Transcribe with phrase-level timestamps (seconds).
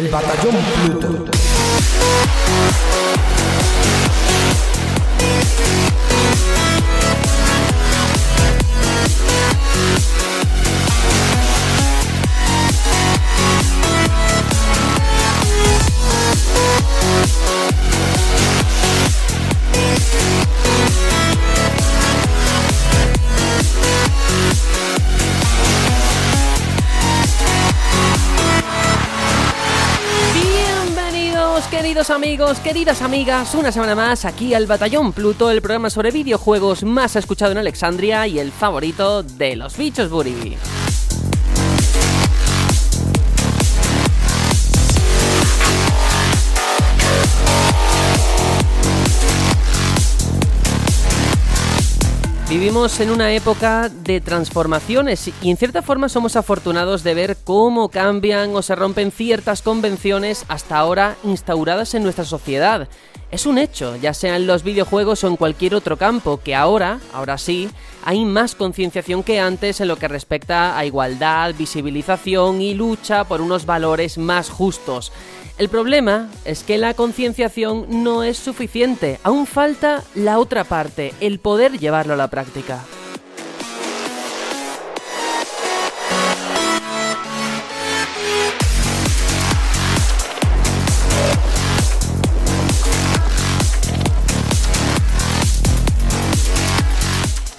[0.00, 0.56] El batallón
[0.88, 1.40] Pluto.
[31.68, 36.84] Queridos amigos, queridas amigas, una semana más aquí al Batallón Pluto, el programa sobre videojuegos
[36.84, 40.56] más escuchado en Alexandria y el favorito de los bichos Buri.
[52.50, 57.90] Vivimos en una época de transformaciones y en cierta forma somos afortunados de ver cómo
[57.90, 62.88] cambian o se rompen ciertas convenciones hasta ahora instauradas en nuestra sociedad.
[63.30, 66.98] Es un hecho, ya sea en los videojuegos o en cualquier otro campo, que ahora,
[67.12, 67.70] ahora sí,
[68.04, 73.40] hay más concienciación que antes en lo que respecta a igualdad, visibilización y lucha por
[73.42, 75.12] unos valores más justos.
[75.60, 81.38] El problema es que la concienciación no es suficiente, aún falta la otra parte, el
[81.38, 82.80] poder llevarlo a la práctica.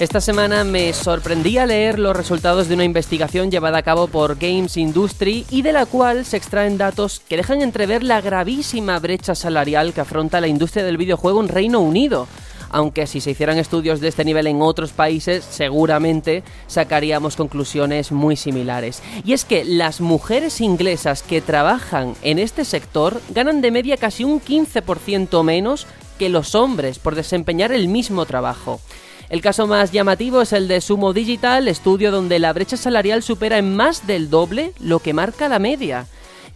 [0.02, 4.36] Esta semana me sorprendí a leer los resultados de una investigación llevada a cabo por
[4.36, 9.36] Games Industry y de la cual se extraen datos que dejan entrever la gravísima brecha
[9.36, 12.28] salarial que afronta la industria del videojuego en Reino Unido.
[12.72, 18.36] Aunque si se hicieran estudios de este nivel en otros países, seguramente sacaríamos conclusiones muy
[18.36, 19.04] similares.
[19.24, 24.24] Y es que las mujeres inglesas que trabajan en este sector ganan de media casi
[24.24, 25.86] un 15% menos
[26.18, 28.82] que los hombres por desempeñar el mismo trabajo.
[29.31, 33.59] El caso más llamativo es el de Sumo Digital, estudio donde la brecha salarial supera
[33.59, 36.05] en más del doble lo que marca la media.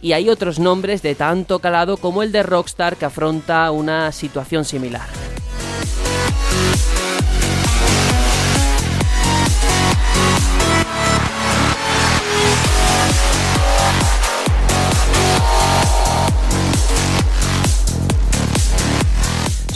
[0.02, 4.66] Y hay otros nombres de tanto calado como el de Rockstar que afronta una situación
[4.66, 5.08] similar.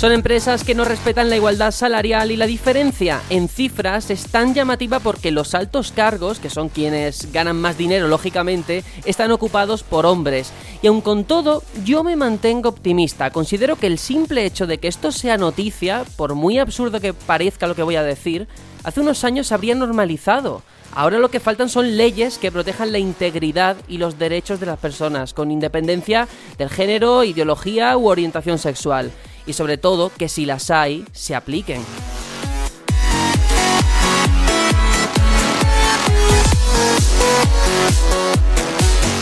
[0.00, 4.54] Son empresas que no respetan la igualdad salarial y la diferencia en cifras es tan
[4.54, 10.06] llamativa porque los altos cargos, que son quienes ganan más dinero lógicamente, están ocupados por
[10.06, 10.52] hombres.
[10.80, 13.30] Y aun con todo, yo me mantengo optimista.
[13.30, 17.66] Considero que el simple hecho de que esto sea noticia, por muy absurdo que parezca
[17.66, 18.48] lo que voy a decir,
[18.84, 20.62] hace unos años se habría normalizado.
[20.94, 24.78] Ahora lo que faltan son leyes que protejan la integridad y los derechos de las
[24.78, 29.12] personas, con independencia del género, ideología u orientación sexual.
[29.46, 31.82] Y sobre todo, que si las hay, se apliquen.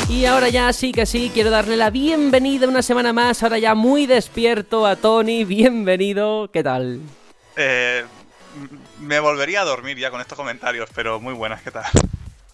[0.08, 3.76] Y ahora ya sí que sí, quiero darle la bienvenida una semana más, ahora ya
[3.76, 7.00] muy despierto a Tony, bienvenido, ¿qué tal?
[7.56, 8.04] Eh,
[9.00, 11.84] me volvería a dormir ya con estos comentarios, pero muy buenas, ¿qué tal?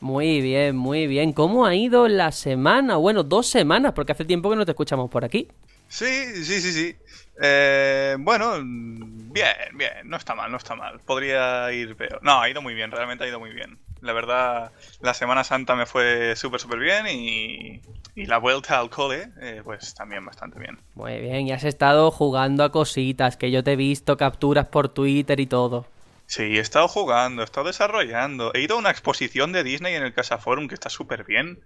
[0.00, 1.32] Muy bien, muy bien.
[1.32, 2.96] ¿Cómo ha ido la semana?
[2.96, 5.48] Bueno, dos semanas, porque hace tiempo que no te escuchamos por aquí.
[5.94, 6.96] Sí, sí, sí, sí.
[7.40, 10.98] Eh, bueno, bien, bien, no está mal, no está mal.
[10.98, 12.18] Podría ir peor.
[12.20, 13.78] No, ha ido muy bien, realmente ha ido muy bien.
[14.00, 17.80] La verdad, la Semana Santa me fue súper, súper bien y,
[18.16, 20.80] y la vuelta al cole, eh, pues también bastante bien.
[20.96, 24.88] Muy bien, y has estado jugando a cositas, que yo te he visto capturas por
[24.88, 25.86] Twitter y todo.
[26.26, 28.52] Sí, he estado jugando, he estado desarrollando.
[28.52, 31.60] He ido a una exposición de Disney en el Casa Forum que está súper bien.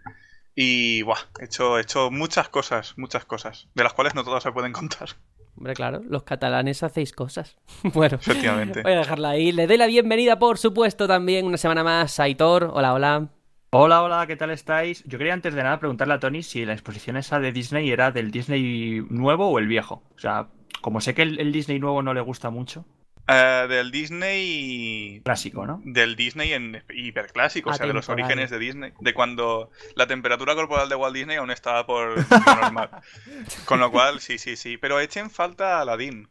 [0.60, 4.42] Y, buah, he hecho, he hecho muchas cosas, muchas cosas, de las cuales no todas
[4.42, 5.10] se pueden contar.
[5.56, 7.56] Hombre, claro, los catalanes hacéis cosas.
[7.94, 8.82] bueno, Efectivamente.
[8.82, 9.52] voy a dejarla ahí.
[9.52, 12.72] Le doy la bienvenida, por supuesto, también una semana más a Aitor.
[12.74, 13.28] Hola, hola.
[13.70, 15.04] Hola, hola, ¿qué tal estáis?
[15.04, 18.10] Yo quería antes de nada preguntarle a Tony si la exposición esa de Disney era
[18.10, 20.02] del Disney nuevo o el viejo.
[20.16, 20.48] O sea,
[20.80, 22.84] como sé que el, el Disney nuevo no le gusta mucho,
[23.30, 25.20] Eh, del Disney.
[25.22, 25.82] clásico, ¿no?
[25.84, 28.92] Del Disney en hiperclásico, o sea, de los orígenes de Disney.
[29.00, 32.16] De cuando la temperatura corporal de Walt Disney aún estaba por
[32.46, 32.88] lo normal.
[33.66, 34.78] Con lo cual, sí, sí, sí.
[34.78, 36.30] Pero echen falta a Aladdin,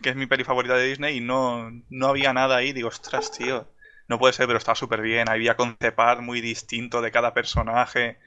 [0.00, 2.72] que es mi peli favorita de Disney, y no, no había nada ahí.
[2.72, 3.68] Digo, ostras, tío.
[4.06, 5.28] No puede ser, pero estaba súper bien.
[5.28, 8.20] Había concepar muy distinto de cada personaje.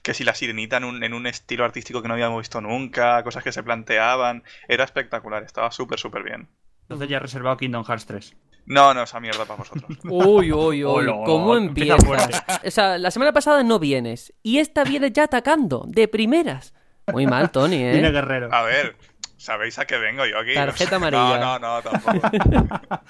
[0.00, 3.22] Que si la sirenita en un, en un estilo artístico que no habíamos visto nunca,
[3.22, 4.44] cosas que se planteaban.
[4.66, 6.48] Era espectacular, estaba súper, súper bien.
[6.88, 8.36] Entonces ya he reservado Kingdom Hearts 3.
[8.66, 9.98] No, no, esa mierda para vosotros.
[10.04, 11.06] Uy, uy, uy.
[11.24, 12.44] ¿Cómo empieza.
[12.64, 14.32] O sea, la semana pasada no vienes.
[14.42, 16.74] Y esta viene ya atacando, de primeras.
[17.12, 17.92] Muy mal, Tony, ¿eh?
[17.92, 18.48] Viene guerrero.
[18.52, 18.96] A ver,
[19.36, 20.54] ¿sabéis a qué vengo yo aquí?
[20.54, 21.38] Tarjeta amarilla.
[21.38, 22.28] No, no, no, tampoco.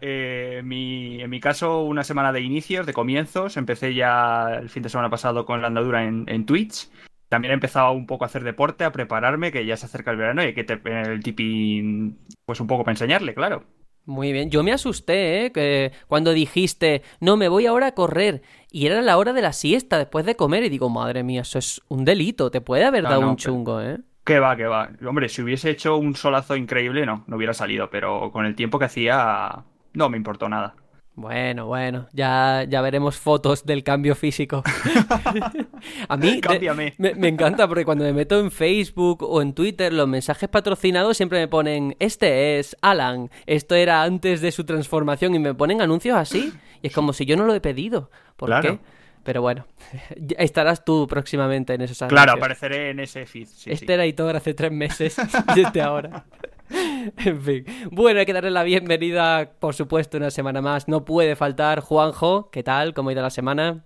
[0.00, 3.56] Eh, mi- en mi caso, una semana de inicios, de comienzos.
[3.56, 6.88] Empecé ya el fin de semana pasado con la andadura en, en Twitch.
[7.32, 10.18] También he empezado un poco a hacer deporte, a prepararme, que ya se acerca el
[10.18, 12.14] verano y hay que tener el tipi,
[12.44, 13.64] pues un poco para enseñarle, claro.
[14.04, 15.50] Muy bien, yo me asusté, ¿eh?
[15.50, 19.54] Que cuando dijiste, no, me voy ahora a correr, y era la hora de la
[19.54, 23.04] siesta después de comer, y digo, madre mía, eso es un delito, te puede haber
[23.04, 23.96] dado no, un chungo, ¿eh?
[24.24, 24.90] Que va, que va.
[25.02, 28.78] Hombre, si hubiese hecho un solazo increíble, no, no hubiera salido, pero con el tiempo
[28.78, 29.64] que hacía,
[29.94, 30.74] no me importó nada.
[31.14, 34.62] Bueno, bueno, ya, ya veremos fotos del cambio físico.
[36.08, 39.92] A mí de- me, me encanta porque cuando me meto en Facebook o en Twitter,
[39.92, 45.34] los mensajes patrocinados siempre me ponen, este es Alan, esto era antes de su transformación
[45.34, 48.10] y me ponen anuncios así y es como si yo no lo he pedido.
[48.36, 48.62] ¿Por Claro.
[48.62, 48.78] qué?
[49.22, 49.66] Pero bueno,
[50.38, 52.24] estarás tú próximamente en esos anuncios.
[52.24, 53.46] Claro, apareceré en ese feed.
[53.46, 53.92] sí, este sí.
[53.92, 55.16] era Hitor hace tres meses
[55.56, 56.24] y este ahora.
[57.18, 57.66] En fin.
[57.90, 60.88] Bueno, hay que darle la bienvenida, por supuesto, una semana más.
[60.88, 62.50] No puede faltar Juanjo.
[62.50, 62.94] ¿Qué tal?
[62.94, 63.84] ¿Cómo ha ido la semana?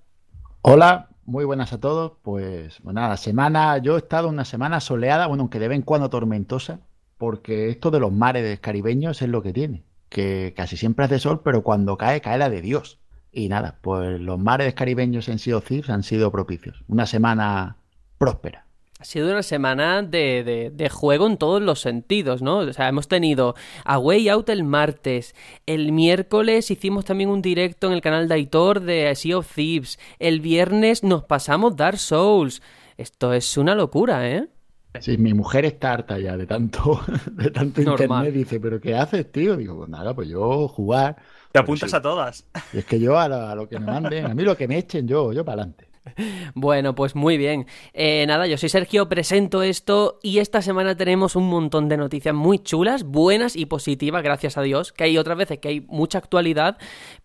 [0.62, 2.12] Hola, muy buenas a todos.
[2.22, 5.82] Pues, bueno, nada, semana, yo he estado una semana soleada, bueno, aunque de vez en
[5.82, 6.80] cuando tormentosa,
[7.18, 11.42] porque esto de los mares caribeños es lo que tiene, que casi siempre hace sol,
[11.44, 13.00] pero cuando cae, cae la de Dios.
[13.38, 16.82] Y nada, pues los mares caribeños en Sea of Thieves han sido propicios.
[16.88, 17.76] Una semana
[18.16, 18.64] próspera.
[18.98, 22.60] Ha sido una semana de, de- de juego en todos los sentidos, ¿no?
[22.60, 23.54] O sea, hemos tenido
[23.84, 25.34] a Way Out el martes,
[25.66, 29.98] el miércoles hicimos también un directo en el canal de Aitor de Sea of Thieves,
[30.18, 32.62] el viernes nos pasamos Dark Souls.
[32.96, 34.48] Esto es una locura, ¿eh?
[34.98, 36.98] Sí, mi mujer está harta ya de tanto,
[37.32, 38.28] de tanto Normal.
[38.28, 38.32] internet.
[38.34, 39.54] Dice, ¿pero qué haces, tío?
[39.58, 41.16] Digo, pues nada, pues yo jugar.
[41.60, 41.96] Te Pues apuntas sí.
[41.96, 42.46] a todas.
[42.72, 44.68] Y es que yo a lo, a lo que me manden, a mí lo que
[44.68, 45.86] me echen, yo, yo para adelante.
[46.54, 47.66] Bueno, pues muy bien.
[47.92, 52.32] Eh, nada, yo soy Sergio, presento esto y esta semana tenemos un montón de noticias
[52.32, 56.18] muy chulas, buenas y positivas, gracias a Dios, que hay otras veces que hay mucha
[56.18, 56.78] actualidad,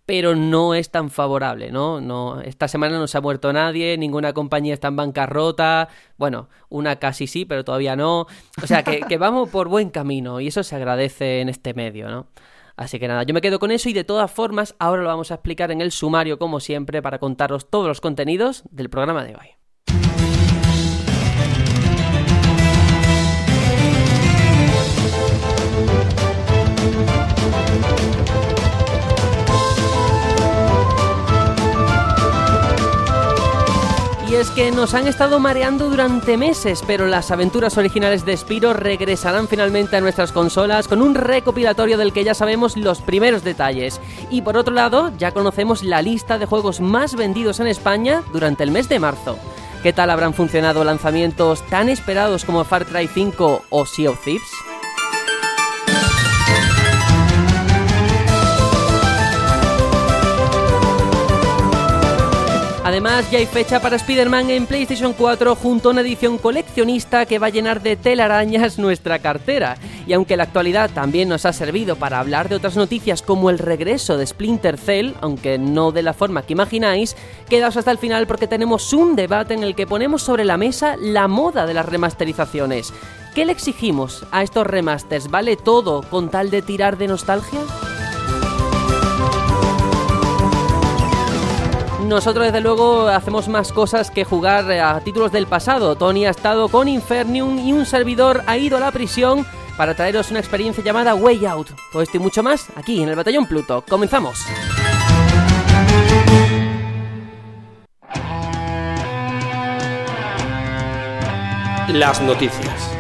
[0.08, 2.02] pero no es tan favorable, ¿no?
[2.02, 5.88] no esta semana no se ha muerto nadie, ninguna compañía está en bancarrota,
[6.18, 8.26] bueno, una casi sí, pero todavía no.
[8.64, 12.10] O sea, que, que vamos por buen camino y eso se agradece en este medio,
[12.10, 12.28] ¿no?
[12.82, 15.30] Así que nada, yo me quedo con eso y de todas formas ahora lo vamos
[15.30, 19.36] a explicar en el sumario como siempre para contaros todos los contenidos del programa de
[19.36, 19.61] hoy.
[34.32, 38.72] Y es que nos han estado mareando durante meses, pero las aventuras originales de Spiro
[38.72, 44.00] regresarán finalmente a nuestras consolas con un recopilatorio del que ya sabemos los primeros detalles.
[44.30, 48.64] Y por otro lado, ya conocemos la lista de juegos más vendidos en España durante
[48.64, 49.38] el mes de marzo.
[49.84, 54.50] ¿Qué tal habrán funcionado lanzamientos tan esperados como Far Cry 5 o Sea of Thieves?
[62.92, 67.40] Además, ya hay fecha para Spider-Man en PlayStation 4 junto a una edición coleccionista que
[67.40, 69.78] va a llenar de telarañas nuestra cartera.
[70.06, 73.60] Y aunque la actualidad también nos ha servido para hablar de otras noticias como el
[73.60, 77.16] regreso de Splinter Cell, aunque no de la forma que imagináis,
[77.48, 80.98] quedaos hasta el final porque tenemos un debate en el que ponemos sobre la mesa
[81.00, 82.92] la moda de las remasterizaciones.
[83.34, 85.30] ¿Qué le exigimos a estos remasters?
[85.32, 87.62] ¿Vale todo con tal de tirar de nostalgia?
[92.12, 95.96] Nosotros desde luego hacemos más cosas que jugar a títulos del pasado.
[95.96, 99.46] Tony ha estado con Infernium y un servidor ha ido a la prisión
[99.78, 101.70] para traeros una experiencia llamada Way Out.
[101.90, 103.86] Todo esto y mucho más aquí en el Batallón Pluto.
[103.88, 104.46] Comenzamos.
[111.88, 112.91] Las noticias.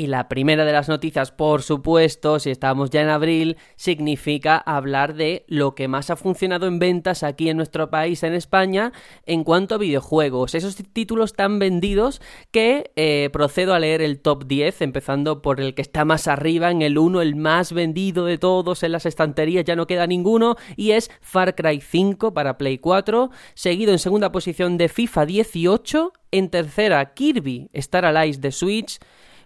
[0.00, 5.12] Y la primera de las noticias, por supuesto, si estamos ya en abril, significa hablar
[5.12, 8.94] de lo que más ha funcionado en ventas aquí en nuestro país, en España,
[9.26, 10.54] en cuanto a videojuegos.
[10.54, 15.74] Esos títulos tan vendidos que eh, procedo a leer el top 10, empezando por el
[15.74, 19.66] que está más arriba, en el 1, el más vendido de todos en las estanterías,
[19.66, 24.32] ya no queda ninguno, y es Far Cry 5 para Play 4, seguido en segunda
[24.32, 28.98] posición de FIFA 18, en tercera Kirby Star Allies de Switch,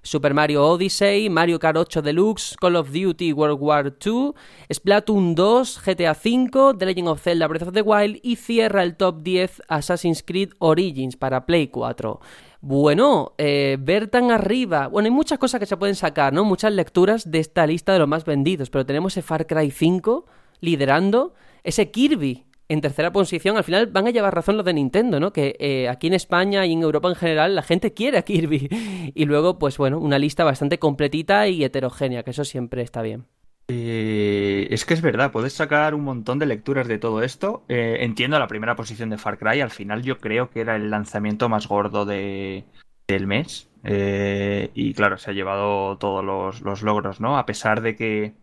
[0.05, 4.33] Super Mario Odyssey, Mario Kart 8 Deluxe, Call of Duty World War II,
[4.69, 8.97] Splatoon 2, GTA V, The Legend of Zelda Breath of the Wild y cierra el
[8.97, 12.21] top 10 Assassin's Creed Origins para Play 4.
[12.61, 14.89] Bueno, eh, ver tan arriba.
[14.89, 16.45] Bueno, hay muchas cosas que se pueden sacar, ¿no?
[16.45, 20.27] Muchas lecturas de esta lista de los más vendidos, pero tenemos ese Far Cry 5
[20.61, 21.33] liderando,
[21.63, 25.33] ese Kirby en tercera posición, al final van a llevar razón los de Nintendo, ¿no?
[25.33, 28.69] Que eh, aquí en España y en Europa en general la gente quiere a Kirby.
[29.15, 33.27] Y luego, pues bueno, una lista bastante completita y heterogénea, que eso siempre está bien.
[33.69, 37.65] Eh, es que es verdad, puedes sacar un montón de lecturas de todo esto.
[37.69, 40.91] Eh, entiendo la primera posición de Far Cry, al final yo creo que era el
[40.91, 42.65] lanzamiento más gordo de,
[43.07, 43.69] del mes.
[43.85, 47.37] y claro, se ha llevado todos los, los logros, ¿no?
[47.39, 48.35] A pesar de que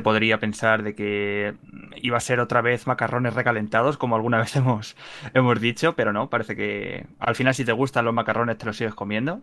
[0.00, 1.54] podría pensar de que
[1.96, 4.96] iba a ser otra vez macarrones recalentados, como alguna vez hemos,
[5.34, 8.76] hemos dicho, pero no, parece que al final si te gustan los macarrones te los
[8.76, 9.42] sigues comiendo.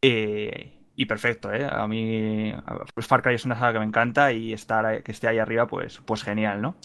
[0.00, 1.66] Eh, y perfecto, ¿eh?
[1.70, 2.52] A mí
[2.94, 5.66] pues Far Cry es una saga que me encanta y estar que esté ahí arriba,
[5.66, 6.76] pues, pues genial, ¿no?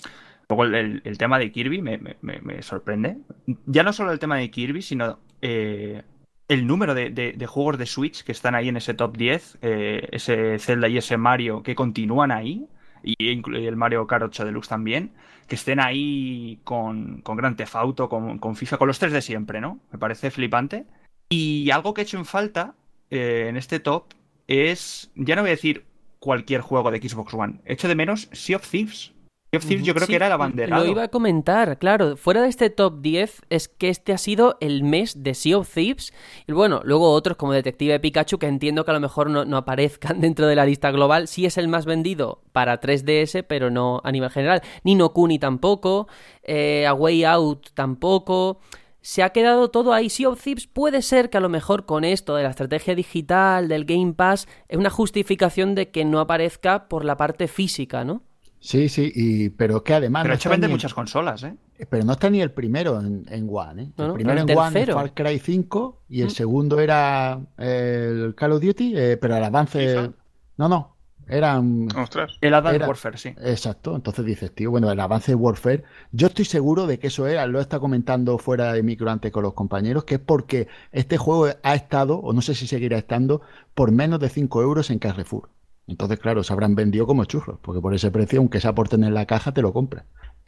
[0.49, 3.17] Luego el, tema de Kirby me, me, sorprende.
[3.65, 6.03] Ya no solo el tema de Kirby, sino eh,
[6.47, 10.57] el número de, juegos de Switch que están ahí en ese top 10, eh, ese
[10.59, 12.65] Zelda y ese Mario que continúan ahí,
[13.03, 15.11] y el Mario Kart 8 Deluxe también,
[15.47, 19.61] que estén ahí con, con Grand Theft Auto, con, FIFA, con los tres de siempre,
[19.61, 19.79] ¿no?
[19.91, 20.85] Me parece flipante.
[21.29, 22.75] Y algo que he hecho en falta
[23.09, 24.13] eh, en este top
[24.47, 25.85] es, ya no voy a decir
[26.19, 29.13] cualquier juego de Xbox One, he hecho de menos Sea of Thieves
[29.59, 30.79] yo creo que era la bandera.
[30.79, 32.17] Lo iba a comentar, claro.
[32.17, 35.73] Fuera de este top 10, es que este ha sido el mes de Sea of
[35.73, 36.13] Thieves.
[36.47, 40.21] Y bueno, luego otros como Detective Pikachu, que entiendo que a lo mejor no, aparezcan
[40.21, 41.27] dentro de la lista global.
[41.27, 44.61] Sí es el más vendido para 3DS, pero no a nivel general.
[44.83, 46.07] Ni No Kuni tampoco.
[46.43, 48.59] Eh, a Way Out tampoco
[49.07, 50.09] se ha quedado todo ahí.
[50.09, 53.69] Sea of Thieves puede ser que a lo mejor con esto de la estrategia digital,
[53.69, 58.23] del Game Pass, es una justificación de que no aparezca por la parte física, ¿no?
[58.59, 60.23] Sí, sí, y, pero que además.
[60.23, 61.55] Pero no hecho vende muchas consolas, ¿eh?
[61.89, 63.91] Pero no está ni el primero en, One, ¿eh?
[63.97, 66.31] El primero en One es Far Cry 5 y el mm.
[66.31, 70.11] segundo era el Call of Duty, eh, pero el avance.
[70.57, 70.97] No, no.
[71.29, 71.89] Eran.
[71.95, 72.37] Ostras.
[72.41, 73.29] El Advanced Warfare, sí.
[73.41, 73.95] Exacto.
[73.95, 75.83] Entonces dices, tío, bueno, el avance de Warfare.
[76.11, 79.43] Yo estoy seguro de que eso era, lo está comentando fuera de micro antes con
[79.43, 83.41] los compañeros, que es porque este juego ha estado, o no sé si seguirá estando,
[83.75, 85.49] por menos de 5 euros en Carrefour.
[85.87, 89.13] Entonces, claro, se habrán vendido como churros, porque por ese precio, aunque se aporten en
[89.13, 90.05] la caja, te lo compras.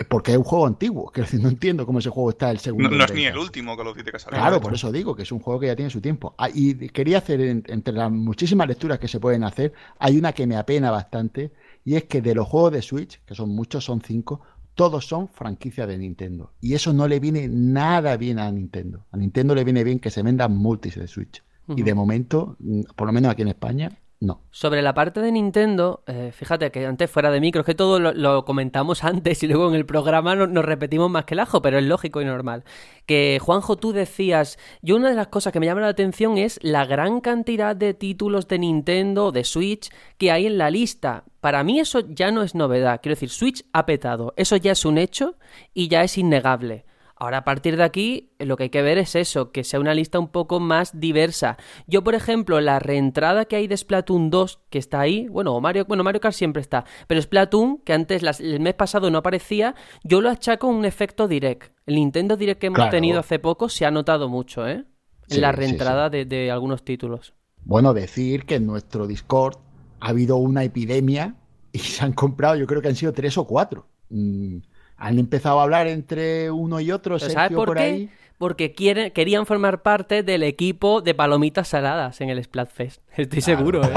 [0.10, 2.90] Porque es un juego antiguo, que no entiendo cómo ese juego está el segundo.
[2.90, 5.32] No, es ni el último que lo que ha Claro, por eso digo que es
[5.32, 6.36] un juego que ya tiene su tiempo.
[6.38, 10.46] Ah, y quería hacer, entre las muchísimas lecturas que se pueden hacer, hay una que
[10.46, 11.54] me apena bastante,
[11.86, 14.42] y es que de los juegos de Switch, que son muchos, son cinco,
[14.76, 16.54] todos son franquicias de Nintendo.
[16.62, 19.06] Y eso no le viene nada bien a Nintendo.
[19.12, 21.44] A Nintendo le viene bien que se vendan multis de Switch.
[21.76, 23.92] Y de momento, mm, por lo menos aquí en España,
[24.22, 24.42] no.
[24.52, 28.44] Sobre la parte de Nintendo, eh, fíjate que antes fuera de micro, que todo lo,
[28.44, 31.86] comentamos antes y luego en el programa nos repetimos más que el ajo, pero es
[31.86, 32.66] lógico y normal.
[33.06, 36.60] Que Juanjo, tú decías, yo una de las cosas que me llama la atención es
[36.62, 41.24] la gran cantidad de títulos de Nintendo, de Switch, que hay en la lista.
[41.40, 44.84] Para mí eso ya no es novedad, quiero decir, Switch ha petado, eso ya es
[44.84, 45.38] un hecho
[45.74, 46.86] y ya es innegable.
[47.22, 49.94] Ahora a partir de aquí lo que hay que ver es eso, que sea una
[49.94, 51.58] lista un poco más diversa.
[51.86, 55.84] Yo, por ejemplo, la reentrada que hay de Splatoon 2, que está ahí, bueno, Mario,
[55.86, 60.22] bueno, Mario Kart siempre está, pero Splatoon, que antes el mes pasado no aparecía, yo
[60.22, 61.74] lo achaco un efecto direct.
[61.86, 64.86] El Nintendo Direct que hemos tenido hace poco se ha notado mucho, ¿eh?
[65.28, 67.34] En la reentrada De, algunos títulos.
[67.66, 69.58] Bueno, decir que en nuestro Discord
[70.00, 71.36] ha habido una epidemia
[71.74, 73.88] y se han comprado, yo creo que han sido tres o cuatro.
[74.10, 74.60] Mm,
[75.00, 77.18] han empezado a hablar entre uno y otro.
[77.18, 78.10] ¿Sabes por, qué?
[78.38, 83.02] Porque quieren, querían formar parte del equipo de palomitas saladas en el Splatfest.
[83.16, 83.84] Estoy seguro.
[83.84, 83.94] ¿eh?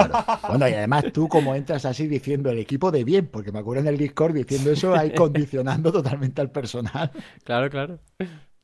[0.49, 3.83] Bueno, y además tú como entras así diciendo el equipo de bien, porque me acuerdo
[3.83, 7.11] en el Discord diciendo eso, ahí condicionando totalmente al personal.
[7.45, 7.99] Claro, claro.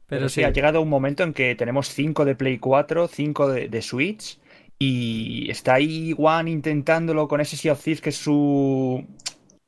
[0.06, 3.82] Pero, sí, ha llegado un momento en que tenemos 5 de Play 4, 5 de,
[3.82, 4.38] Switch,
[4.78, 9.04] y está ahí One intentándolo con ese Sea of Thieves que es su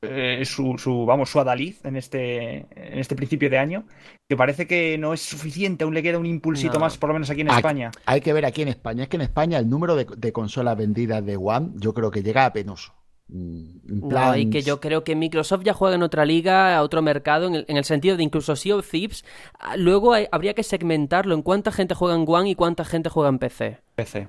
[0.02, 3.85] eh, su, su, vamos, su adalid en este, en este principio de año,
[4.28, 7.28] que parece que no es suficiente, aún le queda un impulsito más, por lo menos
[7.28, 7.90] aquí en España.
[8.07, 11.25] Hay que ver aquí en España, es que en España el número de, consolas vendidas
[11.25, 12.95] de One yo creo que llega a penoso.
[13.28, 17.47] Mm, y que yo creo que Microsoft ya juega en otra liga, a otro mercado,
[17.47, 19.25] en el, sentido de incluso Sea of Thieves.
[19.59, 23.28] Ah, luego habría que segmentarlo en cuánta gente juega en One y cuánta gente juega
[23.28, 23.78] en PC.
[23.95, 24.28] PC.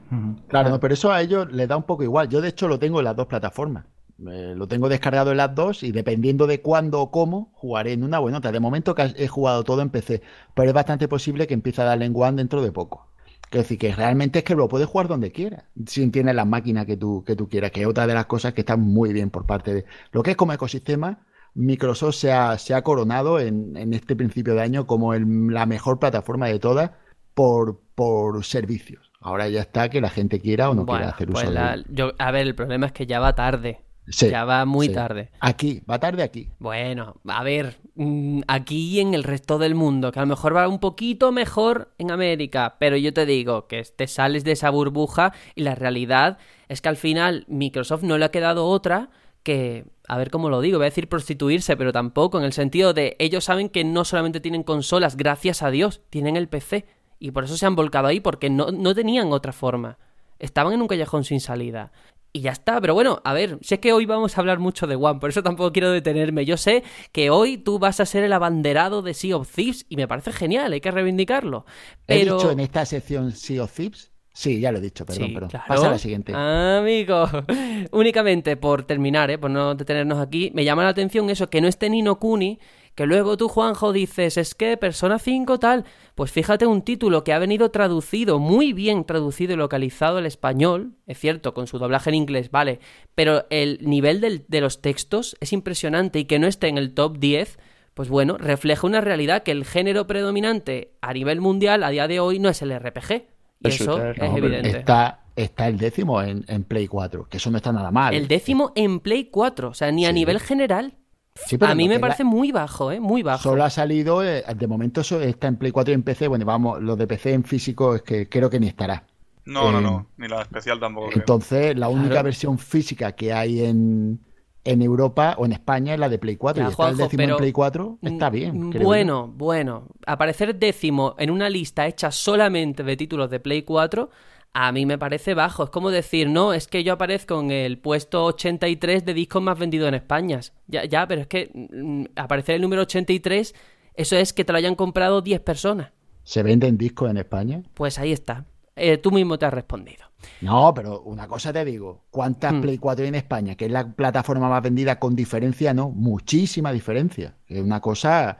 [0.50, 2.30] Claro, pero eso a ellos les da un poco igual.
[2.30, 3.86] Yo, de hecho, lo tengo en las dos plataformas
[4.22, 8.20] lo tengo descargado en las dos y dependiendo de cuándo o cómo, jugaré en una
[8.20, 8.52] o en otra.
[8.52, 10.22] De momento que he jugado todo en PC,
[10.54, 13.08] pero es bastante posible que empiece a darle en One dentro de poco.
[13.50, 16.86] Quiero decir que realmente es que lo puedes jugar donde quieras, si tienes las máquinas
[16.86, 19.30] que tú, que tú quieras, que es otra de las cosas que están muy bien
[19.30, 21.26] por parte de lo que es como ecosistema.
[21.54, 26.48] Microsoft se ha, se ha coronado en, este principio de año como la mejor plataforma
[26.48, 26.92] de todas
[27.34, 29.12] por, por servicios.
[29.20, 32.14] Ahora ya está que la gente quiera o no quiera hacer uso pues de yo,
[32.20, 33.82] A ver, el problema es que ya va tarde.
[34.12, 34.94] Sí, ya va muy sí.
[34.94, 35.32] tarde.
[35.40, 36.50] Aquí, va tarde aquí.
[36.60, 40.56] Bueno, a ver, mm, aquí y en el resto del mundo, que a lo mejor
[40.56, 44.70] va un poquito mejor en América, pero yo te digo que te sales de esa
[44.70, 46.38] burbuja y la realidad
[46.68, 49.10] es que al final Microsoft no le ha quedado otra
[49.44, 52.94] que, a ver cómo lo digo, voy a decir prostituirse, pero tampoco, en el sentido
[52.94, 56.86] de ellos saben que no solamente tienen consolas, gracias a Dios, tienen el PC.
[57.20, 60.00] Y por eso se han volcado ahí, porque no, no tenían otra forma.
[60.40, 61.92] Estaban en un callejón sin salida.
[62.34, 64.96] Y ya está, pero bueno, a ver, sé que hoy vamos a hablar mucho de
[64.96, 66.46] One, por eso tampoco quiero detenerme.
[66.46, 69.98] Yo sé que hoy tú vas a ser el abanderado de Sea of Thieves y
[69.98, 71.66] me parece genial, hay que reivindicarlo.
[72.08, 72.38] ¿He Pero...
[72.38, 74.12] dicho en esta sección Sea of Thieves?
[74.34, 75.50] Sí, ya lo he dicho, perdón, Sí, perdón.
[75.50, 75.66] claro.
[75.68, 76.32] Pasa a la siguiente.
[76.34, 77.28] Amigo,
[77.92, 79.38] únicamente por terminar, ¿eh?
[79.38, 82.60] por no detenernos aquí, me llama la atención eso, que no esté Nino Kuni,
[83.02, 85.86] que luego tú, Juanjo, dices, es que Persona 5 tal.
[86.16, 90.94] Pues fíjate un título que ha venido traducido, muy bien traducido y localizado al español,
[91.08, 92.80] es cierto, con su doblaje en inglés, vale,
[93.16, 96.94] pero el nivel del- de los textos es impresionante y que no esté en el
[96.94, 97.58] top 10.
[97.94, 102.20] Pues bueno, refleja una realidad que el género predominante a nivel mundial a día de
[102.20, 103.26] hoy no es el RPG.
[103.64, 104.70] Y eso es no, evidente.
[104.78, 108.14] Está, está el décimo en, en Play 4, que eso no está nada mal.
[108.14, 110.14] El décimo en Play 4, o sea, ni a Sí.
[110.14, 110.94] nivel general.
[111.36, 113.00] Sí, pero a mí lo me la- parece muy bajo, ¿eh?
[113.00, 113.42] Muy bajo.
[113.44, 116.28] Solo ha salido, eh, de momento eso está en Play 4 y en PC.
[116.28, 119.06] Bueno, vamos, los de PC en físico es que creo que ni estará.
[119.46, 120.08] No, no, Eh, no.
[120.18, 121.08] Ni la especial tampoco.
[121.08, 121.20] creo.
[121.20, 122.26] Entonces, la única Claro.
[122.26, 124.20] versión física que hay en,
[124.64, 126.62] en Europa o en España es la de Play 4.
[126.64, 128.70] Ya, y está el décimo pero- en Play 4, está bien.
[128.84, 129.88] Bueno, bueno.
[130.06, 134.10] Aparecer décimo en una lista hecha solamente de títulos de Play 4,
[134.54, 135.64] a mí me parece bajo.
[135.64, 139.58] Es como decir, no, es que yo aparezco en el puesto 83 de discos más
[139.58, 140.40] vendidos en España.
[140.68, 143.54] Ya, ya, pero es que mm, aparecer el número 83,
[143.96, 145.92] eso es que te lo hayan comprado 10 personas.
[146.24, 147.64] ¿Se venden discos en España?
[147.74, 148.46] Pues ahí está.
[148.76, 150.06] Eh, tú mismo te has respondido.
[150.42, 152.04] No, pero una cosa te digo.
[152.12, 152.62] ¿Cuántas Hmm.
[152.62, 153.56] Play 4 hay en España?
[153.56, 155.90] Que es la plataforma más vendida con diferencia, ¿no?
[155.90, 157.36] Muchísima diferencia.
[157.48, 158.38] Es una cosa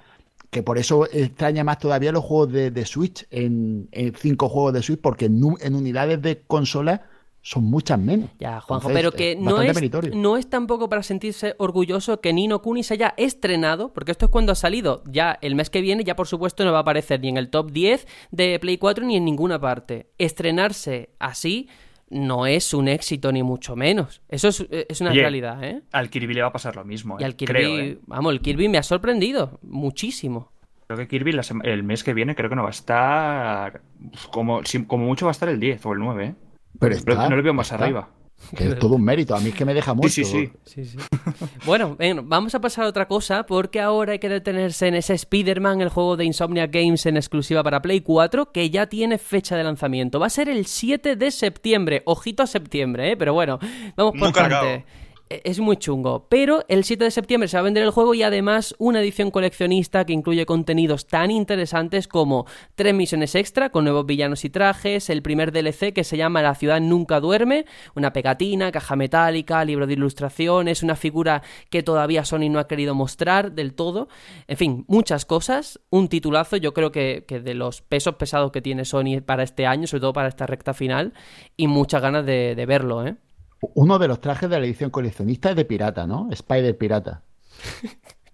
[0.52, 4.74] que por eso extraña más todavía los juegos de, de Switch en, en cinco juegos
[4.74, 7.08] de Switch, porque en, unidades de consola
[7.42, 8.30] son muchas menos.
[8.38, 10.14] Ya, Juanjo, Entonces, pero que es no es, meritorio.
[10.14, 14.32] no es tampoco para sentirse orgulloso que Nino Kuni se haya estrenado, porque esto es
[14.32, 15.04] cuando ha salido.
[15.10, 17.50] Ya el mes que viene, ya por supuesto no va a aparecer ni en el
[17.50, 20.12] top 10 de Play 4 ni en ninguna parte.
[20.18, 21.70] Estrenarse así
[22.12, 24.22] no es un éxito ni mucho menos.
[24.30, 25.82] Eso es, es una Oye, realidad, ¿eh?
[25.92, 27.18] Al Kirby le va a pasar lo mismo.
[27.20, 27.98] Y eh, al Kirby, Creo, eh.
[28.06, 30.52] vamos, el Kirby me ha sorprendido muchísimo.
[30.88, 33.82] Creo que Kirby la el mes que viene creo que no va a estar.
[34.32, 36.36] Como, si- como mucho va a estar el 10 o el 9, ¿eh?
[36.80, 37.84] Pero Pero está, no le veo más está.
[37.84, 38.10] arriba.
[38.58, 39.36] Que es todo un mérito.
[39.36, 40.10] A mí es que me deja mucho.
[40.10, 40.84] Sí, sí, sí.
[40.84, 40.98] Sí, sí.
[41.66, 45.14] bueno, bueno, vamos a pasar a otra cosa porque ahora hay que detenerse en ese
[45.14, 49.56] Spider-Man, el juego de Insomnia Games en exclusiva para Play 4, que ya tiene fecha
[49.56, 50.20] de lanzamiento.
[50.20, 52.02] Va a ser el 7 de septiembre.
[52.06, 53.18] Ojito a septiembre, ¿eh?
[53.18, 53.60] Pero bueno,
[53.96, 54.64] vamos por Muy cargado.
[54.66, 54.86] parte.
[54.88, 55.01] E-
[55.46, 58.24] Es muy chungo, pero el 7 de septiembre se va a vender el juego y
[58.24, 64.06] además una edición coleccionista que incluye contenidos tan interesantes como tres misiones extra con nuevos
[64.06, 67.66] villanos y trajes, el primer DLC que se llama La ciudad nunca duerme,
[67.96, 72.94] una pegatina, caja metálica, libro de ilustraciones, una figura que todavía Sony no ha querido
[72.94, 74.10] mostrar del todo,
[74.48, 78.62] en fin, muchas cosas, un titulazo, yo creo que, que de los pesos pesados que
[78.62, 81.14] tiene Sony para este año, sobre todo para esta recta final,
[81.56, 83.16] y muchas ganas de, de verlo, ¿eh?
[83.62, 86.28] Uno de los trajes de la edición coleccionista es de pirata, ¿no?
[86.32, 87.24] Spider Pirata.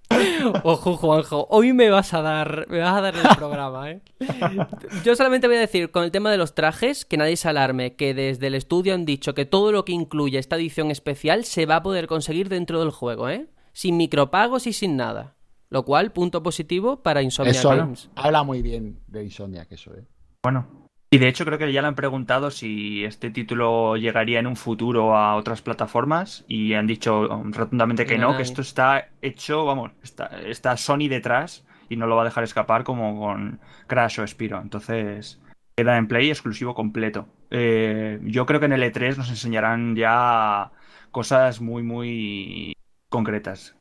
[0.64, 4.02] Ojo, Juanjo, hoy me vas a dar, me vas a dar el programa, ¿eh?
[5.04, 7.96] Yo solamente voy a decir con el tema de los trajes que nadie se alarme,
[7.96, 11.66] que desde el estudio han dicho que todo lo que incluye esta edición especial se
[11.66, 13.48] va a poder conseguir dentro del juego, ¿eh?
[13.74, 15.36] Sin micropagos y sin nada.
[15.70, 18.10] Lo cual, punto positivo para Insomnia Eso Games.
[18.16, 20.06] habla muy bien de Insomnia, que eso es.
[20.42, 20.87] Bueno.
[21.10, 24.58] Y de hecho creo que ya le han preguntado si este título llegaría en un
[24.58, 29.66] futuro a otras plataformas y han dicho um, rotundamente que no, que esto está hecho,
[29.66, 34.20] vamos, está, está Sony detrás y no lo va a dejar escapar como con Crash
[34.20, 34.60] o Spiro.
[34.62, 35.40] Entonces
[35.78, 37.30] queda en Play exclusivo completo.
[37.52, 40.72] Eh, yo creo que en el E3 nos enseñarán ya
[41.12, 42.76] cosas muy, muy
[43.08, 43.77] concretas.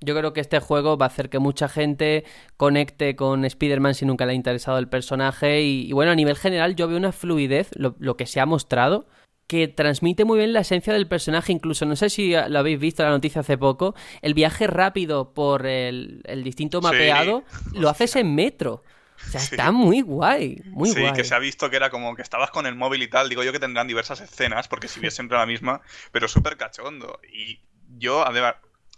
[0.00, 2.24] Yo creo que este juego va a hacer que mucha gente
[2.56, 5.62] conecte con Spider-Man si nunca le ha interesado el personaje.
[5.62, 8.46] Y, y bueno, a nivel general, yo veo una fluidez, lo, lo que se ha
[8.46, 9.06] mostrado,
[9.46, 11.52] que transmite muy bien la esencia del personaje.
[11.52, 15.66] Incluso, no sé si lo habéis visto la noticia hace poco, el viaje rápido por
[15.66, 16.84] el, el distinto Sí.
[16.84, 17.44] mapeado
[17.74, 18.82] lo haces en metro.
[19.24, 19.54] O sea, Sí.
[19.54, 21.12] está muy guay, muy sí, guay.
[21.12, 23.28] que se ha visto que era como que estabas con el móvil y tal.
[23.28, 27.20] Digo yo que tendrán diversas escenas, porque si es siempre la misma, pero súper cachondo.
[27.32, 27.60] Y
[27.98, 28.54] yo, además,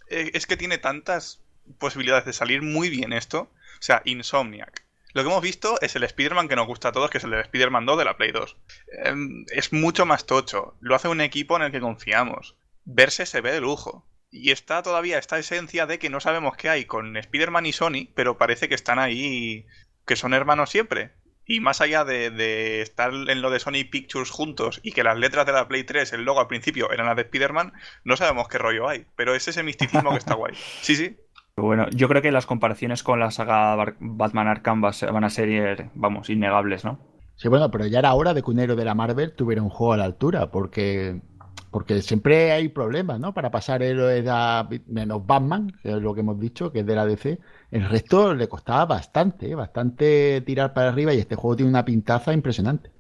[0.08, 1.42] es que tiene tantas
[1.78, 3.50] posibilidades de salir muy bien esto.
[3.78, 4.84] O sea, Insomniac.
[5.14, 7.30] Lo que hemos visto es el Spider-Man que nos gusta a todos, que es el
[7.30, 8.56] de Spider-Man 2 de la Play 2.
[9.04, 10.76] Em, es mucho más tocho.
[10.80, 12.56] Lo hace un equipo en el que confiamos.
[12.84, 14.06] verse se ve de lujo.
[14.30, 18.08] Y está todavía esta esencia de que no sabemos qué hay con Spider-Man y Sony,
[18.14, 19.66] pero parece que están ahí,
[20.04, 21.12] que son hermanos siempre.
[21.46, 25.18] Y más allá de, de, estar en lo de Sony Pictures juntos y que las
[25.18, 27.72] letras de la Play 3, el logo al principio eran las de Spider-Man,
[28.04, 29.06] no sabemos qué rollo hay.
[29.16, 30.54] Pero es ese misticismo que está guay.
[30.82, 31.16] Sí, sí.
[31.56, 36.28] Bueno, yo creo que las comparaciones con la saga Batman Arkham van a ser, vamos,
[36.28, 36.98] innegables, ¿no?
[37.36, 39.70] Sí, bueno, pero ya era hora de que un héroe de la Marvel tuviera un
[39.70, 41.20] juego a la altura, porque
[41.70, 43.34] porque siempre hay problemas, ¿no?
[43.34, 46.94] Para pasar héroes a menos Batman, que es lo que hemos dicho, que es de
[46.94, 47.40] la DC.
[47.72, 49.54] El resto le costaba bastante, ¿eh?
[49.54, 52.90] bastante tirar para arriba y este juego tiene una pintaza impresionante.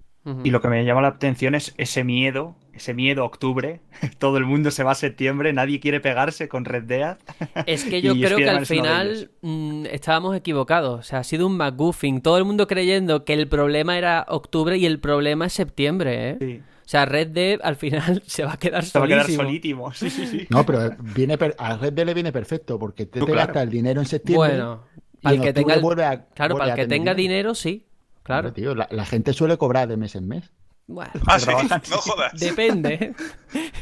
[0.42, 3.82] Y lo que me llama la atención es ese miedo, ese miedo a octubre.
[4.18, 7.18] Todo el mundo se va a septiembre, nadie quiere pegarse con Red Dead.
[7.66, 10.98] Es que yo creo que al final mmm, estábamos equivocados.
[10.98, 12.22] O sea, ha sido un McGuffin.
[12.22, 16.36] Todo el mundo creyendo que el problema era octubre y el problema es septiembre, ¿eh?
[16.40, 16.62] Sí.
[16.84, 19.92] O sea, Red Dead al final se va a quedar se va a quedar solísimo.
[19.92, 20.46] Sí, sí, sí.
[20.50, 23.46] No, pero viene a Red Dead le viene perfecto porque te, te claro.
[23.46, 24.50] gasta el dinero en septiembre.
[24.50, 24.82] Bueno,
[25.22, 27.86] para el que tenga, a, claro, para el que tenga dinero, sí.
[28.22, 28.48] Claro.
[28.48, 30.50] Hombre, tío, la, la, gente suele cobrar de mes en mes.
[30.86, 31.48] Bueno, ah, sí,
[31.90, 32.32] no jodas.
[32.38, 33.14] Depende.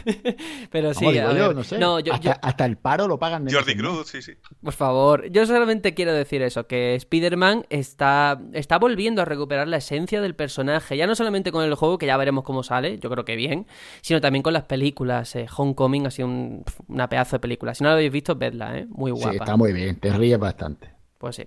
[0.71, 1.79] Pero sí, Vamos, digo yo, no sé.
[1.79, 2.41] No, yo, hasta, yo...
[2.41, 4.35] hasta, el paro lo pagan Jordi Cruz, sí, sí.
[4.62, 9.79] Por favor, yo solamente quiero decir eso, que Spider-Man está, está volviendo a recuperar la
[9.79, 13.11] esencia del personaje, ya no solamente con el juego, que ya veremos cómo sale, yo
[13.11, 13.67] creo que bien,
[14.01, 15.35] sino también con las películas.
[15.35, 17.75] Eh, Homecoming ha sido un, una pedazo de película.
[17.75, 18.87] Si no la habéis visto, vedla, ¿eh?
[18.88, 19.31] Muy guapa.
[19.31, 20.92] Sí, está muy bien, te ríes bastante.
[21.23, 21.45] Pues sí.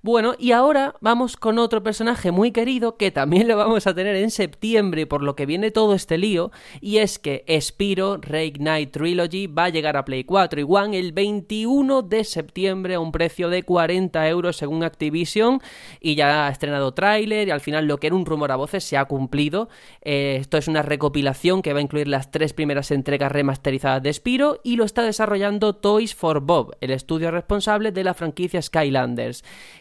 [0.00, 4.16] Bueno, y ahora vamos con otro personaje muy querido que también lo vamos a tener
[4.16, 9.46] en septiembre, por lo que viene todo este lío, y es que Spiro Reignite Trilogy
[9.46, 13.50] va a llegar a Play 4 y One el 21 de septiembre a un precio
[13.50, 15.60] de 40 euros según Activision,
[16.00, 18.82] y ya ha estrenado tráiler y al final lo que era un rumor a voces
[18.82, 19.68] se ha cumplido.
[20.00, 24.10] Eh, esto es una recopilación que va a incluir las tres primeras entregas remasterizadas de
[24.10, 29.17] Spiro y lo está desarrollando Toys for Bob, el estudio responsable de la franquicia Skyland.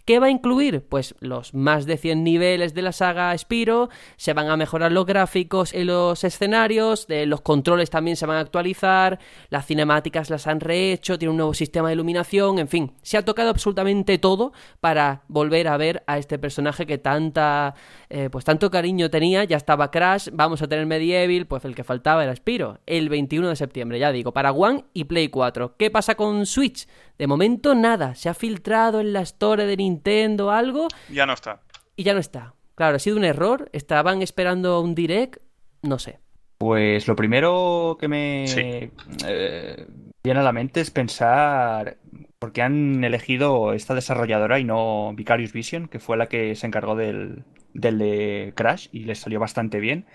[0.05, 0.85] ¿Qué va a incluir?
[0.87, 5.05] Pues los más de 100 niveles de la saga Spiro, se van a mejorar los
[5.05, 9.19] gráficos y los escenarios, de los controles también se van a actualizar,
[9.49, 13.25] las cinemáticas las han rehecho, tiene un nuevo sistema de iluminación, en fin, se ha
[13.25, 17.75] tocado absolutamente todo para volver a ver a este personaje que tanta,
[18.09, 21.83] eh, pues tanto cariño tenía, ya estaba Crash, vamos a tener Medieval, pues el que
[21.83, 25.75] faltaba era Spiro, el 21 de septiembre, ya digo, para One y Play 4.
[25.77, 26.87] ¿Qué pasa con Switch?
[27.17, 30.87] De momento nada, se ha filtrado en la store de Nintendo algo.
[31.09, 31.61] Ya no está.
[31.95, 32.53] Y ya no está.
[32.75, 33.69] Claro, ha sido un error.
[33.73, 35.41] Estaban esperando un direct,
[35.81, 36.19] no sé.
[36.59, 38.91] Pues lo primero que me sí.
[39.27, 39.87] eh,
[40.23, 41.97] viene a la mente es pensar
[42.39, 46.67] por qué han elegido esta desarrolladora y no Vicarious Vision, que fue la que se
[46.67, 50.05] encargó del, del de Crash y les salió bastante bien.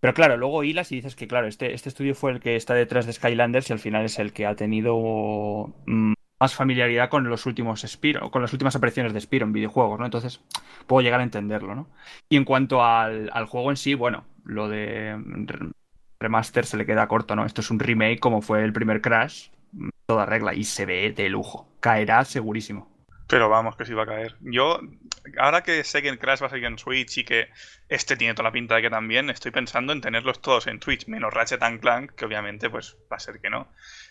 [0.00, 2.74] Pero claro, luego hilas y dices que, claro, este, este estudio fue el que está
[2.74, 7.28] detrás de Skylanders y al final es el que ha tenido mm, más familiaridad con
[7.28, 10.04] los últimos Spiro, con las últimas apariciones de Spiro en videojuegos, ¿no?
[10.04, 10.40] Entonces
[10.86, 11.88] puedo llegar a entenderlo, ¿no?
[12.28, 15.16] Y en cuanto al, juego en sí, bueno, lo de
[16.20, 17.44] remaster se le queda corto, ¿no?
[17.44, 19.48] Esto es un remake como fue el primer Crash,
[20.06, 21.68] toda regla, y se ve de lujo.
[21.80, 22.98] Caerá segurísimo.
[23.28, 24.36] Pero vamos, que sí va a caer.
[24.40, 24.80] Yo,
[25.38, 27.48] ahora que sé que el Crash va a salir en Switch y que
[27.90, 31.06] este tiene toda la pinta de que también, estoy pensando en tenerlos todos en Twitch,
[31.08, 33.68] menos Ratchet and Clank, que obviamente pues va a ser que no.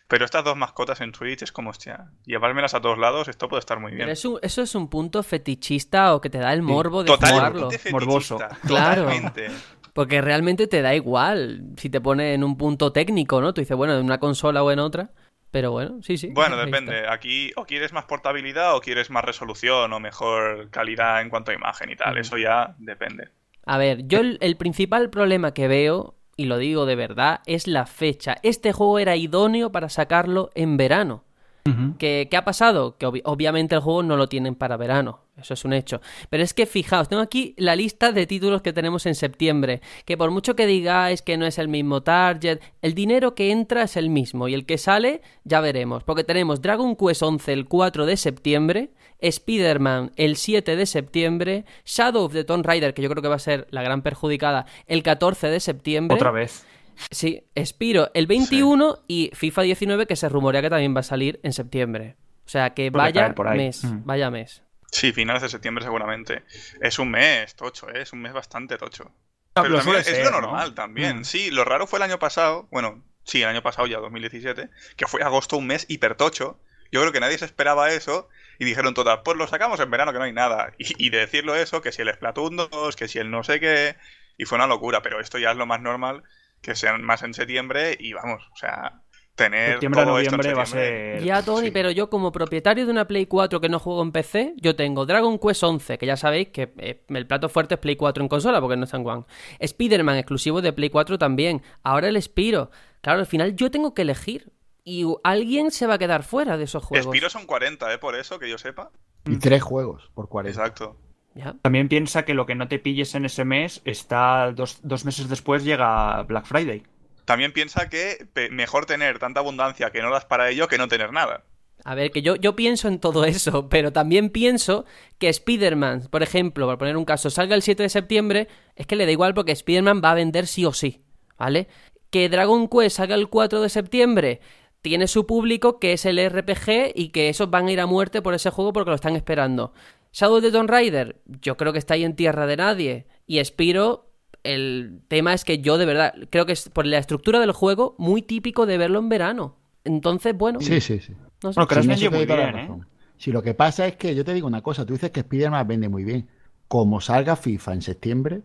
[0.08, 3.60] Pero estas dos mascotas en Switch es como, hostia, llevármelas a todos lados, esto puede
[3.60, 4.04] estar muy bien.
[4.04, 7.70] Pero eso, eso es un punto fetichista o que te da el morbo de jugarlo.
[7.92, 8.38] Morboso.
[8.66, 9.04] Claro.
[9.04, 9.48] Totalmente.
[9.94, 13.54] Porque realmente te da igual si te pone en un punto técnico, ¿no?
[13.54, 15.10] Tú dices, bueno, en una consola o en otra.
[15.52, 16.30] Pero bueno, sí, sí.
[16.34, 17.08] Bueno, depende.
[17.08, 21.56] Aquí o quieres más portabilidad o quieres más resolución o mejor calidad en cuanto a
[21.56, 22.16] imagen y tal.
[22.16, 22.18] Mm.
[22.20, 23.30] Eso ya depende.
[23.66, 27.68] A ver, yo el, el, principal problema que veo, y lo digo de verdad, es
[27.68, 28.38] la fecha.
[28.44, 31.24] Este juego era idóneo para sacarlo en verano.
[31.66, 31.98] Uh -huh.
[31.98, 32.98] ¿Qué, ¿Qué, ha pasado?
[32.98, 35.28] Que ob obviamente el juego no lo tienen para verano.
[35.40, 36.02] Eso es un hecho.
[36.30, 39.82] Pero es que fijaos, tengo aquí la lista de títulos que tenemos en septiembre.
[40.06, 43.84] Que por mucho que digáis que no es el mismo target, el dinero que entra
[43.84, 44.48] es el mismo.
[44.48, 46.04] Y el que sale, ya veremos.
[46.04, 48.90] Porque tenemos Dragon Quest 11 el 4 de septiembre.
[49.20, 53.36] Spider-Man el 7 de septiembre, Shadow of the Tomb Raider, que yo creo que va
[53.36, 56.16] a ser la gran perjudicada, el 14 de septiembre.
[56.16, 56.66] Otra vez.
[57.12, 59.02] Sí, Spiro el 21 sí.
[59.08, 62.16] y FIFA 19 que se rumorea que también va a salir en septiembre.
[62.46, 64.06] O sea que vaya mes, mm.
[64.06, 64.64] vaya mes.
[64.92, 66.44] Sí, finales de septiembre seguramente.
[66.82, 68.02] Es un mes tocho, ¿eh?
[68.02, 69.12] es un mes bastante tocho.
[69.54, 70.74] Pero también es lo normal ¿no?
[70.76, 71.20] también.
[71.20, 71.26] Mm.
[71.26, 75.08] Sí, lo raro fue el año pasado, bueno, sí, el año pasado ya, 2017, que
[75.08, 76.60] fue agosto un mes hipertocho.
[76.92, 80.12] Yo creo que nadie se esperaba eso y dijeron todas, pues lo sacamos en verano
[80.12, 80.74] que no hay nada.
[80.78, 83.60] Y, y de decirlo eso, que si el Splatoon 2, que si el no sé
[83.60, 83.96] qué,
[84.38, 86.24] y fue una locura, pero esto ya es lo más normal,
[86.62, 89.02] que sean más en septiembre y vamos, o sea,
[89.38, 91.24] tener Septiembre todo esto en noviembre va a ser.
[91.24, 91.72] Ya, Tony, sí.
[91.72, 95.06] pero yo como propietario de una Play 4 que no juego en PC, yo tengo
[95.06, 98.28] Dragon Quest 11, que ya sabéis que eh, el plato fuerte es Play 4 en
[98.28, 99.24] consola porque no está en One.
[99.60, 101.62] Spider-Man exclusivo de Play 4 también.
[101.84, 102.72] Ahora el Spiro.
[103.02, 104.52] Claro, al final yo tengo que elegir.
[104.90, 107.14] Y alguien se va a quedar fuera de esos juegos.
[107.14, 107.98] Spiro son 40, ¿eh?
[107.98, 108.90] Por eso, que yo sepa.
[109.26, 110.58] Y tres juegos por 40.
[110.58, 110.96] Exacto.
[111.36, 111.58] Ya.
[111.62, 115.28] También piensa que lo que no te pilles en ese mes está dos, dos meses
[115.28, 116.84] después llega Black Friday.
[117.26, 121.12] También piensa que mejor tener tanta abundancia que no das para ello que no tener
[121.12, 121.44] nada.
[121.84, 124.86] A ver, que yo, yo pienso en todo eso, pero también pienso
[125.18, 128.48] que Spider-Man, por ejemplo, por poner un caso, salga el 7 de septiembre,
[128.78, 131.04] es que le da igual porque Spider-Man va a vender sí o sí,
[131.38, 131.68] ¿vale?
[132.10, 134.40] Que Dragon Quest salga el 4 de septiembre,
[134.82, 138.22] tiene su público que es el RPG y que esos van a ir a muerte
[138.22, 139.74] por ese juego porque lo están esperando.
[140.14, 143.08] Shadow of the Tomb Raider, yo creo que está ahí en tierra de nadie.
[143.26, 144.10] Y Spiro,
[144.44, 147.96] el tema es que yo de verdad creo que es por la estructura del juego
[147.98, 149.58] muy típico de verlo en verano.
[149.84, 151.14] Entonces, bueno, Sí, sí, sí.
[151.44, 151.60] no sé.
[151.60, 152.70] Bueno, Sí, muy bien, ¿eh?
[153.18, 155.68] Si lo que pasa es que yo te digo una cosa, tú dices que Spider-Man
[155.68, 156.30] vende muy bien.
[156.68, 158.42] Como salga FIFA en septiembre,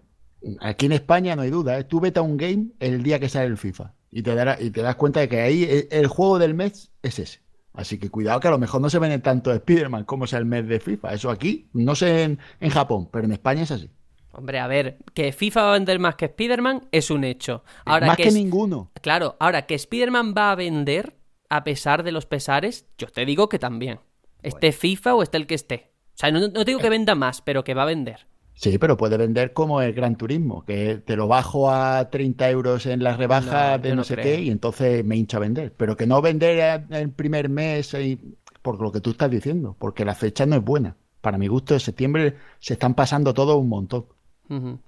[0.61, 1.85] aquí en España no hay duda, ¿eh?
[1.85, 4.71] tú vete a un game el día que sale el FIFA y te, dará- y
[4.71, 7.41] te das cuenta de que ahí el, el juego del mes es ese.
[7.75, 10.45] Así que cuidado que a lo mejor no se vende tanto Spider-Man como sea el
[10.45, 11.15] mes de FIFA.
[11.15, 13.91] Eso aquí, no sé en, en Japón, pero en España es así.
[14.31, 17.65] Hombre, a ver, que FIFA va a vender más que Spider-Man es un hecho.
[17.87, 18.91] Ahora Más que, es- ninguno.
[19.01, 21.17] Claro, ahora que Spider-Man va a vender,
[21.49, 24.01] a pesar de los pesares, yo te digo que también.
[24.43, 25.93] Esté FIFA o esté el que esté.
[26.15, 28.27] O sea, no, no te digo que venda más, pero que va a vender.
[28.55, 32.87] Sí, pero puede vender como el Gran Turismo, que te lo bajo a 30 euros
[32.87, 34.25] en No, rebajas yo de no, no sé creo.
[34.37, 35.73] qué y entonces me hincha a vender.
[35.77, 39.77] Pero que no vender en el primer mes y- por lo que tú estás diciendo,
[39.79, 40.97] porque la fecha no es buena.
[41.21, 44.07] Para mi gusto, en septiembre se están pasando todo un montón.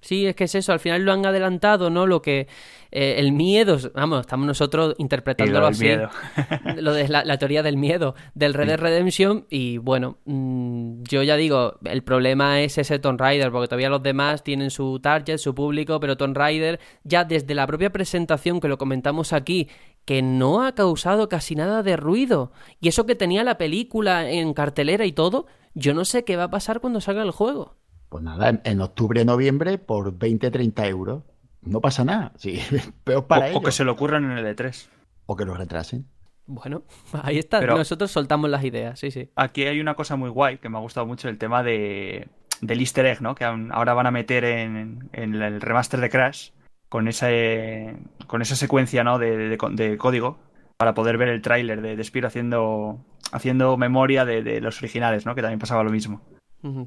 [0.00, 2.06] Sí, es que es eso, al final lo han adelantado, ¿no?
[2.06, 2.48] Lo que
[2.90, 5.84] eh, el miedo, vamos, estamos nosotros interpretándolo así.
[5.84, 6.10] miedo.
[6.76, 11.22] lo de la, la teoría del miedo, del Red Dead Redemption, y bueno, mm, yo
[11.22, 15.38] ya digo, el problema es ese Tomb Raider, porque todavía los demás tienen su target,
[15.38, 19.68] su público, pero Tomb Raider, ya desde la propia presentación que lo comentamos aquí,
[20.04, 24.52] que no ha causado casi nada de ruido, y eso que tenía la película en
[24.52, 27.76] cartelera y todo, yo no sé qué va a pasar cuando salga el juego.
[28.14, 31.24] Pues nada, en, en octubre, noviembre, por 20, 30 euros.
[31.62, 32.30] No pasa nada.
[32.36, 32.60] Sí,
[33.02, 33.56] peor para o, ellos.
[33.60, 34.86] o que se lo ocurran en el E E3.
[35.26, 36.06] O que lo retrasen.
[36.46, 36.84] Bueno,
[37.24, 39.30] ahí está, Pero- nosotros soltamos las ideas, sí, sí.
[39.34, 42.28] Aquí hay una cosa muy guay que me ha gustado mucho, el tema de,
[42.60, 43.34] del easter egg, ¿no?
[43.34, 46.50] Que ahora van a meter en, en el remaster de Crash
[46.88, 47.96] con esa, eh,
[48.28, 49.18] con esa secuencia, ¿no?
[49.18, 50.38] De, de- de código
[50.76, 55.26] para poder ver el tráiler de, de Spiro haciendo, haciendo memoria de, de los originales,
[55.26, 55.34] ¿no?
[55.34, 56.20] Que también pasaba lo mismo.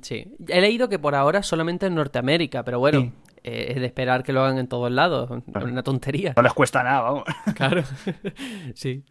[0.02, 3.12] Sí, he leído que por ahora solamente en Norteamérica, pero bueno, Sí.
[3.44, 6.34] eh, es de esperar que lo hagan en todos lados, una tontería.
[6.36, 7.24] No les cuesta nada, vamos.
[7.56, 7.84] Claro,
[8.74, 9.04] sí.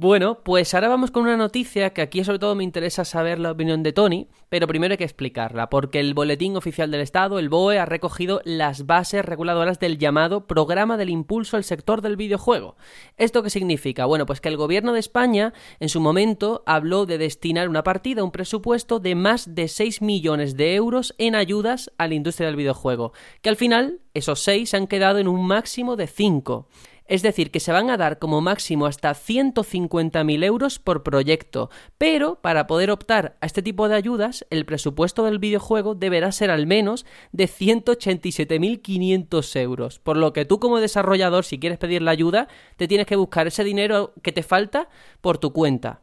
[0.00, 3.50] Bueno, pues ahora vamos con una noticia que aquí sobre todo me interesa saber la
[3.50, 7.48] opinión de Tony, pero primero hay que explicarla, porque el Boletín Oficial del Estado, el
[7.48, 12.76] BOE, ha recogido las bases reguladoras del llamado Programa del Impulso al Sector del Videojuego.
[13.16, 14.04] ¿Esto qué significa?
[14.04, 18.22] Bueno, pues que el gobierno de España en su momento habló de destinar una partida,
[18.22, 22.54] un presupuesto de más de 6 millones de euros en ayudas a la industria del
[22.54, 26.68] videojuego, que al final esos 6 se han quedado en un máximo de 5.
[27.08, 32.42] Es decir, que se van a dar como máximo hasta 150.000 euros por proyecto, pero
[32.42, 36.66] para poder optar a este tipo de ayudas, el presupuesto del videojuego deberá ser al
[36.66, 42.48] menos de 187.500 euros, por lo que tú como desarrollador, si quieres pedir la ayuda,
[42.76, 44.90] te tienes que buscar ese dinero que te falta
[45.22, 46.02] por tu cuenta.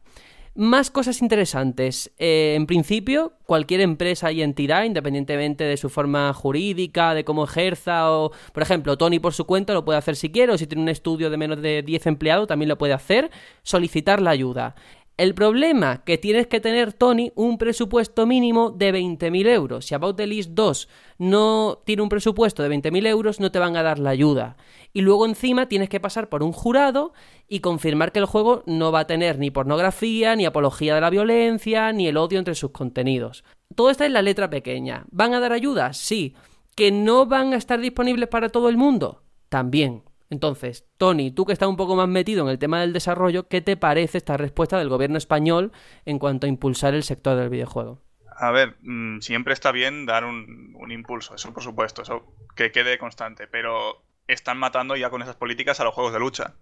[0.57, 2.13] Más cosas interesantes.
[2.17, 8.09] Eh, en principio, cualquier empresa y entidad, independientemente de su forma jurídica, de cómo ejerza,
[8.09, 10.83] o, por ejemplo, Tony por su cuenta lo puede hacer si quiere, o si tiene
[10.83, 13.31] un estudio de menos de 10 empleados, también lo puede hacer,
[13.63, 14.75] solicitar la ayuda.
[15.17, 19.86] El problema que tienes que tener, Tony, un presupuesto mínimo de 20.000 euros.
[19.86, 23.78] Si About the List 2 no tiene un presupuesto de 20.000 euros, no te van
[23.78, 24.58] a dar la ayuda.
[24.91, 27.13] Y luego encima tienes que pasar por un jurado
[27.47, 31.10] y confirmar que el juego no va a tener ni pornografía, ni apología de la
[31.10, 33.45] violencia, ni el odio entre sus contenidos.
[33.73, 35.06] Todo está en la letra pequeña.
[35.12, 35.93] ¿Van a dar ayuda?
[35.93, 36.36] Sí.
[36.75, 39.21] ¿Que no van a estar disponibles para todo el mundo?
[39.47, 40.04] También.
[40.29, 43.61] Entonces, Tony, tú que estás un poco más metido en el tema del desarrollo, ¿qué
[43.61, 45.71] te parece esta respuesta del gobierno español
[46.05, 48.01] en cuanto a impulsar el sector del videojuego?
[48.38, 52.71] A ver, mm, siempre está bien dar un, un impulso, eso por supuesto, eso que
[52.71, 56.55] quede constante, pero están matando ya con esas políticas a los juegos de lucha.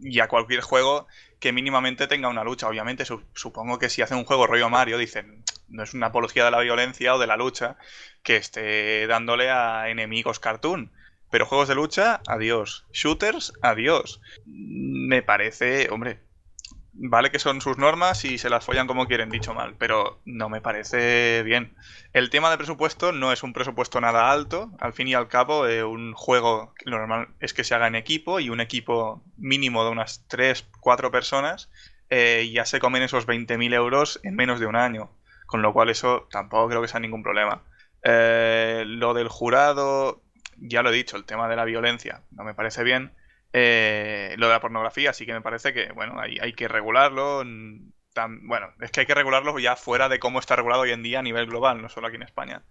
[0.00, 1.06] Y a cualquier juego
[1.40, 2.68] que mínimamente tenga una lucha.
[2.68, 6.44] Obviamente, su- supongo que si hacen un juego rollo Mario, dicen, no es una apología
[6.44, 7.78] de la violencia o de la lucha
[8.22, 10.92] que esté dándole a enemigos cartoon.
[11.30, 12.86] Pero juegos de lucha, adiós.
[12.92, 14.20] Shooters, adiós.
[14.46, 16.20] Me parece, hombre,
[16.92, 20.48] vale que son sus normas y se las follan como quieren, dicho mal, pero no
[20.48, 21.74] me parece bien.
[22.12, 25.66] El tema de presupuesto no es un presupuesto nada alto, al fin y al cabo,
[25.66, 29.84] eh, un juego lo normal es que se haga en equipo y un equipo mínimo
[29.84, 31.68] de unas 3, 4 personas
[32.08, 35.10] eh, ya se comen esos 20.000 euros en menos de un año,
[35.46, 37.62] con lo cual eso tampoco creo que sea ningún problema.
[38.02, 40.22] Eh, lo del jurado,
[40.58, 43.12] ya lo he dicho, el tema de la violencia no me parece bien.
[43.52, 47.42] Eh, lo de la pornografía sí que me parece que, bueno, hay, hay que regularlo.
[48.12, 51.02] Tan, bueno, es que hay que regularlo ya fuera de cómo está regulado hoy en
[51.02, 52.62] día a nivel global, no solo aquí en España.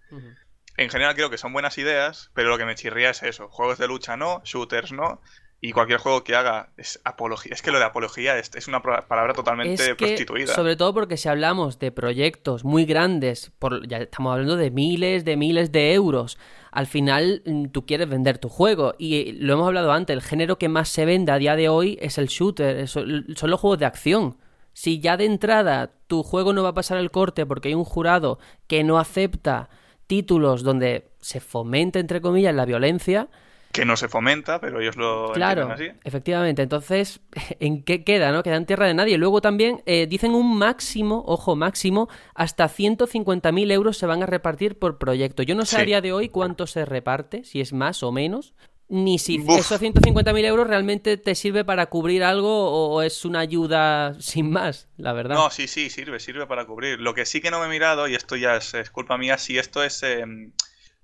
[0.76, 3.48] En general creo que son buenas ideas, pero lo que me chirría es eso.
[3.48, 5.22] Juegos de lucha no, shooters no,
[5.60, 7.52] y cualquier juego que haga es apología.
[7.54, 10.54] Es que lo de apología es, es una palabra totalmente Es que, prostituida.
[10.54, 15.24] sobre todo porque si hablamos de proyectos muy grandes, por, ya estamos hablando de miles
[15.24, 16.38] de miles de euros,
[16.70, 18.94] al final mm, tú quieres vender tu juego.
[18.98, 21.98] Y lo hemos hablado antes, el género que más se vende a día de hoy
[22.02, 24.36] es el shooter, es- son los juegos de acción.
[24.74, 27.84] Si ya de entrada tu juego no va a pasar el corte porque hay un
[27.84, 29.70] jurado que no acepta
[30.06, 33.28] títulos donde se fomente, entre comillas, la violencia,
[33.72, 35.90] Que no se fomenta, pero ellos lo Claro, así.
[36.04, 36.62] efectivamente.
[36.62, 37.20] Entonces,
[37.60, 38.42] ¿en qué queda, no?
[38.42, 39.18] Queda en tierra de nadie.
[39.18, 44.78] Luego también eh, dicen un máximo, ojo, máximo, hasta 150.000 euros se van a repartir
[44.78, 45.42] por proyecto.
[45.42, 48.54] Yo no sé a día de hoy cuánto se reparte, si es más o menos,
[48.88, 49.58] ni si Buf.
[49.58, 54.48] esos 150.000 euros realmente te sirve para cubrir algo o, o es una ayuda sin
[54.50, 55.34] más, la verdad.
[55.34, 57.00] No, sí, sí, sirve, sirve para cubrir.
[57.00, 59.38] Lo que sí que no me he mirado, y esto ya es, es culpa mía,
[59.38, 60.02] si esto es.
[60.04, 60.52] em,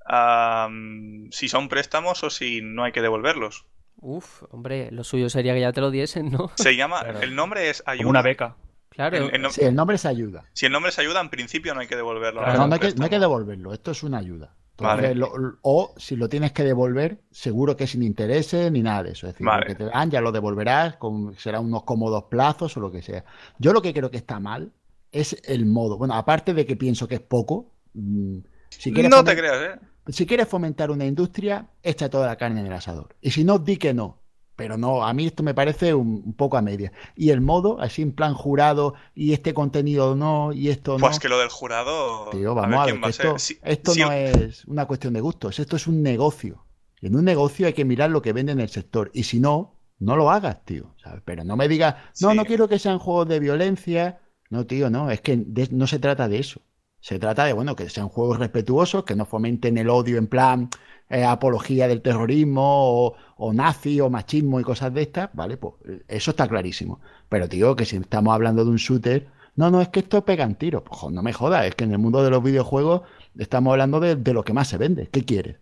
[0.06, 3.66] am, si son préstamos o si no hay que devolverlos.
[4.00, 6.50] Uf, hombre, lo suyo sería que ya te lo diesen, ¿no?
[6.56, 7.00] Se llama.
[7.00, 7.20] Claro.
[7.20, 8.02] El nombre es ayuda.
[8.02, 8.56] Como una beca.
[8.88, 9.16] Claro.
[9.16, 10.44] El- el nom- Sí, el nombre es ayuda.
[10.52, 12.40] Si el nombre es ayuda, en principio no hay que devolverlo.
[12.42, 13.20] Claro, no, hay que, no hay que préstamo.
[13.20, 14.54] devolverlo, esto es una ayuda.
[14.72, 15.14] Entonces, Vale.
[15.14, 19.28] lo- o si lo tienes que devolver, seguro que sin intereses ni nada de eso.
[19.28, 19.60] Es decir, Vale.
[19.60, 23.02] lo que te dan ya lo devolverás, con, será unos cómodos plazos o lo que
[23.02, 23.24] sea.
[23.58, 24.72] Yo lo que creo que está mal
[25.12, 25.96] es el modo.
[25.98, 28.38] Bueno, aparte de que pienso que es poco, mm,
[28.70, 29.78] si quieres, No te creas, ¿eh?
[30.08, 33.14] Si quieres fomentar una industria, echa toda la carne en el asador.
[33.20, 34.18] Y si no, di que no.
[34.54, 36.92] Pero no, a mí esto me parece un, un poco a media.
[37.16, 41.06] Y el modo, así en plan jurado, y este contenido no, y esto no.
[41.06, 42.28] Pues que lo del jurado.
[42.30, 43.38] Tío, a vamos ver a ver, esto.
[43.38, 46.66] Si- esto si no el- es una cuestión de gustos, esto es un negocio.
[47.00, 49.10] Y en un negocio hay que mirar lo que vende en el sector.
[49.14, 50.94] Y si no, no lo hagas, tío.
[51.02, 51.22] ¿sabes?
[51.24, 52.36] Pero no me digas, no, Sí.
[52.36, 54.20] no quiero que sean juegos de violencia.
[54.50, 56.60] No, tío, no, es que de- no se trata de eso.
[57.02, 60.70] Se trata de, bueno, que sean juegos respetuosos, que no fomenten el odio en plan
[61.10, 65.56] eh, apología del terrorismo o, o nazi o machismo y cosas de estas, ¿vale?
[65.56, 67.00] Pues eh, eso está clarísimo.
[67.28, 70.54] Pero, tío, que si estamos hablando de un shooter, no, no, es que esto pegan
[70.54, 70.84] tiros.
[70.84, 73.02] Pues no me jodas, es que en el mundo de los videojuegos
[73.36, 75.08] estamos hablando de, de lo que más se vende.
[75.08, 75.56] ¿Qué quieres?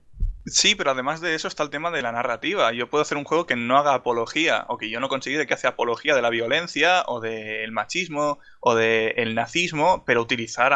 [0.47, 2.73] Sí, pero además de eso está el tema de la narrativa.
[2.73, 5.55] Yo puedo hacer un juego que no haga apología, o que yo no considere que
[5.55, 10.73] hace apología de la violencia, o del machismo, o del nazismo, pero utilizar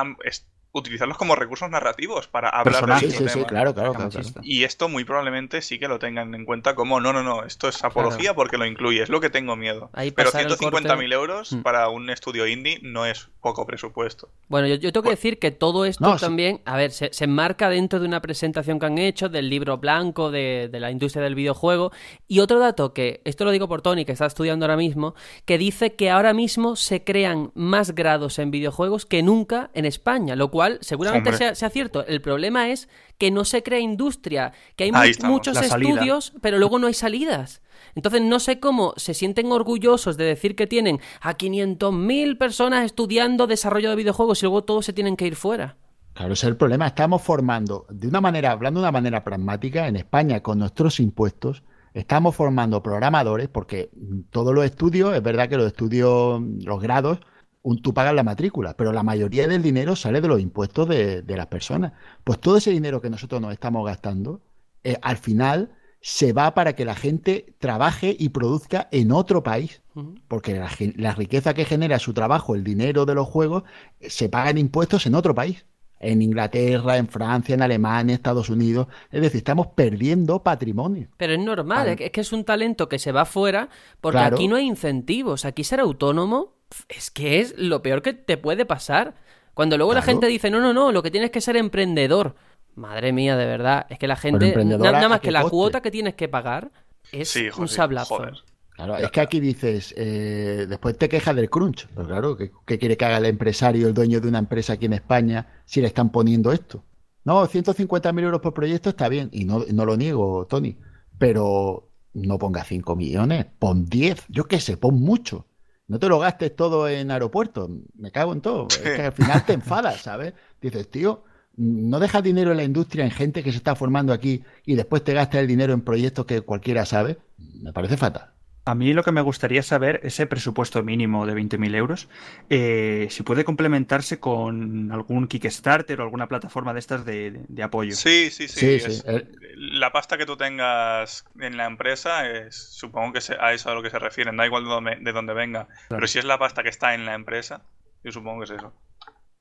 [0.74, 3.10] utilizarlos como recursos narrativos para hablar de Personajes.
[3.12, 4.28] Sí, estos sí, claro, claro, claro, claro.
[4.42, 7.68] Y esto muy probablemente sí que lo tengan en cuenta como, no, no, no, esto
[7.68, 9.88] es apología porque lo incluye, es lo que tengo miedo.
[9.92, 11.62] Ahí Pero pasar el 150.000 corte- euros Mm.
[11.62, 14.28] para un estudio indie no es poco presupuesto.
[14.48, 16.24] Bueno, yo, yo tengo que decir que todo esto No, sí.
[16.24, 19.78] también, a ver, se, se enmarca dentro de una presentación que han hecho del libro
[19.78, 21.92] blanco de, de la industria del videojuego.
[22.26, 25.56] Y otro dato que, esto lo digo por Tony, que está estudiando ahora mismo, que
[25.56, 30.50] dice que ahora mismo se crean más grados en videojuegos que nunca en España, lo
[30.50, 32.06] cual seguramente sea, sea cierto.
[32.06, 35.62] El problema es que no se crea industria, que hay Ahí mu- estamos, muchos la
[35.64, 35.90] salida.
[35.90, 37.62] estudios, pero luego no hay salidas.
[37.94, 43.46] Entonces no sé cómo se sienten orgullosos de decir que tienen a 500.000 personas estudiando
[43.46, 45.76] desarrollo de videojuegos y luego todos se tienen que ir fuera.
[46.14, 46.86] Claro, ese es el problema.
[46.86, 51.64] Estamos formando, de una manera, hablando de una manera pragmática, en España con nuestros impuestos,
[51.92, 53.90] estamos formando programadores, porque
[54.30, 57.18] todos los estudios, es verdad que los estudios, los grados,
[57.64, 61.22] un- tú pagas la matrícula, pero la mayoría del dinero sale de los impuestos de,
[61.22, 61.92] de las personas.
[62.22, 64.42] Pues todo ese dinero que nosotros nos estamos gastando,
[64.84, 69.80] eh, al final se va para que la gente trabaje y produzca en otro país.
[70.28, 70.60] Porque
[70.96, 73.62] la, riqueza que genera su trabajo, el dinero de los juegos,
[74.00, 75.64] eh, se pagan impuestos en otro país.
[76.00, 78.88] En Inglaterra, en Francia, en Alemania, Estados Unidos.
[79.10, 81.08] Es decir, estamos perdiendo patrimonio.
[81.16, 83.70] Pero es normal, Al- es que- es un talento que se va fuera
[84.02, 84.36] porque Claro.
[84.36, 85.46] aquí no hay incentivos.
[85.46, 86.52] Aquí ser autónomo
[86.88, 89.14] es que es lo peor que te puede pasar.
[89.54, 90.12] Cuando luego la Claro.
[90.12, 92.34] gente dice, no, no, no, lo que tienes que ser emprendedor.
[92.74, 95.42] Madre mía, de verdad, es que la gente, emprendedor, na- ¿a- nada más que la
[95.42, 95.50] coste?
[95.56, 96.72] cuota que tienes que pagar
[97.12, 98.16] es Sí, un sablazo.
[98.16, 98.34] joder.
[98.74, 101.86] Claro, es que aquí dices, eh, después te quejas del crunch.
[101.94, 104.86] Pero claro, ¿qué, qué quiere que haga el empresario, el dueño de una empresa aquí
[104.86, 106.82] en España, si le están poniendo esto?
[107.22, 110.76] No, 150.000 euros por proyecto está bien, y no, no lo niego, Tony.
[111.16, 115.46] pero no ponga 5 millones, pon 10, yo qué sé, pon mucho.
[115.86, 118.68] No te lo gastes todo en aeropuertos, me cago en todo.
[118.68, 120.32] Es que al final te enfadas, ¿sabes?
[120.60, 121.24] Dices, tío,
[121.56, 125.04] no dejas dinero en la industria, en gente que se está formando aquí y después
[125.04, 127.18] te gastas el dinero en proyectos que cualquiera sabe.
[127.36, 128.32] Me parece fatal.
[128.66, 132.08] A mí lo que me gustaría saber, ese presupuesto mínimo de 20.000 euros,
[132.48, 137.94] eh, si puede complementarse con algún Kickstarter o alguna plataforma de estas de, de apoyo.
[137.94, 138.60] Sí, sí, sí.
[138.60, 139.28] Sí, es- sí, eh.
[139.56, 143.82] La pasta que tú tengas en la empresa, es, supongo que a eso a lo
[143.82, 145.68] que se refieren, da igual de dónde, de dónde venga.
[145.88, 147.62] Pero si es la pasta que está en la empresa,
[148.02, 148.72] yo supongo que es eso.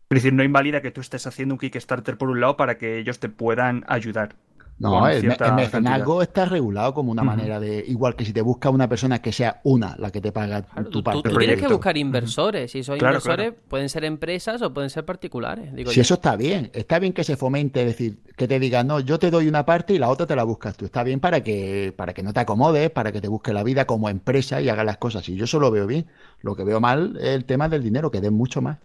[0.09, 2.99] Es decir, no invalida que tú estés haciendo un Kickstarter por un lado para que
[2.99, 4.35] ellos te puedan ayudar.
[4.79, 7.83] No, el, el mecenazgo está regulado como una manera de.
[7.87, 10.89] Igual que si te busca una persona que sea una la que te paga Claro,
[10.89, 11.29] tu parte.
[11.29, 12.75] tú tienes que buscar inversores.
[12.75, 13.63] Y esos Claro, inversores claro.
[13.69, 15.73] pueden ser empresas o pueden ser particulares.
[15.73, 16.01] Digo Si yo.
[16.01, 19.19] eso está bien, está bien que se fomente, es decir, que te digan, no, yo
[19.19, 20.85] te doy una parte y la otra te la buscas tú.
[20.85, 23.85] Está bien para que, para que no te acomodes, para que te busque la vida
[23.85, 25.29] como empresa y hagas las cosas.
[25.29, 26.07] Y yo eso lo veo bien.
[26.41, 28.79] Lo que veo mal es el tema del dinero, que den mucho más.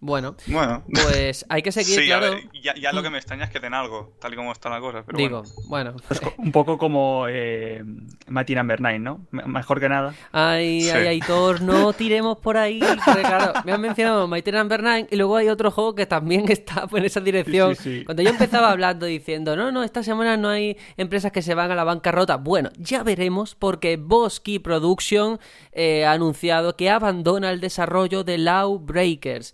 [0.00, 2.34] Bueno, Bueno, pues hay que seguir, sí, a claro.
[2.34, 4.68] ver, ya, ya lo que me extraña es que den algo, tal y como está
[4.68, 5.02] la cosa.
[5.06, 5.94] Pero Digo, bueno.
[6.06, 7.82] Pues un poco como eh,
[8.28, 9.26] Number 9, ¿no?
[9.30, 10.14] Mejor que nada.
[10.32, 10.90] Ay, Sí.
[10.90, 12.80] ay, Aitor, no tiremos por ahí.
[12.80, 16.86] Claro, me han mencionado Mighty Number 9 y luego hay otro juego que también está
[16.92, 17.74] en esa dirección.
[17.76, 18.04] Sí, sí, sí.
[18.04, 21.70] Cuando yo empezaba hablando diciendo, no, no, esta semana no hay empresas que se van
[21.70, 22.36] a la bancarrota.
[22.36, 25.38] Bueno, ya veremos porque Boss Key Production
[25.72, 29.53] eh, ha anunciado que abandona el desarrollo de Law Breakers.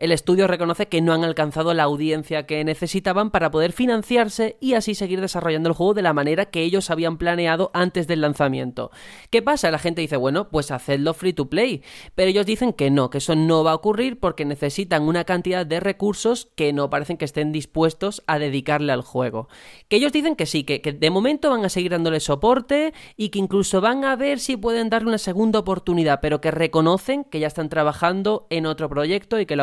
[0.00, 4.72] El estudio reconoce que no han alcanzado la audiencia que necesitaban para poder financiarse y
[4.72, 8.90] así seguir desarrollando el juego de la manera que ellos habían planeado antes del lanzamiento.
[9.28, 9.70] ¿Qué pasa?
[9.70, 11.82] La gente dice, bueno, pues hacedlo free to play.
[12.14, 15.66] Pero ellos dicen que no, que eso no va a ocurrir porque necesitan una cantidad
[15.66, 19.48] de recursos que no parecen que estén dispuestos a dedicarle al juego.
[19.88, 23.38] Que ellos dicen que sí, que, de momento van a seguir dándole soporte y que
[23.38, 27.48] incluso van a ver si pueden darle una segunda oportunidad, pero que reconocen que ya
[27.48, 29.56] están trabajando en otro proyecto y que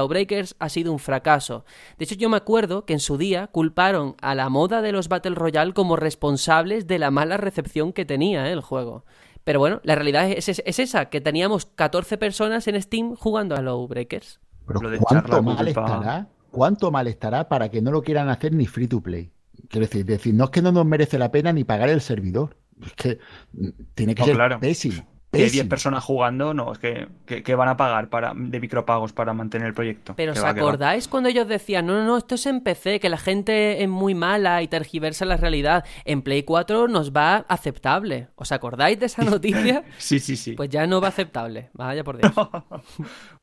[0.60, 1.66] Ha sido un fracaso.
[1.98, 5.08] De hecho, yo me acuerdo que en su día culparon a la moda de los
[5.10, 8.52] Battle Royale como responsables de la mala recepción que tenía ¿eh?
[8.52, 9.06] el juego.
[9.44, 13.56] Pero bueno, la realidad es, es- es esa, que teníamos 14 personas en Steam jugando
[13.56, 14.40] a Lawbreakers.
[14.66, 16.28] Pero Lo de echar ¿cuánto mal estará?
[16.52, 19.32] ¿Cuánto mal estará para que no lo quieran hacer ni free to play?
[19.70, 22.58] Quiero decir, decir, no es que no nos merece la pena ni pagar el servidor.
[22.86, 23.20] Es que
[23.54, 24.60] mm, tiene que No, ser claro.
[24.60, 25.06] pésimo.
[25.32, 25.70] Que hay 10 pésimo.
[25.70, 29.68] personas jugando, no, es que, que, que van a pagar para, de micropagos para mantener
[29.68, 30.14] el proyecto.
[30.16, 33.10] Pero ¿os va, acordáis cuando ellos decían, no, no, no, esto es en PC, que
[33.10, 35.86] la gente es muy mala y tergiversa la realidad?
[36.06, 38.30] En Play 4 nos va aceptable.
[38.36, 39.84] ¿Os acordáis de esa noticia?
[39.98, 40.54] Sí, sí, sí.
[40.54, 41.70] Pues ya no va aceptable.
[41.74, 42.32] Vaya por Dios.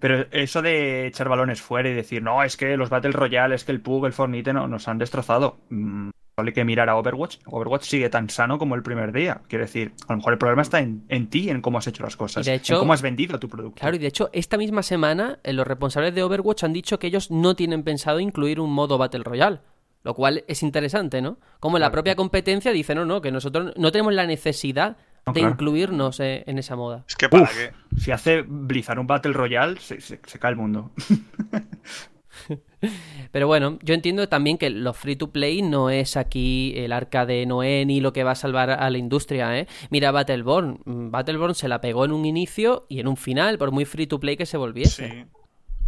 [0.00, 3.64] Pero eso de echar balones fuera y decir, no, es que los Battle Royale, es
[3.64, 5.58] que el PUG, el Fornite no, nos han destrozado.
[5.70, 6.10] Mm,
[6.46, 7.38] Hay que mirar a Overwatch.
[7.46, 9.40] Overwatch sigue tan sano como el primer día.
[9.48, 12.02] Quiero decir, a lo mejor el problema está en, en ti, en cómo has hecho
[12.02, 12.46] las cosas.
[12.46, 13.80] De hecho- en cómo has vendido tu producto.
[13.80, 17.08] Claro, y de hecho, esta misma semana, eh, los responsables de Overwatch han dicho que
[17.08, 19.60] ellos no tienen pensado incluir un modo Battle Royale.
[20.04, 21.38] Lo cual es interesante, ¿no?
[21.58, 21.92] Como la Claro.
[21.94, 25.54] propia competencia dice, no, no, que nosotros no tenemos la necesidad No, de claro.
[25.54, 27.04] incluirnos eh, en esa moda.
[27.08, 27.72] Es que para Uf, qué.
[28.00, 30.92] si hace Blizzard un Battle Royale, se, se- se cae el mundo.
[33.32, 37.26] Pero bueno, yo entiendo también que los free to play no es aquí el arca
[37.26, 39.66] de Noé ni lo que va a salvar a la industria, ¿eh?
[39.90, 40.80] Mira Battleborn.
[40.84, 44.06] Mm, Battleborn se la pegó en un inicio y en un final, por muy free
[44.06, 45.08] to play que se volviese.
[45.08, 45.24] Sí.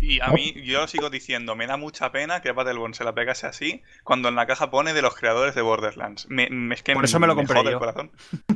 [0.03, 3.47] Y a mí, yo sigo diciendo, me da mucha pena que Battleborn se la pegase
[3.47, 6.27] así cuando en la caja pone de los creadores de Borderlands.
[6.31, 8.11] Me, me- es que Por eso me lo compré jode el corazón.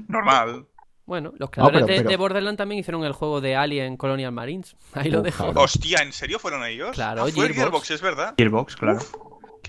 [0.08, 0.66] Normal.
[1.06, 4.32] Bueno, los creadores pero- de, pero- de Borderlands también hicieron el juego de Alien Colonial
[4.32, 4.76] Marines.
[4.94, 5.50] Ahí lo dejo.
[5.54, 6.92] Hostia, ¿en serio fueron ellos?
[6.92, 7.56] Claro, Ah, fue Gearbox.
[7.56, 8.34] Gearbox, es verdad.
[8.38, 8.98] Gearbox, claro.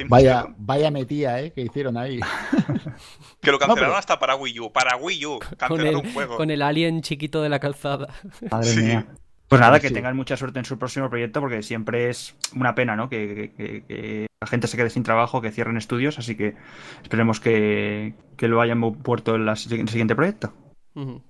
[0.08, 1.52] Vaya, vaya metida, ¿eh?
[1.54, 2.20] Que hicieron ahí.
[3.42, 4.72] Que lo cancelaron pero- hasta para Wii U.
[4.72, 5.40] Para Wii U.
[5.58, 6.38] Cancelaron el, un juego.
[6.38, 8.08] con el alien chiquito de la calzada.
[8.52, 8.80] Madre Sí.
[8.82, 9.06] mía.
[9.48, 9.94] Pues nada, que Sí.
[9.94, 13.10] tengan mucha suerte en su próximo proyecto, porque siempre es una pena, ¿no?
[13.10, 16.56] Que, que- que- que la gente se quede sin trabajo, que cierren estudios, así que
[17.04, 20.52] esperemos que, que lo hayan puesto en la en el siguiente proyecto.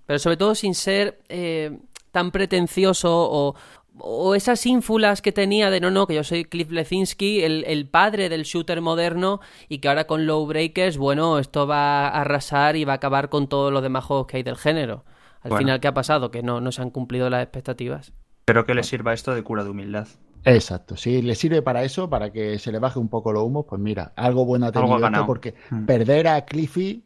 [0.05, 1.79] Pero sobre todo sin ser eh,
[2.11, 3.55] tan pretencioso o,
[3.97, 7.87] o esas ínfulas que tenía de no, no, que yo soy Cliff Lezinski, el, el
[7.89, 12.75] padre del shooter moderno y que ahora con Low Breakers, bueno, esto va a arrasar
[12.75, 15.03] y va a acabar con todos los demás juegos que hay del género.
[15.41, 15.57] Al Bueno.
[15.59, 16.31] final, ¿qué ha pasado?
[16.31, 18.13] Que no, no se han cumplido las expectativas.
[18.39, 20.07] Espero que les sirva esto de cura de humildad.
[20.43, 20.95] Exacto.
[20.95, 23.81] Si le sirve para eso, para que se le baje un poco los humos, pues
[23.81, 25.85] mira, algo bueno ha Algo tenido ha esto, porque Mm.
[25.85, 27.03] perder a Cliffy,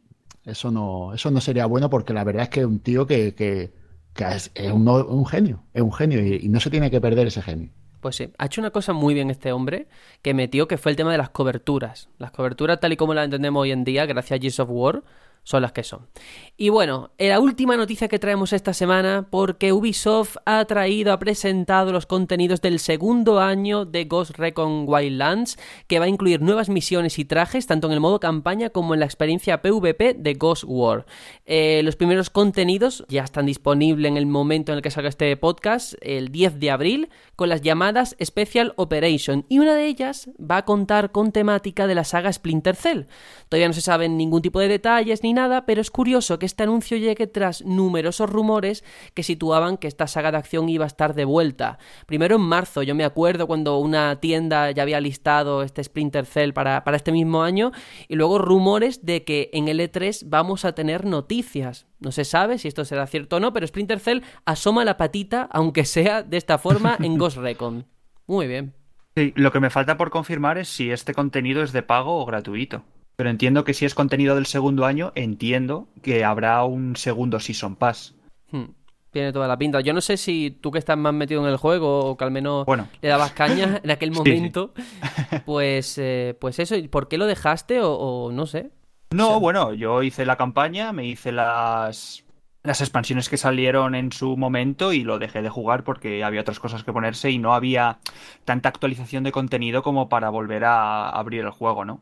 [0.50, 3.34] eso no, eso no sería bueno, porque la verdad es que es un tío que,
[3.34, 3.72] que,
[4.14, 7.00] que es, es un, un genio, es un genio, y, y no se tiene que
[7.00, 7.70] perder ese genio.
[8.00, 9.86] Pues sí, ha hecho una cosa muy bien este hombre
[10.22, 12.08] que metió que fue el tema de las coberturas.
[12.18, 15.04] Las coberturas tal y como las entendemos hoy en día, gracias a Gears of War,
[15.42, 16.08] son las que son.
[16.56, 21.92] Y bueno, la última noticia que traemos esta semana, porque Ubisoft ha traído, ha presentado
[21.92, 27.18] los contenidos del segundo año de Ghost Recon Wildlands, que va a incluir nuevas misiones
[27.18, 31.06] y trajes, tanto en el modo campaña como en la experiencia PvP de Ghost War.
[31.46, 35.36] Eh, los primeros contenidos ya están disponibles en el momento en el que salga este
[35.36, 37.08] podcast, el 10 de abril,
[37.40, 41.94] con las llamadas Special Operation, y una de ellas va a contar con temática de
[41.94, 43.04] la saga Splinter Cell.
[43.48, 46.64] Todavía no se saben ningún tipo de detalles ni nada, pero es curioso que este
[46.64, 48.84] anuncio llegue tras numerosos rumores
[49.14, 51.78] que situaban que esta saga de acción iba a estar de vuelta.
[52.04, 56.52] Primero en marzo, yo me acuerdo cuando una tienda ya había listado este Splinter Cell
[56.52, 57.72] para, para este mismo año,
[58.06, 61.86] y luego rumores de que en el E3 vamos a tener noticias.
[62.00, 65.48] No se sabe si esto será cierto o no, pero Splinter Cell asoma la patita,
[65.52, 67.86] aunque sea de esta forma, en Ghost Recon.
[68.26, 68.72] Muy bien.
[69.16, 72.26] Sí, lo que me falta por confirmar es si este contenido es de pago o
[72.26, 72.82] gratuito.
[73.16, 77.76] Pero entiendo que si es contenido del segundo año, entiendo que habrá un segundo Season
[77.76, 78.14] Pass.
[78.50, 78.66] Hmm,
[79.10, 79.80] Tiene toda la pinta.
[79.80, 82.30] Yo no sé si tú que estás más metido en el juego o que al
[82.30, 82.88] menos Bueno.
[83.02, 84.18] le dabas caña en aquel Sí, sí.
[84.18, 84.72] momento,
[85.44, 88.70] pues, eh, pues eso, ¿y ¿por qué lo dejaste o, o no sé?
[89.12, 92.24] No, bueno, yo hice la campaña, me hice las,
[92.62, 96.60] las expansiones que salieron en su momento y lo dejé de jugar porque había otras
[96.60, 97.98] cosas que ponerse y no había
[98.44, 102.00] tanta actualización de contenido como para volver a abrir el juego, ¿no?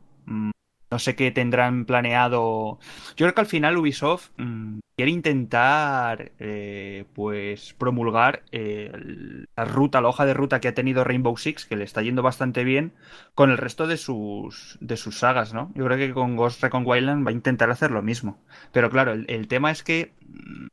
[0.91, 2.79] No sé qué tendrán planeado.
[3.17, 8.91] Yo creo que al final Ubisoft mm, quiere intentar, eh, pues, promulgar eh,
[9.57, 12.23] la ruta, la hoja de ruta que ha tenido Rainbow Six, que le está yendo
[12.23, 12.95] bastante bien,
[13.35, 15.71] con el resto de sus, de sus sagas, ¿no?
[15.75, 18.43] Yo creo que con Ghost Recon Wildlands va a intentar hacer lo mismo.
[18.73, 20.67] Pero claro, el, el tema es que mm,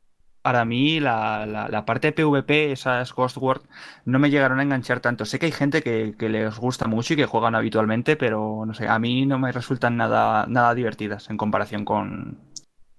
[0.46, 3.64] para mí la, la- la parte de PvP, esas Ghost World,
[4.04, 5.24] no me llegaron a enganchar tanto.
[5.24, 8.74] Sé que hay gente que, que les gusta mucho y que juegan habitualmente, pero no
[8.74, 12.38] sé, a mí no me resultan nada, nada divertidas en comparación con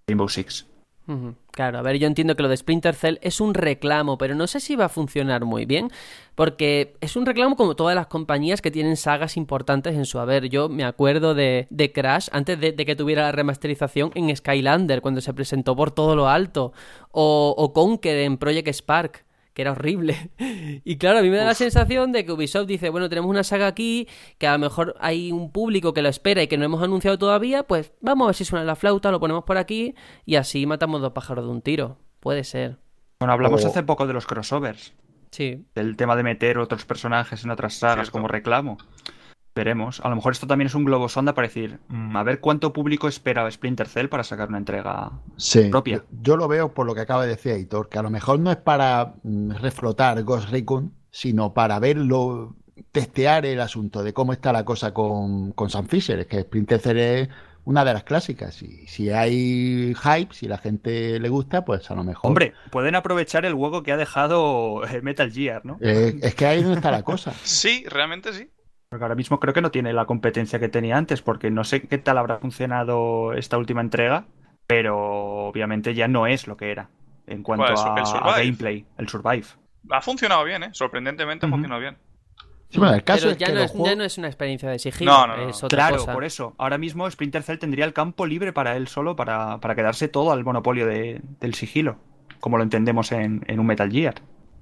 [0.08, 0.68] Rainbow Six.
[1.52, 4.46] Claro, a ver, yo entiendo que lo de Splinter Cell es un reclamo, pero no
[4.46, 5.90] sé si va a funcionar muy bien,
[6.36, 10.50] porque es un reclamo como todas las compañías que tienen sagas importantes en su haber.
[10.50, 15.02] Yo me acuerdo de, de Crash antes de, de que tuviera la remasterización en Skylander,
[15.02, 16.74] cuando se presentó por todo lo alto,
[17.12, 19.27] o, o Conker en Project Spark
[19.58, 20.30] que era horrible.
[20.86, 23.44] Y claro, a mí me da la sensación de que Ubisoft dice, bueno, tenemos una
[23.44, 26.66] saga aquí, que a lo mejor hay un público que lo espera y que no
[26.66, 29.96] hemos anunciado todavía, pues vamos a ver si suena la flauta, lo ponemos por aquí
[30.26, 31.98] y así matamos dos pájaros de un tiro.
[32.20, 32.78] Puede ser.
[33.20, 34.94] Bueno, hablamos O- hace poco de los crossovers,
[35.32, 35.66] Sí.
[35.74, 38.12] del tema de meter otros personajes en otras sagas Cierto.
[38.12, 38.78] como reclamo.
[39.58, 40.00] Veremos.
[40.02, 42.72] A lo mejor esto también es un globo sonda para decir, mm, a ver cuánto
[42.74, 46.04] público espera Splinter Cell para sacar una entrega Sí, propia.
[46.22, 48.52] Yo, lo veo por lo que acaba de decir Aitor, que a lo mejor no
[48.52, 52.56] es para mm, reflotar Ghost Recon, sino para verlo,
[52.92, 56.20] testear el asunto de cómo está la cosa con, con Sam Fisher.
[56.20, 57.30] Es que Splinter Cell es
[57.66, 58.62] una de las clásicas.
[58.62, 62.30] Y si hay hype, si la gente le gusta, pues a lo mejor.
[62.30, 65.80] Hombre, pueden aprovechar el hueco que ha dejado eh, Metal Gear, ¿no?
[65.82, 67.34] Eh, es que ahí es donde está la cosa.
[67.44, 68.52] Sí, realmente sí.
[68.90, 71.82] Porque ahora mismo creo que no tiene la competencia que tenía antes, porque no sé
[71.88, 74.26] qué tal habrá funcionado esta última entrega,
[74.66, 74.98] pero
[75.48, 76.90] obviamente ya no es lo que era
[77.28, 77.86] en cuanto ¿Cuál es?
[77.86, 78.34] a, ¿El a Survive?
[78.34, 79.46] gameplay, el Survive.
[79.90, 80.70] Ha funcionado bien, ¿eh?
[80.74, 81.98] Sorprendentemente ha funcionado bien.
[82.70, 84.70] Sí, bueno, el caso Pero es ya que no es, ya no es una experiencia
[84.70, 85.44] de sigilo, No, no, no.
[85.50, 86.12] es otra Claro, cosa.
[86.14, 86.54] por eso.
[86.58, 90.32] Ahora mismo Splinter Cell tendría el campo libre para él solo, para, para quedarse todo
[90.32, 91.98] al monopolio de- del sigilo,
[92.40, 94.16] como lo entendemos en, en un Metal Gear.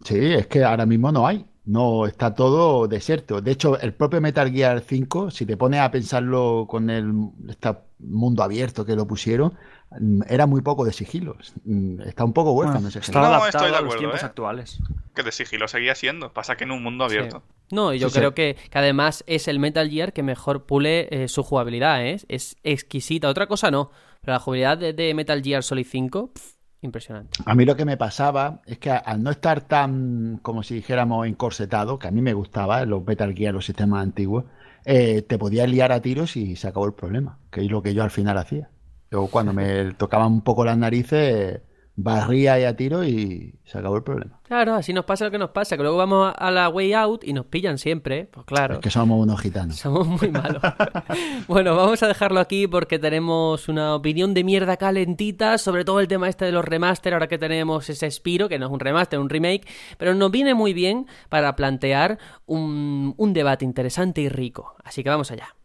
[0.05, 1.45] Sí, es que ahora mismo no hay.
[1.65, 3.41] No está todo desierto.
[3.41, 7.11] De hecho, el propio Metal Gear 5, si te pones a pensarlo con el
[7.49, 9.53] este mundo abierto que lo pusieron,
[9.99, 11.53] mm, era muy poco de sigilos.
[11.65, 13.19] Mm, Está un poco huérfano Bueno, ese está.
[13.19, 14.25] No, adaptado estoy de a los acuerdo, tiempos ¿eh?
[14.27, 14.79] actuales.
[15.15, 16.31] Que de sigilo seguía siendo.
[16.33, 17.17] Pasa que en un mundo Sí.
[17.17, 17.41] abierto.
[17.71, 18.19] No, y yo Sí, sí.
[18.19, 22.17] creo Que, que además es el Metal Gear que mejor pule eh, su jugabilidad, ¿eh?
[22.27, 23.27] es exquisita.
[23.27, 23.89] Otra cosa no,
[24.21, 26.54] pero la jugabilidad de, de Metal Gear Solid 5, pf,
[26.85, 27.39] impresionante.
[27.45, 31.27] A mí lo que me pasaba es que al no estar tan, como si dijéramos,
[31.27, 34.45] encorsetado, que a mí me gustaba los Metal Gear, los sistemas antiguos,
[34.85, 37.93] eh, te podías liar a tiros y se acabó el problema, que es lo que
[37.93, 38.69] yo al final hacía.
[39.11, 41.61] Yo cuando me tocaban un poco las narices,
[41.95, 44.39] barría ahí a tiro y se acabó el problema.
[44.43, 46.93] Claro, así nos pasa lo que nos pasa, que luego vamos a, a la way
[46.93, 48.75] out y nos pillan siempre, pues claro.
[48.75, 49.77] Es que somos unos gitanos.
[49.77, 50.61] Somos muy malos.
[51.47, 56.07] bueno, vamos a dejarlo aquí porque tenemos una opinión de mierda calentita sobre todo el
[56.07, 59.19] tema este de los remaster, ahora que tenemos ese Spiro, que no es un remaster,
[59.19, 59.67] un remake,
[59.97, 64.75] pero nos viene muy bien para plantear un, un debate interesante y rico.
[64.83, 65.55] Así que vamos allá.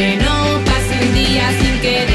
[0.00, 2.06] Que no pase un día sin que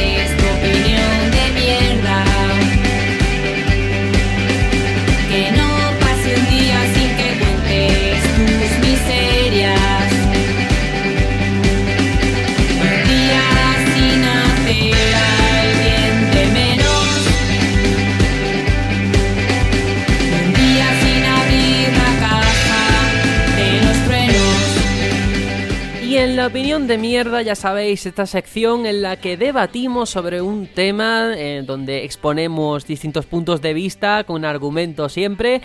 [26.47, 31.63] opinión de mierda, ya sabéis, esta sección en la que debatimos sobre un tema, eh,
[31.65, 35.61] donde exponemos distintos puntos de vista, con argumentos siempre.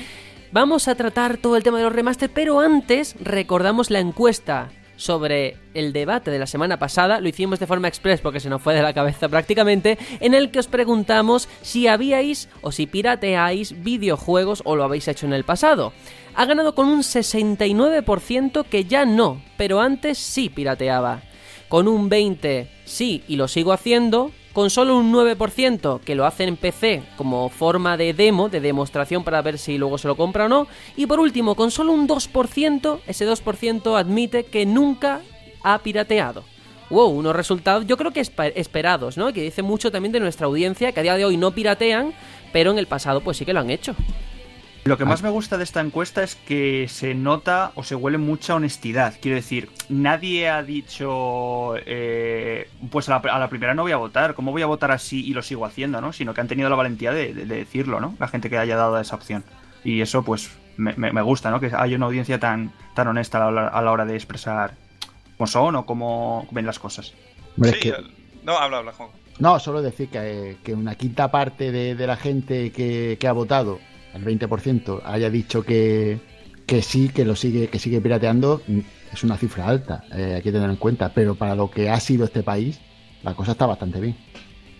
[0.52, 4.70] Vamos a tratar todo el tema de los remaster, pero antes recordamos la encuesta
[5.00, 8.60] sobre el debate de la semana pasada, lo hicimos de forma express porque se nos
[8.60, 13.82] fue de la cabeza prácticamente, en el que os preguntamos si habíais o si pirateáis
[13.82, 15.94] videojuegos o lo habéis hecho en el pasado.
[16.34, 21.22] Ha ganado con un 69% que ya no, pero antes sí pirateaba.
[21.70, 26.48] Con un 20% sí y lo sigo haciendo, con solo un 9% que lo hacen
[26.48, 30.46] en PC como forma de demo, de demostración para ver si luego se lo compra
[30.46, 35.20] o no, y por último, con solo un 2%, ese 2% admite que nunca
[35.62, 36.44] ha pirateado.
[36.90, 39.32] Wow, unos resultados yo creo que esperados, ¿no?
[39.32, 42.12] Que dice mucho también de nuestra audiencia, que a día de hoy no piratean,
[42.52, 43.94] pero en el pasado pues sí que lo han hecho.
[44.84, 48.16] Lo que más me gusta de esta encuesta es que se nota o se huele
[48.18, 49.14] mucha honestidad.
[49.20, 53.98] Quiero decir, nadie ha dicho, eh, pues a la, a la primera no voy a
[53.98, 56.12] votar, ¿cómo voy a votar así y lo sigo haciendo, no?
[56.14, 58.14] Sino que han tenido la valentía de, de- de decirlo, ¿no?
[58.18, 59.44] La gente que haya dado esa opción.
[59.84, 61.60] Y eso, pues, me, me- me gusta, ¿no?
[61.60, 64.74] Que haya una audiencia tan, tan honesta a la, a la hora de expresar
[65.36, 67.12] cómo son o cómo ven las cosas.
[67.62, 67.94] Sí, que-
[68.44, 69.10] No, habla, habla, Juan.
[69.38, 73.32] No, solo decir que, que una quinta parte de, de la gente que, que ha
[73.32, 73.78] votado,
[74.14, 76.18] el 20%, haya dicho que,
[76.66, 78.80] que sí, que lo sigue, que sigue pirateando, mm,
[79.12, 81.12] es una cifra alta, eh, hay que tener en cuenta.
[81.14, 82.80] Pero para lo que ha sido este país,
[83.22, 84.16] la cosa está bastante bien.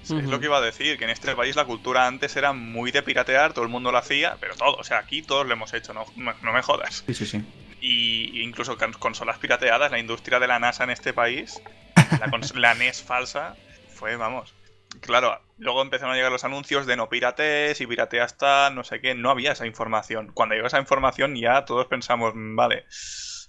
[0.03, 2.53] Sí, Es lo que iba a decir, que en este país la cultura antes era
[2.53, 5.53] muy de piratear, todo el mundo lo hacía, pero todo, o sea, aquí todos lo
[5.53, 7.05] hemos hecho, no, no me jodas.
[7.07, 7.45] Sí, sí, sí.
[7.81, 11.61] Y incluso con consolas pirateadas, la industria de la NASA en este país,
[12.55, 13.57] la, NES falsa,
[13.95, 14.55] fue, vamos.
[14.99, 19.01] Claro, luego empezaron a llegar los anuncios de no piratees y pirateas tal, no sé
[19.01, 20.33] qué, no había esa información.
[20.35, 22.87] Cuando llegó esa información ya todos pensamos, "Mm, vale,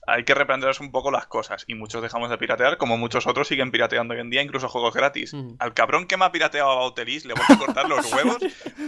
[0.08, 1.64] hay que replantearnos un poco las cosas.
[1.68, 4.94] Y muchos dejamos de piratear, como muchos otros siguen pirateando hoy en día, incluso juegos
[4.94, 5.34] gratis.
[5.34, 5.56] Mm.
[5.60, 8.38] Al cabrón que me ha pirateado a Bautelis le voy a cortar los huevos.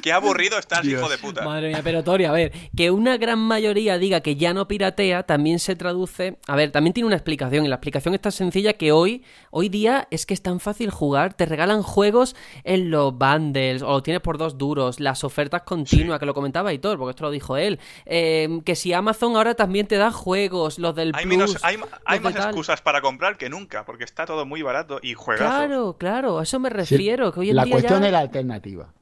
[0.01, 0.99] Qué aburrido estás, Dios.
[0.99, 1.43] hijo de puta.
[1.43, 5.23] Madre mía, pero Tori, a ver, que una gran mayoría diga que ya no piratea
[5.23, 6.39] también se traduce.
[6.47, 9.69] A ver, también tiene una explicación, y la explicación es tan sencilla que hoy, hoy
[9.69, 11.35] día es que es tan fácil jugar.
[11.35, 16.19] Te regalan juegos en los bundles, o lo tienes por dos duros, las ofertas continuas,
[16.19, 17.79] que lo comentaba Hitor, porque esto lo dijo él.
[18.05, 21.37] Eh, que si Amazon ahora también te da juegos, los del Hay, Plus.
[21.37, 22.43] menos, hay, hay los más tal.
[22.49, 25.43] excusas para comprar que nunca, porque está todo muy barato y juegazo.
[25.43, 27.31] Claro, claro, a eso me Sí, refiero.
[27.31, 28.07] que hoy en la día cuestión ya...
[28.07, 28.93] es la alternativa.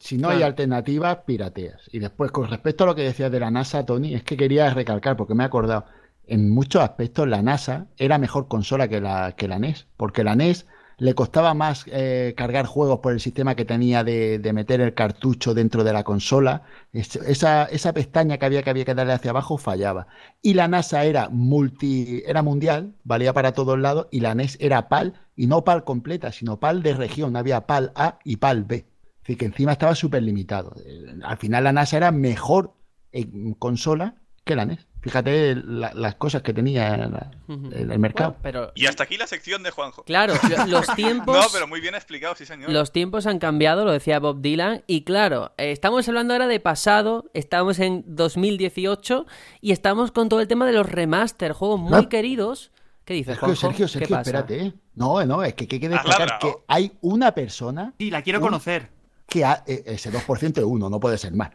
[0.00, 0.46] Si no hay Claro.
[0.46, 1.82] alternativas, pirateas.
[1.92, 4.72] Y después, con respecto a lo que decías de la NASA, Tony, es que quería
[4.72, 5.86] recalcar, porque me he acordado,
[6.26, 10.36] en muchos aspectos la NASA era mejor consola que la, que la NES, porque la
[10.36, 10.66] NES
[10.98, 14.94] le costaba más eh, cargar juegos por el sistema que tenía de, de meter el
[14.94, 16.62] cartucho dentro de la consola.
[16.92, 20.08] Es- esa, esa pestaña que había que había que darle hacia abajo fallaba.
[20.42, 24.88] Y la NASA era multi, era mundial, valía para todos lados, y la NES era
[24.88, 27.36] PAL, y no PAL completa, sino PAL de región.
[27.36, 28.86] Había PAL A y PAL B.
[29.20, 30.74] Decir, que encima estaba súper limitado.
[30.84, 32.74] Eh, Al final la NASA era mejor
[33.12, 34.86] en consola que la NES.
[35.00, 38.30] Fíjate la- las cosas que tenía la- el, el mercado.
[38.30, 38.72] Bueno, pero...
[38.74, 40.02] Y hasta aquí la sección de Juanjo.
[40.04, 41.36] Claro, lo- los tiempos...
[41.36, 42.68] No, pero muy bien explicado, sí señor.
[42.70, 46.58] Los tiempos han cambiado, lo decía Bob Dylan, y claro, eh, estamos hablando ahora de
[46.60, 49.26] pasado, estamos en 2018
[49.60, 52.08] y estamos con todo el tema de los remaster, juegos muy No.
[52.08, 52.72] queridos.
[53.04, 53.60] ¿Qué dices, Sergio, Juanjo?
[53.60, 54.30] Sergio, ¿Qué Sergio, pasa?
[54.30, 54.66] espérate.
[54.66, 54.72] ¿eh?
[54.94, 58.40] No, no, es que, que hay que destacar que hay una persona Sí, la quiero
[58.40, 58.90] Un- conocer.
[59.28, 61.50] Que ha, eh, ese 2% es uno, no puede ser más.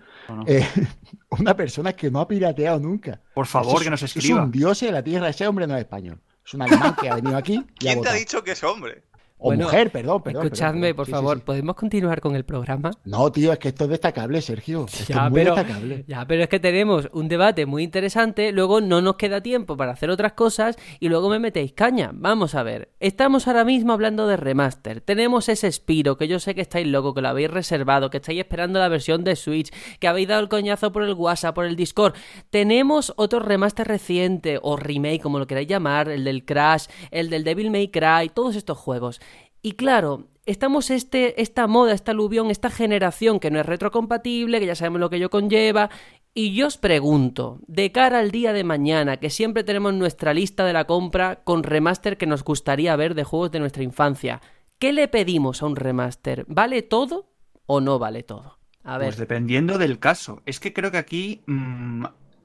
[0.45, 0.65] Eh,
[1.31, 3.19] una persona que no ha pirateado nunca.
[3.33, 4.43] Por favor, es- que nos Es escriba.
[4.43, 6.21] un dios de la tierra, ese hombre no es español.
[6.45, 8.63] Es un alemán que ha venido aquí y ha ¿Quién te ha dicho que es
[8.63, 9.03] hombre?
[9.37, 10.45] O Bueno, mujer, perdón, perdón.
[10.45, 11.43] Escuchadme, perdón, por sí, favor, sí.
[11.45, 12.91] ¿podemos continuar con el programa?
[13.03, 14.85] No, tío, es que esto es destacable, Sergio.
[14.85, 16.05] Esto Ya es muy pero, destacable.
[16.07, 19.91] ya, pero es que tenemos un debate muy interesante, luego no nos queda tiempo para
[19.91, 22.11] hacer otras cosas y luego me metéis caña.
[22.13, 25.01] Vamos a ver, estamos ahora mismo hablando de remaster.
[25.01, 28.39] Tenemos ese Spiro, que yo sé que estáis locos, que lo habéis reservado, que estáis
[28.39, 31.75] esperando la versión de Switch, que habéis dado el coñazo por el WhatsApp, por el
[31.75, 32.13] Discord.
[32.49, 37.43] Tenemos otro remaster reciente, o remake, como lo queráis llamar, el del Crash, el del
[37.43, 39.19] Devil May Cry, todos estos juegos.
[39.63, 44.65] Y claro, estamos este, esta moda, esta aluvión, esta generación que no es retrocompatible, que
[44.65, 45.89] ya sabemos lo que ello conlleva.
[46.33, 50.65] Y yo os pregunto, de cara al día de mañana, que siempre tenemos nuestra lista
[50.65, 54.41] de la compra con remaster que nos gustaría ver de juegos de nuestra infancia,
[54.79, 56.43] ¿qué le pedimos a un remaster?
[56.49, 57.31] ¿Vale todo
[57.65, 58.59] o no vale todo?
[58.83, 60.41] A ver, Pues dependiendo del caso.
[60.45, 62.03] Es que creo que aquí mm,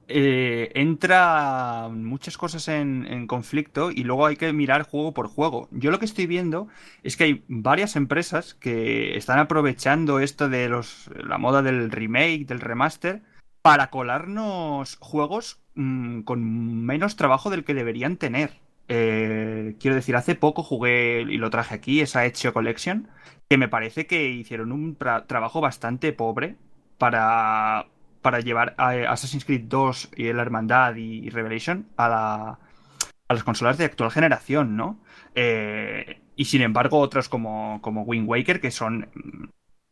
[0.09, 5.68] eh, entra muchas cosas en, conflicto y luego hay que mirar juego por juego.
[5.70, 6.68] Yo lo que estoy viendo
[7.02, 12.46] es que hay varias empresas que están aprovechando esto de los, la moda del remake,
[12.46, 13.22] del remaster,
[13.62, 18.52] para colarnos juegos mm, con menos trabajo del que deberían tener.
[18.88, 23.09] eh, quiero decir, hace poco jugué y lo traje aquí, esa Ezio Collection,
[23.48, 26.56] que me parece que hicieron un tra- trabajo bastante pobre
[26.98, 27.86] para,
[28.29, 32.59] para llevar a Assassin's Creed 2 y la Hermandad y, Revelation a, la-
[33.29, 35.01] a las consolas de actual generación, ¿no?
[35.35, 39.45] Eh, y sin embargo, otros como, como Wind Waker, que son mm,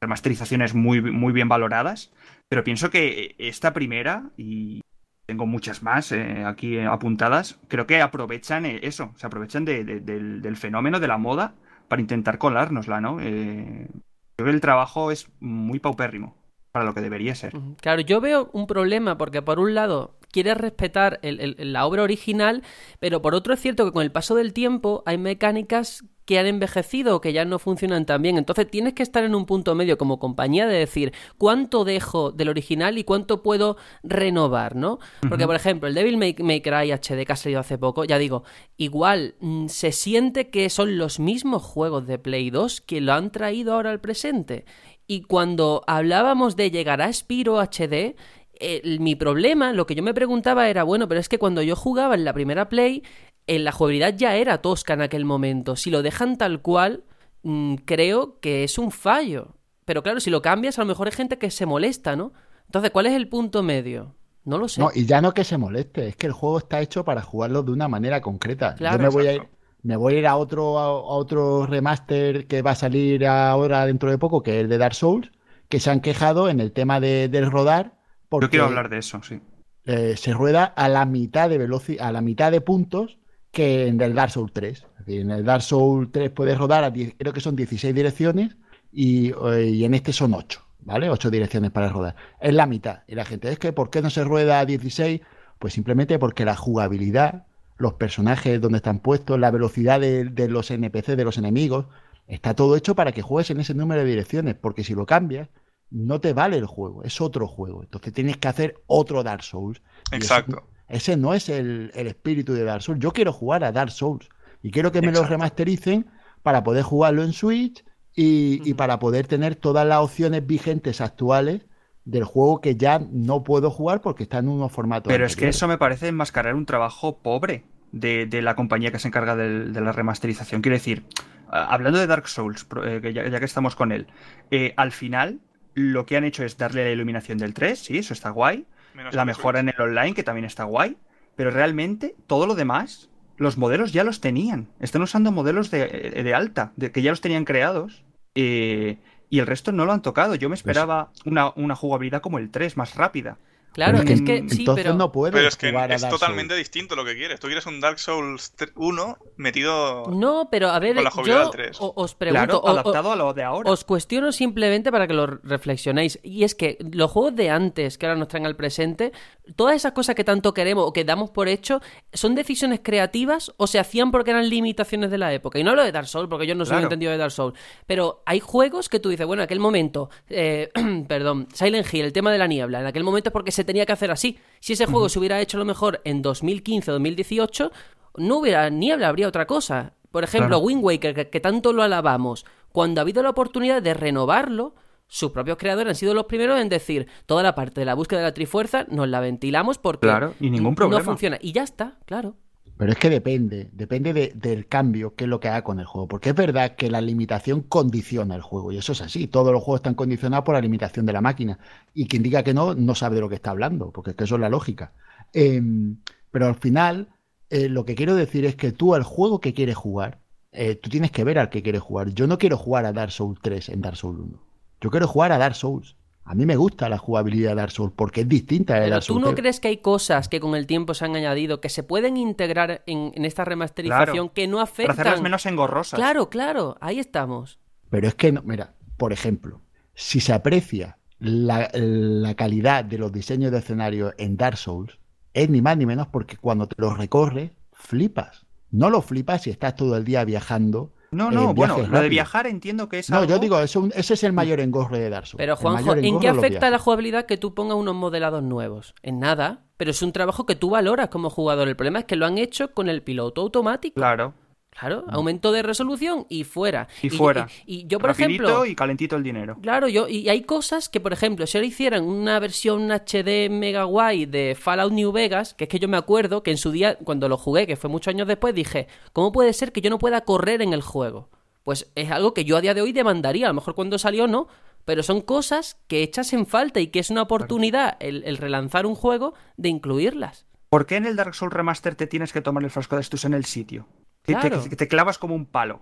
[0.02, 1.00] remasterizaciones muy,
[1.32, 2.12] bien valoradas,
[2.48, 4.82] pero pienso que esta primera, y
[5.26, 10.00] tengo muchas más eh, aquí apuntadas, creo que aprovechan eh, eso, se aprovechan de- de-
[10.00, 11.54] del, del fenómeno de la moda
[11.88, 13.18] para intentar colárnosla, ¿no?
[13.20, 13.88] Eh,
[14.36, 16.36] creo que el trabajo es muy paupérrimo
[16.76, 17.54] para lo que debería ser.
[17.80, 22.02] Claro, yo veo un problema porque por un lado quieres respetar el- el- la obra
[22.02, 22.62] original,
[23.00, 26.46] pero por otro es cierto que con el paso del tiempo hay mecánicas que han
[26.46, 28.36] envejecido o que ya no funcionan tan bien.
[28.36, 32.48] Entonces tienes que estar en un punto medio como compañía de decir cuánto dejo del
[32.48, 34.98] original y cuánto puedo renovar, ¿no?
[35.28, 38.18] Porque, por ejemplo, el Devil May, May Cry HD que ha salido hace poco, ya
[38.18, 38.42] digo,
[38.76, 43.30] igual mm, se siente que son los mismos juegos de Play 2 que lo han
[43.30, 44.64] traído ahora al presente.
[45.06, 48.16] Y cuando hablábamos de llegar a Spiro HD,
[48.58, 51.76] el- mi problema, lo que yo me preguntaba era, bueno, pero es que cuando yo
[51.76, 53.02] jugaba en la primera Play,
[53.46, 55.76] en la jugabilidad ya era tosca en aquel momento.
[55.76, 57.04] Si lo dejan tal cual,
[57.42, 59.54] mm, creo que es un fallo.
[59.84, 62.32] Pero claro, si lo cambias, a lo mejor hay gente que se molesta, ¿no?
[62.64, 64.16] Entonces, ¿cuál es el punto medio?
[64.44, 64.80] No lo sé.
[64.80, 67.62] No, y ya no que se moleste, es que el juego está hecho para jugarlo
[67.62, 68.74] de una manera concreta.
[68.74, 69.42] Claro, Yo me voy a ir.
[69.86, 74.10] Me voy a ir a otro, a, otro remaster que va a salir ahora dentro
[74.10, 75.30] de poco, que es el de Dark Souls,
[75.68, 77.94] que se han quejado en el tema de, del rodar,
[78.28, 79.40] porque Yo quiero hablar de eso, sí.
[79.84, 83.18] eh, se rueda a la mitad de velocidad, a la mitad de puntos
[83.52, 84.78] que en el Dark Souls 3.
[84.78, 87.94] Es decir, en el Dark Souls 3 puedes rodar a 10 creo que son 16
[87.94, 88.56] direcciones
[88.92, 91.08] y, eh, y en este son 8, ¿vale?
[91.10, 92.16] 8 direcciones para rodar.
[92.40, 93.02] Es la mitad.
[93.06, 95.20] Y la gente, es que ¿por qué no se rueda a 16?
[95.58, 97.46] Pues simplemente porque la jugabilidad,
[97.78, 101.86] los personajes donde están puestos, la velocidad de, de los NPC, de los enemigos,
[102.26, 105.48] está todo hecho para que juegues en ese número de direcciones, porque si lo cambias,
[105.90, 107.82] no te vale el juego, es otro juego.
[107.82, 109.80] Entonces tienes que hacer otro Dark Souls.
[110.12, 110.68] Exacto.
[110.88, 113.00] ese no es el, el espíritu de Dark Souls.
[113.00, 114.28] Yo quiero jugar a Dark Souls
[114.62, 116.06] y quiero que me lo remastericen
[116.42, 121.66] para poder jugarlo en Switch y, y para poder tener todas las opciones vigentes actuales
[122.06, 125.12] del juego que ya no puedo jugar porque está en unos formatos.
[125.12, 128.98] Pero es que eso me parece enmascarar un trabajo pobre de, de la compañía que
[128.98, 130.62] se encarga del- de, la remasterización.
[130.62, 131.04] Quiero decir,
[131.50, 134.06] hablando de Dark Souls, eh, ya, ya que estamos con él,
[134.50, 135.40] eh, al final
[135.74, 138.64] lo que han hecho es darle la iluminación del 3, sí, eso está guay.
[138.94, 140.96] Menos La de mejora en el online, que también está guay.
[141.34, 144.68] Pero realmente todo lo demás, los modelos ya los tenían.
[144.80, 145.86] Están usando modelos de,
[146.24, 148.04] de alta, de, que ya los tenían creados.
[148.34, 148.96] eh,
[149.28, 150.34] y el resto no lo han tocado.
[150.34, 153.38] Yo me esperaba una, una jugabilidad como el 3, más rápida.
[153.76, 154.94] Claro, Pero es que sí, pero...
[154.94, 156.58] no puedes Pero es que jugar es totalmente Souls.
[156.60, 157.38] distinto lo que quieres.
[157.38, 160.04] Tú quieres un Dark Souls 1 metido.
[160.10, 161.76] No, pero a ver, Con la jugabilidad yo del 3.
[161.80, 163.70] o- os pregunto, Claro, o- adaptado a lo de ahora.
[163.70, 166.18] Os cuestiono simplemente para que lo reflexionéis.
[166.22, 169.12] Y es que los juegos de antes, que ahora nos traen al presente,
[169.56, 171.82] todas esas cosas que tanto queremos o que damos por hecho,
[172.14, 175.58] ¿son decisiones creativas o se hacían porque eran limitaciones de la época?
[175.58, 176.84] Y no hablo de Dark Souls, porque yo no soy Claro.
[176.84, 177.54] entendido de Dark Souls.
[177.86, 180.70] Pero hay juegos que tú dices, bueno, en aquel momento, eh,
[181.08, 183.84] perdón, Silent Hill, el tema de la niebla, en aquel momento es porque se tenía
[183.86, 184.38] que hacer así.
[184.60, 187.70] Si ese juego se hubiera hecho a lo mejor en 2015 o 2018,
[188.16, 189.92] no hubiera niebla, habría otra cosa.
[190.10, 190.64] Por ejemplo, Claro.
[190.64, 194.74] Wind Waker, que, que tanto lo alabamos, cuando ha habido la oportunidad de renovarlo,
[195.08, 198.20] sus propios creadores han sido los primeros en decir toda la parte de la búsqueda
[198.20, 200.98] de la Trifuerza nos la ventilamos porque Claro, y ningún problema.
[201.00, 201.38] no funciona.
[201.40, 202.34] Y ya está, claro.
[202.76, 205.86] Pero es que depende, depende de- del cambio, que es lo que haga con el
[205.86, 206.08] juego.
[206.08, 209.26] Porque es verdad que la limitación condiciona el juego, y eso es así.
[209.28, 211.58] Todos los juegos están condicionados por la limitación de la máquina.
[211.94, 214.24] Y quien diga que no, no sabe de lo que está hablando, porque es que
[214.24, 214.92] eso es la lógica.
[215.32, 215.98] Em,
[216.30, 217.08] pero al final,
[217.50, 220.20] eh, lo que quiero decir es que tú al juego que quieres jugar,
[220.52, 222.10] eh, tú tienes que ver al que quieres jugar.
[222.10, 224.38] Yo no quiero jugar a Dark Souls 3 en Dark Souls 1.
[224.80, 225.96] Yo quiero jugar a Dark Souls.
[226.28, 229.04] A mí me gusta la jugabilidad de Dark Souls porque es distinta de Pero Dark
[229.06, 229.40] tú Souls no 3.
[229.40, 232.82] crees que hay cosas que con el tiempo se han añadido que se pueden integrar
[232.86, 235.22] en, en esta remasterización Claro, que no Para hacerlas afectan.
[235.22, 235.96] menos engorrosas.
[235.98, 237.60] Claro, claro, ahí estamos.
[237.90, 239.62] Pero es que, no, mira, por ejemplo,
[239.94, 244.98] si se aprecia la, la calidad de los diseños de escenario en Dark Souls,
[245.32, 248.46] es ni más ni menos porque cuando te los recorres, flipas.
[248.72, 250.92] No lo flipas si estás todo el día viajando.
[251.10, 253.30] No, no, bueno, lo de viajar entiendo que es No, algo...
[253.30, 255.38] yo digo, eso- ese es el mayor engorre de Dark Souls.
[255.38, 258.94] Pero Juanjo, ¿en qué es afecta la jugabilidad que tú pongas unos modelados nuevos?
[259.02, 261.68] En nada, pero es un trabajo que tú valoras como jugador.
[261.68, 263.94] El problema es que lo han hecho con el piloto automático.
[263.94, 264.34] Claro.
[264.78, 266.88] Claro, aumento de resolución y fuera.
[267.02, 267.48] Y fuera.
[267.64, 268.66] Y, y yo, por Rapidito ejemplo.
[268.66, 269.56] y calentito el dinero.
[269.62, 273.84] Claro, yo, y hay cosas que, por ejemplo, si ahora hicieran una versión HD mega
[273.84, 276.96] guay de Fallout New Vegas, que es que yo me acuerdo que en su día,
[276.98, 279.98] cuando lo jugué, que fue muchos años después, dije, ¿cómo puede ser que yo no
[279.98, 281.30] pueda correr en el juego?
[281.64, 284.26] Pues es algo que yo a día de hoy demandaría, a lo mejor cuando salió
[284.28, 284.46] no,
[284.84, 288.86] pero son cosas que echas en falta y que es una oportunidad el, el relanzar
[288.86, 290.46] un juego de incluirlas.
[290.68, 293.24] ¿Por qué en el Dark Souls Remaster te tienes que tomar el frasco de estus
[293.24, 293.86] en el sitio?
[294.26, 294.64] Que te- Claro.
[294.68, 295.80] que te, clavas como un palo.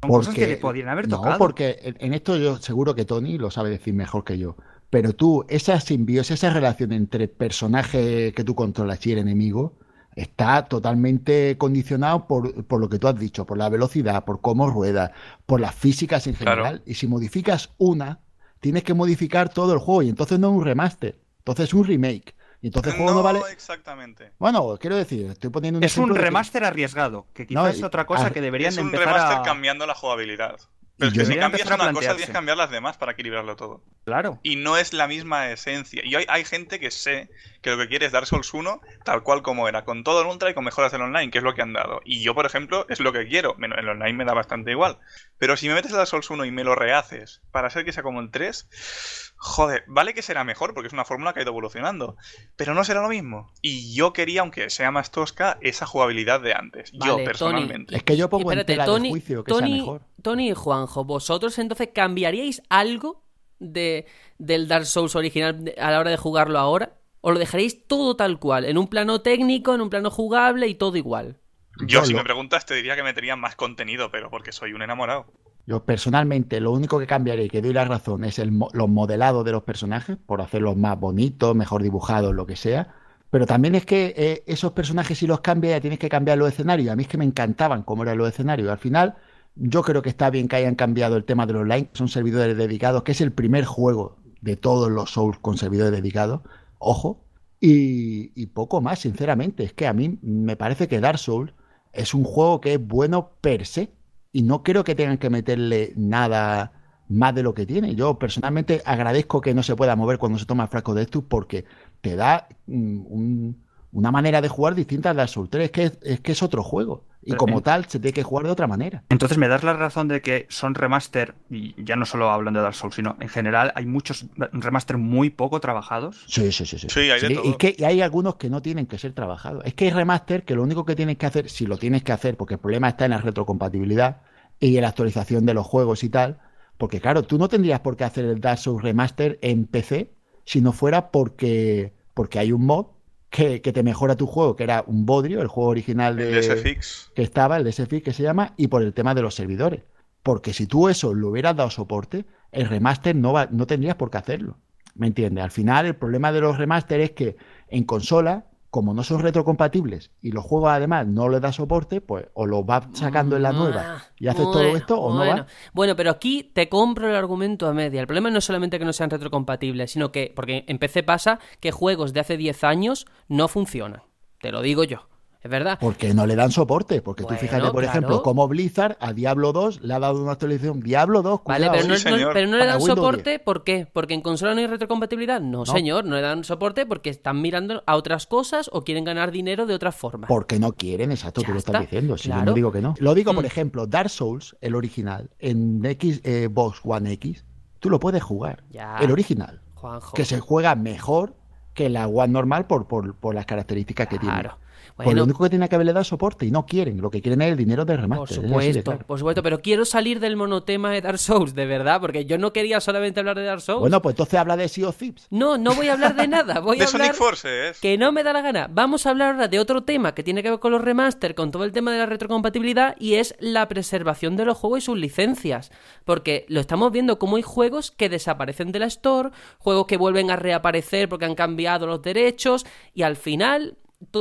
[0.00, 3.36] Son cosas que le podrían haber no, porque en en esto yo seguro que Tony
[3.38, 4.56] lo sabe decir mejor que yo.
[4.90, 9.74] Pero tú, esa simbiosis, esa relación entre personaje que tú controlas y el enemigo,
[10.14, 14.70] está totalmente condicionado por, por lo que tú has dicho, por la velocidad, por cómo
[14.70, 15.12] rueda,
[15.44, 16.62] por las físicas en Claro.
[16.62, 16.82] general.
[16.86, 18.20] Y si modificas una,
[18.60, 20.02] tienes que modificar todo el juego.
[20.02, 22.34] Y entonces no es un remaster, entonces es un remake.
[22.64, 23.40] Y entonces el juego no, vale.
[23.52, 24.32] exactamente.
[24.38, 27.68] Bueno, quiero decir, estoy poniendo un Es un de que- remaster arriesgado, que quizás No,
[27.68, 29.42] es otra cosa ar- que deberían Es de un empezar remaster a...
[29.42, 30.56] cambiando la jugabilidad.
[30.96, 33.12] Y Pero es que si cambias empezar una cosa, tienes que cambiar las demás para
[33.12, 33.82] equilibrarlo todo.
[34.04, 34.38] Claro.
[34.42, 36.02] Y no es la misma esencia.
[36.04, 37.30] Y hay, hay gente que sé
[37.62, 40.26] que lo que quiere es Dark Souls 1 tal cual como era, con todo el
[40.26, 42.00] ultra y con mejoras del online, que es lo que han dado.
[42.04, 43.56] Y yo, por ejemplo, es lo que quiero.
[43.58, 44.98] El online me da bastante igual.
[45.38, 47.92] Pero si me metes a Dark Souls 1 y me lo rehaces para hacer que
[47.92, 51.42] sea como el 3, joder, vale que será mejor porque es una fórmula que ha
[51.42, 52.16] ido evolucionando.
[52.56, 53.50] Pero no será lo mismo.
[53.62, 56.92] Y yo quería, aunque sea más tosca, esa jugabilidad de antes.
[56.92, 57.24] Vale, yo Tony.
[57.24, 57.96] personalmente.
[57.96, 60.02] Es que yo pongo en Espérate, tela Tony, de juicio que sea mejor.
[60.20, 63.23] Tony y Juanjo, ¿vosotros entonces cambiaríais algo
[63.58, 64.06] de,
[64.38, 66.96] del Dark Souls original a la hora de jugarlo ahora?
[67.20, 68.64] ¿O lo dejaréis todo tal cual?
[68.66, 71.38] En un plano técnico, en un plano jugable y todo igual.
[71.78, 74.72] Yo, Yo si lo- me preguntas, te diría que metería más contenido, pero porque soy
[74.72, 75.26] un enamorado.
[75.66, 78.88] Yo personalmente lo único que cambiaré y que doy la razón es el, mo- los
[78.88, 82.94] modelados de los personajes, por hacerlos más bonitos, mejor dibujados, lo que sea.
[83.30, 86.48] Pero también es que eh, esos personajes si los cambias ya tienes que cambiar los
[86.50, 86.90] escenarios.
[86.92, 88.68] A mí es que me encantaban cómo eran los escenarios.
[88.70, 89.16] Al final
[89.56, 92.56] yo creo que está bien que hayan cambiado el tema de los online, son servidores
[92.56, 96.40] dedicados, que es el primer juego de todos los Souls con servidores dedicados.
[96.78, 97.20] Ojo.
[97.60, 99.64] Y, y poco más, sinceramente.
[99.64, 101.54] Es que a mí me parece que Dark Souls
[101.92, 103.90] es un juego que es bueno per se
[104.32, 106.72] y no creo que tengan que meterle nada
[107.08, 107.94] más de lo que tiene.
[107.94, 111.24] Yo personalmente agradezco que no se pueda mover cuando se toma el frasco de estos
[111.24, 111.64] porque
[112.00, 113.63] te da mm, un-
[113.94, 115.64] una manera de jugar distinta al Dark Souls 3.
[115.64, 118.12] Es que es, es que es otro juego y Pero como en- tal se tiene
[118.12, 119.02] que jugar de otra manera.
[119.08, 122.64] Entonces me das la razón de que son remaster, y ya no solo hablando de
[122.64, 126.24] Dark Souls, sino en general hay muchos remaster muy poco trabajados.
[126.28, 126.78] Sí, sí, sí.
[126.78, 127.44] Sí, Sí, hay de Sí, todo.
[127.48, 129.62] y, que, y hay algunos que no tienen que ser trabajados.
[129.64, 132.12] Es que hay remaster que lo único que tienes que hacer, si lo tienes que
[132.12, 134.22] hacer, porque el problema está en la retrocompatibilidad
[134.60, 136.38] y en la actualización de los juegos y tal,
[136.76, 140.12] porque claro, tú no tendrías por qué hacer el Dark Souls Remaster en PC
[140.44, 142.86] si no fuera porque, porque hay un mod
[143.34, 146.44] que, que te mejora tu juego, que era un Bodrio, el juego original de, El
[146.44, 147.10] SFX.
[147.16, 149.82] que estaba, el SFX que se llama, y por el tema de los servidores.
[150.22, 154.12] Porque si tú eso lo hubieras dado soporte, el remaster no, va, no tendrías por
[154.12, 154.58] qué hacerlo.
[154.94, 155.42] ¿Me entiendes?
[155.42, 160.10] Al final, el problema de los remaster es que en consola, como no son retrocompatibles
[160.20, 163.52] y los juegos además no les da soporte, pues o los vas sacando en la
[163.52, 165.46] nueva y haces todo esto o no va.
[165.72, 168.00] Bueno, pero aquí te compro el argumento a media.
[168.00, 171.38] El problema no es solamente que no sean retrocompatibles, sino que, porque en PC pasa
[171.60, 174.02] que juegos de hace 10 años no funcionan.
[174.40, 175.06] Te lo digo yo.
[175.44, 175.76] Es verdad.
[175.78, 177.02] Porque no le dan soporte.
[177.02, 177.86] Porque Bueno, tú fíjate, por claro.
[177.88, 180.80] ejemplo, como Blizzard a Diablo 2 le ha dado una actualización.
[180.80, 181.98] Diablo 2, Vale, cuidado, pero no.
[181.98, 182.32] Sí, no- señor.
[182.32, 183.86] pero no le dan Windows soporte, ¿por qué?
[183.92, 185.42] ¿Porque en consola no hay retrocompatibilidad?
[185.42, 189.30] No, señor, no le dan soporte porque están mirando a otras cosas o quieren ganar
[189.32, 190.28] dinero de otras formas.
[190.28, 192.16] Porque no quieren, exacto, Ya tú lo estás está, diciendo.
[192.16, 192.94] Si yo no digo que no.
[192.98, 193.46] Lo digo, por Mm.
[193.46, 197.44] ejemplo, Dark Souls, el original, en eh, Box One X,
[197.80, 198.64] tú lo puedes jugar.
[198.70, 198.96] Ya.
[199.02, 199.60] El original.
[199.74, 200.14] Juanjo.
[200.14, 201.34] Que se juega mejor
[201.74, 204.48] que la One normal por, por, por las características que tiene.
[204.96, 205.06] Claro.
[205.06, 207.00] Pues Bueno, lo único que tiene que haberle dado soporte y no quieren.
[207.00, 208.40] Lo que quieren es el dinero de Por remaster.
[208.42, 209.06] de supuesto, claro.
[209.06, 212.52] por supuesto, pero quiero salir del monotema de Dark Souls, de verdad, porque yo no
[212.52, 213.80] quería solamente hablar de Dark Souls.
[213.80, 215.26] Bueno, pues entonces habla de Sea of Thieves.
[215.30, 217.80] No, no voy a hablar de nada, voy De a hablar Sonic Forces.
[217.80, 218.68] que no me da la gana.
[218.70, 221.50] Vamos a hablar ahora de otro tema que tiene que ver con los remaster, con
[221.50, 224.96] todo el tema de la retrocompatibilidad y es la preservación de los juegos y sus
[224.98, 225.72] licencias,
[226.04, 230.30] porque lo estamos viendo como hay juegos que desaparecen de la store, juegos que vuelven
[230.30, 232.64] a reaparecer porque han cambiado los derechos
[232.94, 233.76] y al final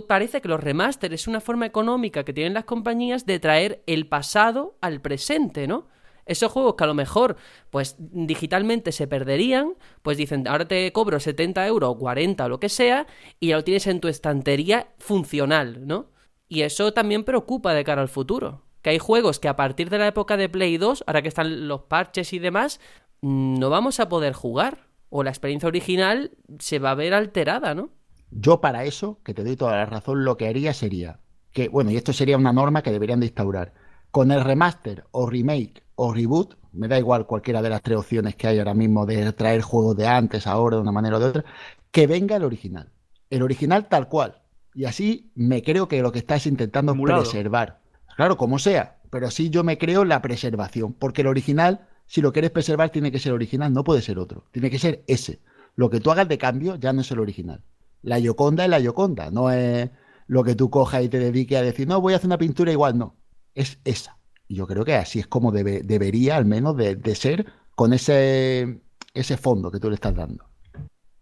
[0.08, 4.08] parece que los remaster es una forma económica que tienen las compañías de traer el
[4.08, 5.88] pasado al presente, ¿no?
[6.26, 7.36] Esos juegos que a lo mejor,
[7.70, 12.60] pues digitalmente se perderían, pues dicen, ahora te cobro 70 euros o 40 o lo
[12.60, 13.08] que sea,
[13.40, 16.12] y ya lo tienes en tu estantería funcional, ¿no?
[16.48, 18.62] Y eso también preocupa de cara al futuro.
[18.82, 21.68] Que hay juegos que a partir de la época de Play 2, ahora que están
[21.68, 22.80] los parches y demás,
[23.22, 24.88] mm, no vamos a poder jugar.
[25.10, 27.90] O la experiencia original se va a ver alterada, ¿no?
[28.36, 31.20] Yo para eso, que te doy toda la razón, lo que haría sería
[31.54, 33.74] que, bueno, y esto sería una norma que deberían de instaurar,
[34.12, 38.36] con el remaster o remake o reboot, me da igual cualquiera de las tres opciones
[38.36, 41.26] que hay ahora mismo de traer juegos de antes, ahora, de una manera o de
[41.28, 41.46] otra,
[41.92, 42.92] que venga el original.
[43.30, 44.42] El original tal cual.
[44.74, 47.22] Y así me creo que lo que estás intentando es Emulado.
[47.22, 47.80] preservar.
[48.16, 52.34] Claro, como sea, pero sí yo me creo la preservación, porque el original, si lo
[52.34, 55.40] quieres preservar, tiene que ser original, no puede ser otro, tiene que ser ese.
[55.76, 57.62] Lo que tú hagas de cambio ya no es el original.
[58.04, 59.89] La Yoconda es la Yoconda, no es
[60.28, 62.72] lo que tú cojas y te dediques a decir, no, voy a hacer una pintura
[62.72, 63.16] igual, no,
[63.56, 64.20] es esa.
[64.47, 67.45] Y yo creo que así es como debe- debería al menos de, de ser
[67.76, 68.82] con ese,
[69.14, 70.45] ese fondo que tú le estás dando.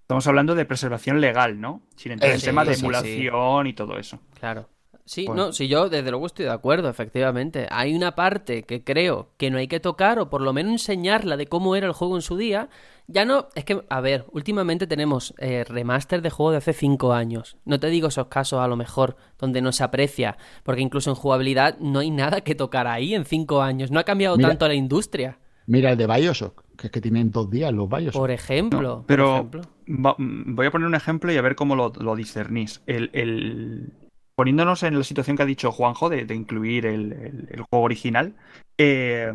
[0.01, 1.83] Estamos hablando de preservación legal, ¿no?
[1.95, 2.81] Sin entrar en tema de sí.
[2.81, 4.19] emulación y todo eso.
[4.39, 4.67] Claro.
[5.05, 5.47] Sí, Bueno.
[5.47, 7.67] no, sí, yo desde luego estoy de acuerdo, efectivamente.
[7.71, 11.37] Hay una parte que creo que no hay que tocar, o por lo menos enseñarla
[11.37, 12.69] de cómo era el juego en su día.
[13.11, 17.13] Ya no, es que, a ver, últimamente tenemos eh, remaster de juegos de hace 5
[17.13, 17.57] años.
[17.65, 21.15] No te digo esos casos a lo mejor donde no se aprecia, porque incluso en
[21.15, 23.91] jugabilidad no hay nada que tocar ahí en 5 años.
[23.91, 24.49] No ha cambiado Mira.
[24.49, 25.37] tanto la industria,
[25.67, 28.13] Mira el de Bioshock, que es que tienen dos días los Bioshock.
[28.19, 29.03] por ejemplo.
[29.07, 29.61] Pero ejemplo.
[29.87, 32.81] va- voy a poner un ejemplo y a ver cómo lo, lo discernís.
[32.87, 33.93] El, el-
[34.35, 37.85] Poniéndonos en la situación que ha dicho Juanjo de, de incluir el, el- el juego
[37.85, 38.35] original.
[38.77, 39.31] eh,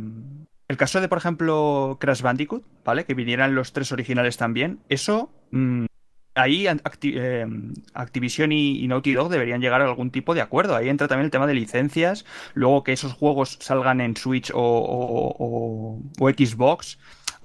[0.69, 3.05] el caso de, por ejemplo, Crash Bandicoot, ¿vale?
[3.05, 4.81] Que vinieran los tres originales también.
[4.89, 5.31] Eso.
[5.53, 5.87] mm,
[6.35, 7.47] ahí eh,
[7.95, 10.75] Activision y, Naughty Dog deberían llegar a algún tipo de acuerdo.
[10.75, 12.25] Ahí entra también el tema de licencias.
[12.55, 16.99] Luego que esos juegos salgan en Switch o, Xbox.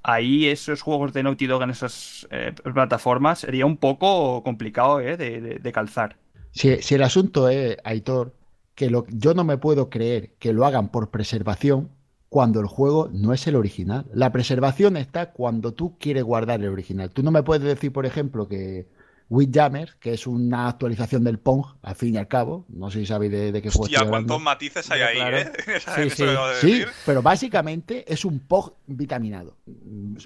[0.04, 5.16] Ahí esos juegos de Naughty Dog en esas eh, plataformas sería un poco complicado eh,
[5.16, 6.18] de, calzar.
[6.52, 8.36] Si, si el asunto es, Aitor,
[8.74, 11.92] que lo, yo no me puedo creer que lo hagan por preservación
[12.32, 14.06] cuando el juego no es el original.
[14.14, 17.10] La preservación está cuando tú quieres guardar el original.
[17.10, 18.88] Tú no me puedes decir, por ejemplo, que
[19.30, 23.08] Windjammer, que es una actualización del Pong, al fin y al cabo, no sé si
[23.08, 25.40] sabéis de, de qué juego Hostia, estoy cuántos matices hay ahí, claro.
[25.40, 25.52] ¿eh?
[26.10, 26.24] Sí, sí.
[26.62, 29.58] Sí, pero básicamente es un POG vitaminado.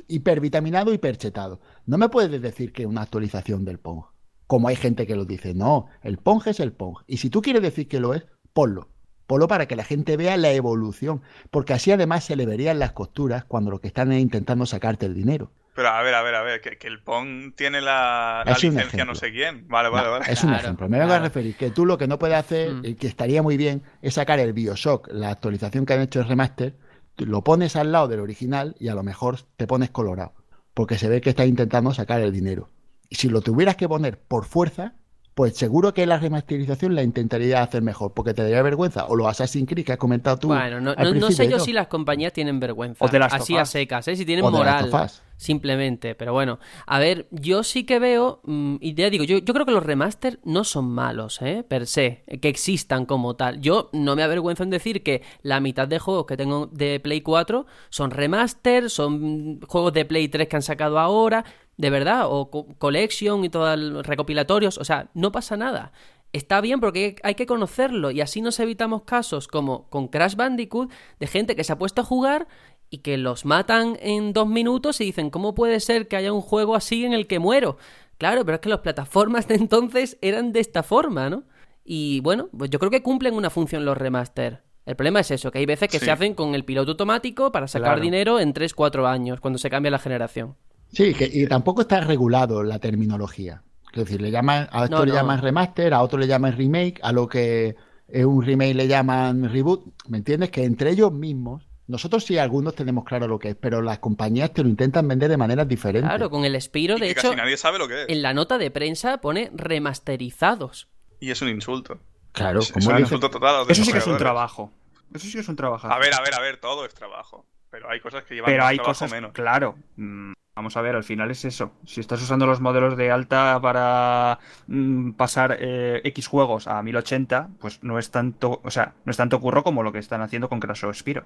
[0.07, 1.59] Hipervitaminado, hiperchetado.
[1.87, 4.03] No me puedes decir que es una actualización del Pong.
[4.45, 5.55] Como hay gente que lo dice.
[5.55, 6.97] No, el Pong es el Pong.
[7.07, 8.89] Y si tú quieres decir que lo es, ponlo.
[9.27, 11.21] Ponlo para que la gente vea la evolución.
[11.51, 15.05] Porque así además se le verían las costuras cuando lo que están es intentando sacarte
[15.05, 15.51] el dinero.
[15.73, 18.63] Pero a ver, a ver, a ver, que, que el Pong tiene la, la Es
[18.63, 19.05] un licencia ejemplo.
[19.05, 19.67] no sé quién.
[19.67, 20.31] Vale, vale, No, vale.
[20.31, 20.87] Es un Claro, ejemplo.
[20.89, 21.23] Me vengo claro.
[21.23, 22.85] a referir que tú lo que no puedes hacer, Mm.
[22.85, 26.27] y que estaría muy bien, es sacar el Bioshock, la actualización que han hecho el
[26.29, 26.77] remaster,
[27.17, 30.33] lo pones al lado del original y a lo mejor te pones colorado.
[30.73, 32.69] Porque se ve que estás intentando sacar el dinero.
[33.09, 34.93] Y si lo tuvieras que poner por fuerza,
[35.35, 39.05] pues seguro que la remasterización la intentaría hacer mejor, porque te daría vergüenza.
[39.07, 40.47] O los Assassin's Creed que has comentado tú.
[40.47, 41.63] Bueno, no, no- no sé yo ¿no?
[41.63, 43.03] si las compañías tienen vergüenza.
[43.03, 44.15] O Last of así a secas, ¿eh?
[44.15, 44.87] Si tienen O moral.
[44.93, 45.21] of Us.
[45.37, 46.59] Simplemente, pero bueno.
[46.85, 49.83] A ver, yo sí que veo, mm, y ya digo, yo, yo creo que los
[49.83, 51.63] remaster no son malos, ¿eh?
[51.67, 53.59] Per se, que existan como tal.
[53.59, 57.19] Yo no me avergüenzo en decir que la mitad de juegos que tengo de Play
[57.21, 61.43] 4 son remaster, son juegos de Play 3 que han sacado ahora,
[61.75, 65.91] de verdad, o co- collection y todos recopilatorios, o sea, no pasa nada.
[66.31, 70.91] Está bien porque hay que conocerlo y así nos evitamos casos como con Crash Bandicoot
[71.19, 72.47] de gente que se ha puesto a jugar
[72.89, 76.41] y que los matan en dos minutos y dicen, ¿cómo puede ser que haya un
[76.41, 77.77] juego así en el que muero?
[78.17, 81.43] Claro, pero es que las plataformas de entonces eran de esta forma, ¿no?
[81.83, 84.63] Y bueno, pues yo creo que cumplen una función los remaster.
[84.85, 86.05] El problema es eso, que hay veces que Sí.
[86.05, 88.01] se hacen con el piloto automático para sacar Claro.
[88.01, 90.55] dinero en 3-4 años, cuando se cambia la generación.
[90.93, 93.63] Sí, que, y tampoco está regulado la terminología.
[93.91, 95.17] Es decir, le llaman, a esto No, le no.
[95.17, 97.75] llaman remaster, a otro le llaman remake, a lo que
[98.07, 99.83] es un remake le llaman reboot.
[100.07, 100.51] ¿Me entiendes?
[100.51, 104.53] Que entre ellos mismos, nosotros sí algunos tenemos claro lo que es, pero las compañías
[104.53, 106.09] te lo intentan vender de maneras diferentes.
[106.09, 108.09] Claro, con el Spiro, Y de que hecho, casi nadie sabe lo que es.
[108.09, 110.87] en la nota de prensa pone remasterizados.
[111.19, 111.99] Y es un insulto.
[112.31, 113.65] Claro, es, como es un insulto total.
[113.69, 114.71] Eso sí que es un trabajo.
[115.13, 115.87] Eso sí que es un trabajo.
[115.87, 117.45] A ver, a ver, a ver, todo es trabajo.
[117.69, 119.31] Pero hay cosas que llevan Pero más hay trabajo cosas, menos.
[119.31, 119.75] claro.
[119.97, 121.73] mm, Vamos a ver, al final es eso.
[121.85, 127.49] Si estás usando los modelos de alta para mm, pasar eh, X juegos a 1080,
[127.59, 130.47] pues no es tanto, o sea, no es tanto curro como lo que están haciendo
[130.47, 131.25] con Crash o Spiro.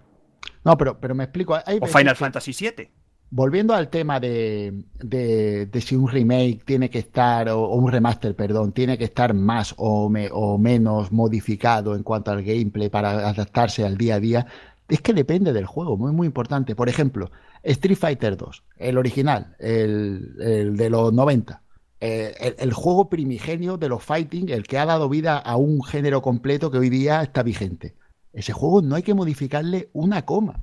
[0.65, 1.57] No, pero, pero me explico.
[1.65, 2.89] Hay O Final que- Fantasy VII.
[3.31, 7.91] Volviendo al tema de, de- de si un remake tiene que estar, o, o un
[7.91, 12.89] remaster, perdón, tiene que estar más o, me- o menos modificado en cuanto al gameplay
[12.89, 14.47] para adaptarse al día a día,
[14.87, 16.75] es que depende del juego, muy, muy importante.
[16.75, 17.29] Por ejemplo,
[17.61, 21.61] Street Fighter 2, el original, el, el de los 90,
[22.01, 25.83] eh, el, el juego primigenio de los fighting, el que ha dado vida a un
[25.83, 27.93] género completo que hoy día está vigente.
[28.33, 30.61] Ese juego no hay que modificarle una coma.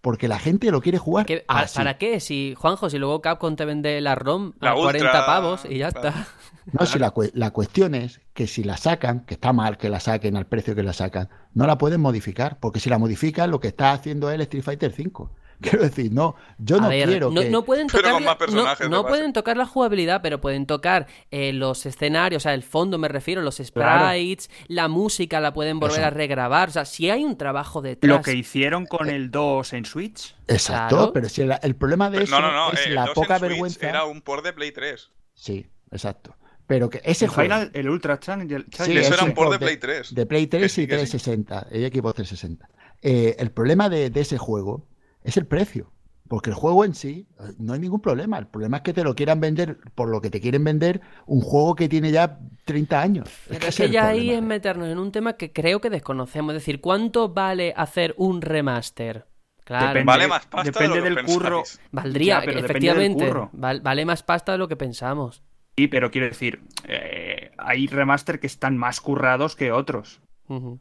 [0.00, 1.76] Porque la gente lo quiere jugar ¿Qué- pa- así.
[1.76, 2.20] ¿Para qué?
[2.20, 5.78] Si, Juanjo, si luego Capcom te vende la ROM a La Ultra, 40 pavos y
[5.78, 6.28] ya está.
[6.72, 9.98] No, si la, la cuestión es que si la sacan, que está mal que la
[9.98, 13.58] saquen al precio que la sacan, no la pueden modificar, porque si la modifican, lo
[13.58, 15.30] que está haciendo es el Street Fighter V.
[15.62, 17.50] Quiero decir, no, yo no ver, quiero no, que...
[17.50, 22.42] no pueden tocar, la- no, pueden tocar la jugabilidad, pero pueden tocar eh, los escenarios,
[22.42, 24.06] o sea, el fondo me refiero, los Claro.
[24.08, 26.06] sprites, la música la pueden volver Eso.
[26.06, 28.08] a regrabar, o sea, si hay un trabajo detrás.
[28.08, 30.36] Lo que hicieron con el 2 en Switch.
[30.46, 31.12] Exacto, Claro.
[31.12, 32.72] pero si el, el problema de eso no, no, no.
[32.72, 33.88] es la 2 en poca Switch vergüenza...
[33.88, 35.10] Era un port de Play 3.
[35.34, 36.36] Sí, exacto.
[36.68, 37.42] Pero que ese El juego...
[37.54, 38.58] Final, el Ultra Challenge.
[38.58, 40.14] Sí, Challenge, eso era un port de Play 3.
[40.14, 41.18] De Play 3 Que sí, y que sí.
[41.18, 42.68] 360, y equipo 360.
[43.02, 44.86] Eh, el problema de, de ese juego
[45.28, 45.92] es el precio.
[46.28, 48.38] Porque el juego en sí eh, no hay ningún problema.
[48.38, 51.40] El problema es que te lo quieran vender por lo que te quieren vender un
[51.40, 53.30] juego que tiene ya 30 años.
[53.48, 56.54] Pero que es que ya ahí es meternos en un tema que creo que desconocemos.
[56.54, 59.26] Es decir, ¿cuánto vale hacer un remaster?
[59.64, 60.04] Claro, Depende.
[60.06, 61.56] Vale más pasta depende de lo que del curro.
[61.62, 61.80] pensáis.
[61.92, 63.50] valdría, Ya, pero efectivamente, del curro.
[63.52, 65.42] val- vale más pasta de lo que pensamos.
[65.76, 70.20] Sí, pero quiero decir, eh, hay remaster que están más currados que otros.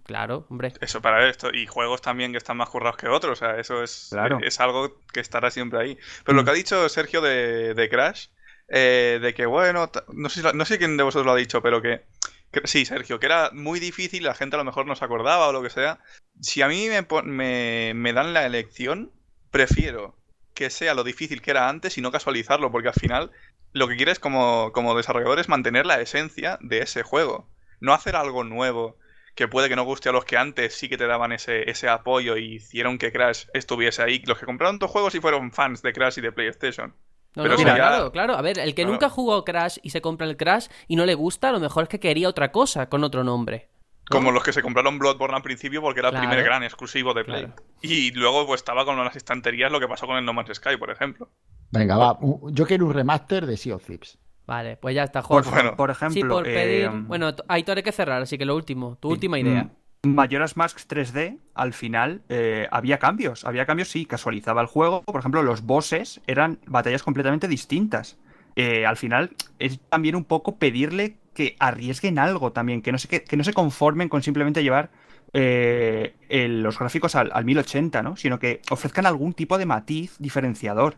[0.03, 0.73] Claro, hombre.
[0.81, 1.49] Eso para esto.
[1.53, 3.33] Y juegos también que están más currados que otros.
[3.33, 4.39] O sea, eso es, Claro.
[4.41, 5.97] es algo que estará siempre ahí.
[6.25, 6.45] Pero lo Mm.
[6.45, 8.27] que ha dicho Sergio de, de Crash,
[8.69, 11.81] eh, de que bueno, no sé, no sé quién de vosotros lo ha dicho, pero
[11.81, 12.03] que,
[12.51, 15.47] que- sí, Sergio, que era muy difícil, la gente a lo mejor no se acordaba
[15.47, 15.99] o lo que sea.
[16.41, 19.11] Si a mí me, pon- me, me dan la elección,
[19.51, 20.15] prefiero
[20.53, 23.31] que sea lo difícil que era antes y no casualizarlo, porque al final
[23.73, 27.49] lo que quieres como, como desarrollador es mantener la esencia de ese juego,
[27.79, 28.97] no hacer algo nuevo
[29.37, 31.87] que puede que no guste a los que antes sí que te daban ese, ese
[31.87, 34.21] apoyo y hicieron que Crash estuviese ahí.
[34.25, 36.89] Los que compraron tus juegos y fueron fans de Crash y de PlayStation.
[37.35, 38.33] No, Pero no, eso ya- claro, claro.
[38.35, 38.91] A ver, el que Claro.
[38.93, 41.83] nunca jugó Crash y se compra el Crash y no le gusta, a lo mejor
[41.83, 43.69] es que quería otra cosa con otro nombre.
[44.09, 47.23] Como los que se compraron Bloodborne al principio porque era el primer gran exclusivo de
[47.23, 47.43] Play.
[47.45, 47.61] Claro.
[47.81, 50.77] Y luego pues estaba con las estanterías lo que pasó con el No Man's Sky,
[50.77, 51.29] por ejemplo.
[51.71, 52.17] Venga, va.
[52.51, 54.17] Yo quiero un remaster de Sea of Thieves.
[54.47, 55.49] Vale, pues ya está, Por, Jorge.
[55.51, 55.75] Bueno.
[55.75, 56.85] por ejemplo, sí, por pedir.
[56.85, 59.63] eh, Bueno, t- Aitor hay que cerrar, así que lo último, tu última idea.
[60.03, 63.43] mm, Majora's Mask 3D, al final eh, había cambios.
[63.43, 65.03] Había cambios, sí, casualizaba el juego.
[65.03, 68.17] Por ejemplo, los bosses eran batallas completamente distintas.
[68.55, 73.07] Eh, al final es también un poco pedirle que arriesguen algo también, que no se,
[73.07, 74.89] que, que no se conformen con simplemente llevar
[75.33, 78.15] eh, el- los gráficos al, al 1080, ¿no?
[78.15, 80.95] Sino que ofrezcan algún tipo de matiz diferenciador.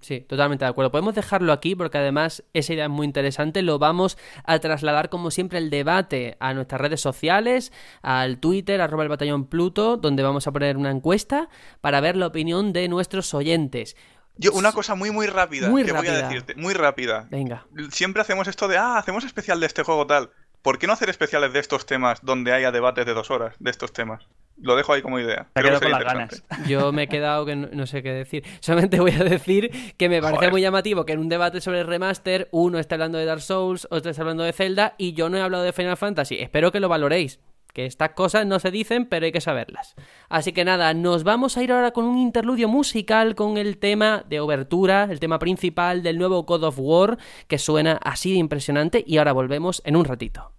[0.00, 0.90] Sí, totalmente de acuerdo.
[0.92, 3.62] Podemos dejarlo aquí porque además esa idea es muy interesante.
[3.62, 9.02] Lo vamos a trasladar como siempre el debate a nuestras redes sociales, al Twitter, arroba
[9.02, 11.48] el batallón Pluto, donde vamos a poner una encuesta
[11.80, 13.96] para ver la opinión de nuestros oyentes.
[14.38, 16.28] Yo, una cosa muy, muy rápida Muy que voy a rápida.
[16.28, 16.54] decirte.
[16.56, 17.26] Muy rápida.
[17.30, 17.66] Venga.
[17.90, 20.30] Siempre hacemos esto de, ah, hacemos especial de este juego tal.
[20.62, 23.70] ¿Por qué no hacer especiales de estos temas donde haya debates de dos horas de
[23.70, 24.28] estos temas?
[24.58, 25.48] Lo dejo ahí como idea.
[25.52, 26.44] Creo que con las ganas.
[26.66, 28.44] Yo me he quedado que no, no sé qué decir.
[28.60, 30.52] Solamente voy a decir que me parece Joder.
[30.52, 33.86] muy llamativo que en un debate sobre el remaster uno está hablando de Dark Souls,
[33.90, 36.36] otro está hablando de Zelda y yo no he hablado de Final Fantasy.
[36.38, 37.40] Espero que lo valoréis.
[37.74, 39.96] Que estas cosas no se dicen, pero hay que saberlas.
[40.30, 44.24] Así que nada, nos vamos a ir ahora con un interludio musical con el tema
[44.26, 49.04] de obertura, el tema principal del nuevo God of War, que suena así de impresionante
[49.06, 50.55] y ahora volvemos en un ratito.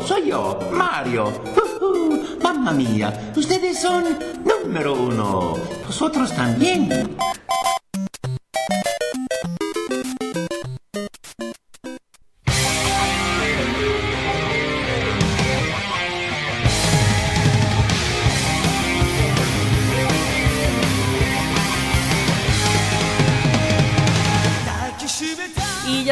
[0.02, 1.32] soy yo, Mario.
[2.42, 4.04] Mamma mía, ustedes son
[4.44, 5.54] número uno.
[5.86, 7.16] Vosotros también.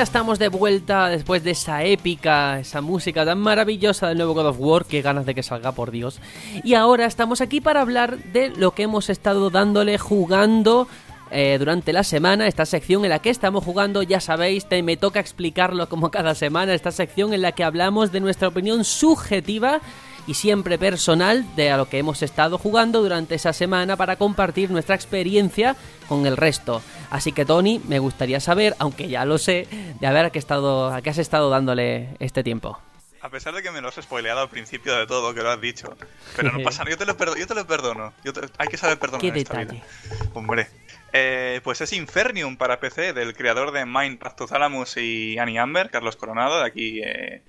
[0.03, 4.57] Estamos de vuelta después de esa épica, esa música tan maravillosa del nuevo God of
[4.59, 6.21] War, qué ganas de que salga, por Dios.
[6.65, 10.89] Y ahora estamos aquí para hablar de lo que hemos estado dándole jugando
[11.31, 15.21] eh, durante la semana, esta sección en la que estamos jugando, ya sabéis, me toca
[15.21, 19.81] explicarlo como cada semana, esta sección en la que hablamos de nuestra opinión subjetiva
[20.27, 24.71] y siempre personal de a lo que hemos estado jugando durante esa semana para compartir
[24.71, 25.77] nuestra experiencia
[26.09, 26.83] con el resto.
[27.11, 29.67] Así que Tony, me gustaría saber, aunque ya lo sé,
[30.01, 32.79] de a ver a qué, estado, a qué has estado dándole este tiempo.
[33.23, 35.61] A pesar de que me lo has spoileado al principio de todo, que lo has
[35.61, 35.95] dicho.
[36.37, 37.39] Pero no pasa nada, yo te lo perdono.
[37.39, 38.13] Yo te lo perdono.
[38.25, 39.83] Yo te- Hay que saber perdonar Qué esta detalle.
[39.83, 40.31] vida.
[40.33, 40.69] Hombre.
[41.13, 46.15] Eh, pues es Infernium para PC, del creador de Mind, Pathalamus y Annie Amber, Carlos
[46.17, 47.43] Coronado, de aquí, eh,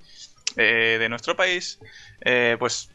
[0.55, 1.80] eh, de nuestro país.
[2.22, 2.89] Eh, pues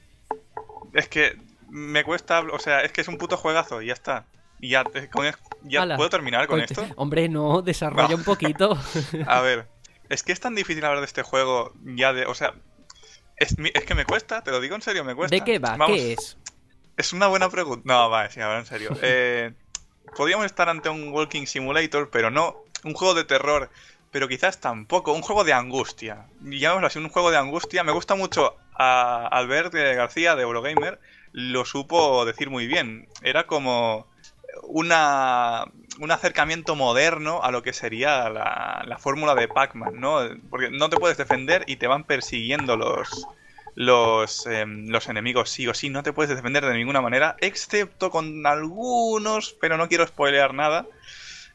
[0.92, 1.36] es que
[1.68, 4.26] me cuesta, o sea, es que es un puto juegazo y ya está.
[4.60, 5.26] Y ya, eh, con
[5.62, 6.86] ya puedo terminar con esto.
[6.96, 8.16] Hombre, no, desarrolla No.
[8.16, 8.78] un poquito.
[9.26, 9.68] A ver,
[10.08, 12.54] es que es tan difícil hablar de este juego ya de, o sea,
[13.36, 15.36] es, que me cuesta, te lo digo en serio, me cuesta.
[15.36, 15.76] ¿De qué va?
[15.76, 16.38] Vamos, ¿Qué es?
[16.96, 17.82] Es una buena pregunta.
[17.84, 18.90] No, va, sí, ahora en serio.
[19.02, 19.52] Eh,
[20.16, 22.56] podríamos estar ante un Walking Simulator, pero no.
[22.84, 23.70] Un juego de terror,
[24.10, 25.12] pero quizás tampoco.
[25.12, 26.26] Un juego de angustia.
[26.40, 27.84] Llamémoslo así, un juego de angustia.
[27.84, 31.00] Me gusta mucho a Albert García de Eurogamer.
[31.32, 33.08] Lo supo decir muy bien.
[33.22, 34.06] Era como
[34.64, 35.64] una,
[36.00, 40.20] un acercamiento moderno a lo que sería la, la fórmula de Pac-Man, ¿no?
[40.50, 43.26] Porque no te puedes defender y te van persiguiendo los,
[43.76, 48.10] los, em, los enemigos sí o sí, no te puedes defender de ninguna manera, excepto
[48.10, 50.86] con algunos, pero no quiero spoilear nada.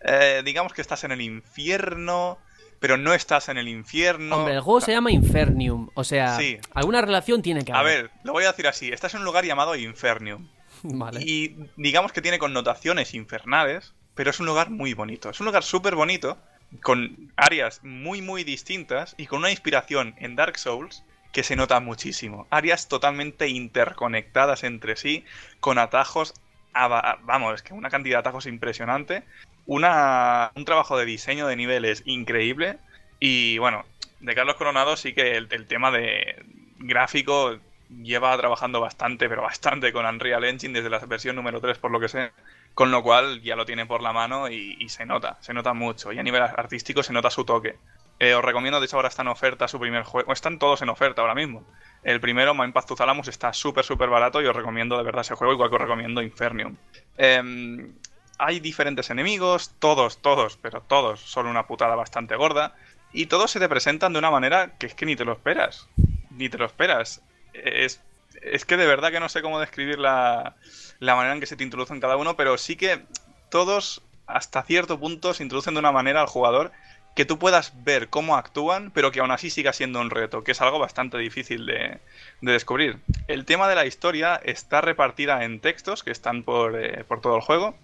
[0.03, 2.38] Eh, digamos que estás en el infierno,
[2.80, 4.38] pero no estás en el infierno.
[4.38, 5.90] Hombre, el juego se llama Infernium.
[5.94, 6.57] O sea, Sí.
[6.73, 8.03] alguna relación tiene que A haber.
[8.03, 10.48] ver, lo voy a decir así, estás en un lugar llamado Infernium.
[10.84, 11.22] Vale.
[11.22, 15.30] Y digamos que tiene connotaciones infernales, pero es un lugar muy bonito.
[15.30, 16.38] Es un lugar súper bonito,
[16.82, 21.03] con áreas muy, muy distintas y con una inspiración en Dark Souls
[21.34, 22.48] que se nota muchísimo.
[22.49, 25.23] Áreas totalmente interconectadas entre sí,
[25.60, 26.34] con atajos,
[26.73, 29.23] a- a- vamos, es que una cantidad de atajos impresionante,
[29.65, 32.77] una, un trabajo de diseño de niveles increíble
[33.19, 33.85] y bueno,
[34.19, 36.43] de Carlos Coronado sí que el, tema de
[36.77, 37.57] gráfico
[37.89, 41.99] lleva trabajando bastante, pero bastante con Unreal Engine desde la versión número 3 por lo
[41.99, 42.31] que sé,
[42.73, 45.73] con lo cual ya lo tiene por la mano y, y se nota, se nota
[45.73, 47.77] mucho y a nivel artístico se nota su toque.
[48.21, 50.89] Eh, os recomiendo, de hecho ahora está en oferta su primer juego, están todos en
[50.89, 51.65] oferta ahora mismo.
[52.03, 55.21] El primero, Mind Path to Thalamus, está súper, súper barato y os recomiendo de verdad
[55.21, 56.77] ese juego, igual que os recomiendo Infernium.
[57.17, 57.95] Em,
[58.43, 62.73] hay diferentes enemigos, todos, todos, pero todos son una putada bastante gorda.
[63.13, 65.88] Y todos se te presentan de una manera que es que ni te lo esperas.
[66.31, 67.22] Ni te lo esperas.
[67.53, 68.01] Es,
[68.41, 70.55] es que de verdad que no sé cómo describir la,
[70.97, 73.05] la manera en que se te introducen cada uno, pero sí que
[73.51, 76.72] todos hasta cierto punto se introducen de una manera al jugador
[77.15, 80.53] que tú puedas ver cómo actúan, pero que aún así siga siendo un reto, que
[80.53, 81.99] es algo bastante difícil de,
[82.41, 82.97] de descubrir.
[83.27, 87.35] El tema de la historia está repartida en textos que están por, eh, por todo
[87.35, 87.76] el juego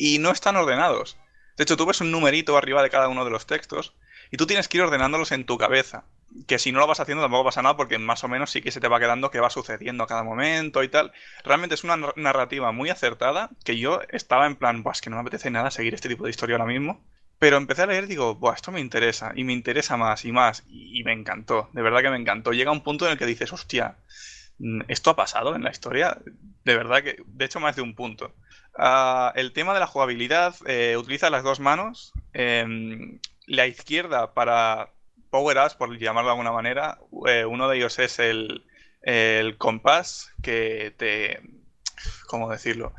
[0.00, 1.18] y no están ordenados.
[1.56, 3.94] De hecho, tú ves un numerito arriba de cada uno de los textos
[4.30, 6.04] y tú tienes que ir ordenándolos en tu cabeza.
[6.46, 8.70] Que si no lo vas haciendo tampoco pasa nada porque más o menos sí que
[8.70, 11.12] se te va quedando que va sucediendo a cada momento y tal.
[11.44, 15.16] Realmente es una nar- narrativa muy acertada que yo estaba en plan, pues que no
[15.16, 17.04] me apetece nada seguir este tipo de historia ahora mismo.
[17.40, 20.32] Pero empecé a leer y digo, Buah, esto me interesa, y me interesa más y
[20.32, 22.52] más, y, y me encantó, de verdad que me encantó.
[22.52, 23.96] Llega un punto en el que dices, hostia,
[24.58, 26.18] mm, ¿esto ha pasado en la historia?
[26.64, 28.34] De verdad que, de hecho, más de un punto.
[28.82, 34.94] Ah, el tema de la jugabilidad, eh, utiliza las dos manos, em, la izquierda para
[35.28, 38.64] power-ups, por llamarlo de alguna manera, eh, uno de ellos es el,
[39.58, 41.42] compás que te...
[42.26, 42.94] ¿Cómo decirlo?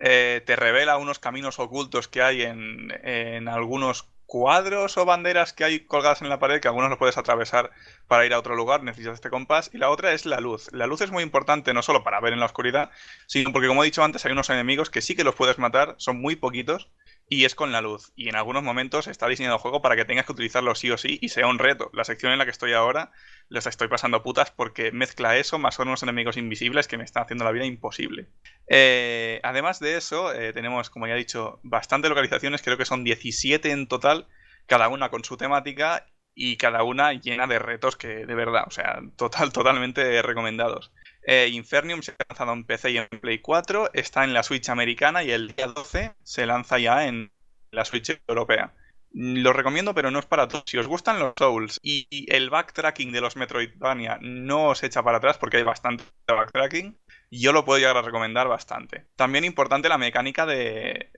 [0.00, 5.80] Eh, te revela unos caminos ocultos que hay en algunos cuadros o banderas que hay
[5.80, 7.70] colgadas en la pared, que algunos los puedes atravesar
[8.08, 9.70] para ir a otro lugar, necesitas este compás.
[9.72, 10.68] Y la otra es la luz.
[10.70, 12.90] La luz es muy importante no solo para ver en la oscuridad,
[13.26, 15.94] sino porque, como he dicho antes, hay unos enemigos que sí que los puedes matar,
[15.96, 16.90] son muy poquitos,
[17.28, 18.12] y es con la luz.
[18.16, 20.98] Y en algunos momentos está diseñado el juego para que tengas que utilizarlo sí o
[20.98, 21.90] sí y sea un reto.
[21.92, 23.12] La sección en la que estoy ahora
[23.48, 27.24] les estoy pasando putas porque mezcla eso más con unos enemigos invisibles que me están
[27.24, 28.28] haciendo la vida imposible.
[28.68, 33.04] Eh, además de eso, eh, tenemos, como ya he dicho, bastantes localizaciones, creo que son
[33.04, 34.26] 17 en total,
[34.66, 38.70] cada una con su temática y cada una llena de retos que de verdad, o
[38.70, 40.92] sea, total, totalmente recomendados.
[41.30, 44.68] Eh, Infernium se ha lanzado en PC y en Play 4, está en la Switch
[44.70, 47.30] americana y el día 12 se lanza ya en
[47.70, 48.72] la Switch europea.
[49.12, 50.64] Mm, Lo recomiendo, pero no es para todos.
[50.66, 55.02] Si os gustan los Souls y y el backtracking de los Metroidvania no os echa
[55.02, 56.96] para atrás porque hay bastante backtracking,
[57.30, 59.06] yo lo puedo llegar a recomendar bastante.
[59.14, 61.10] También importante la mecánica de...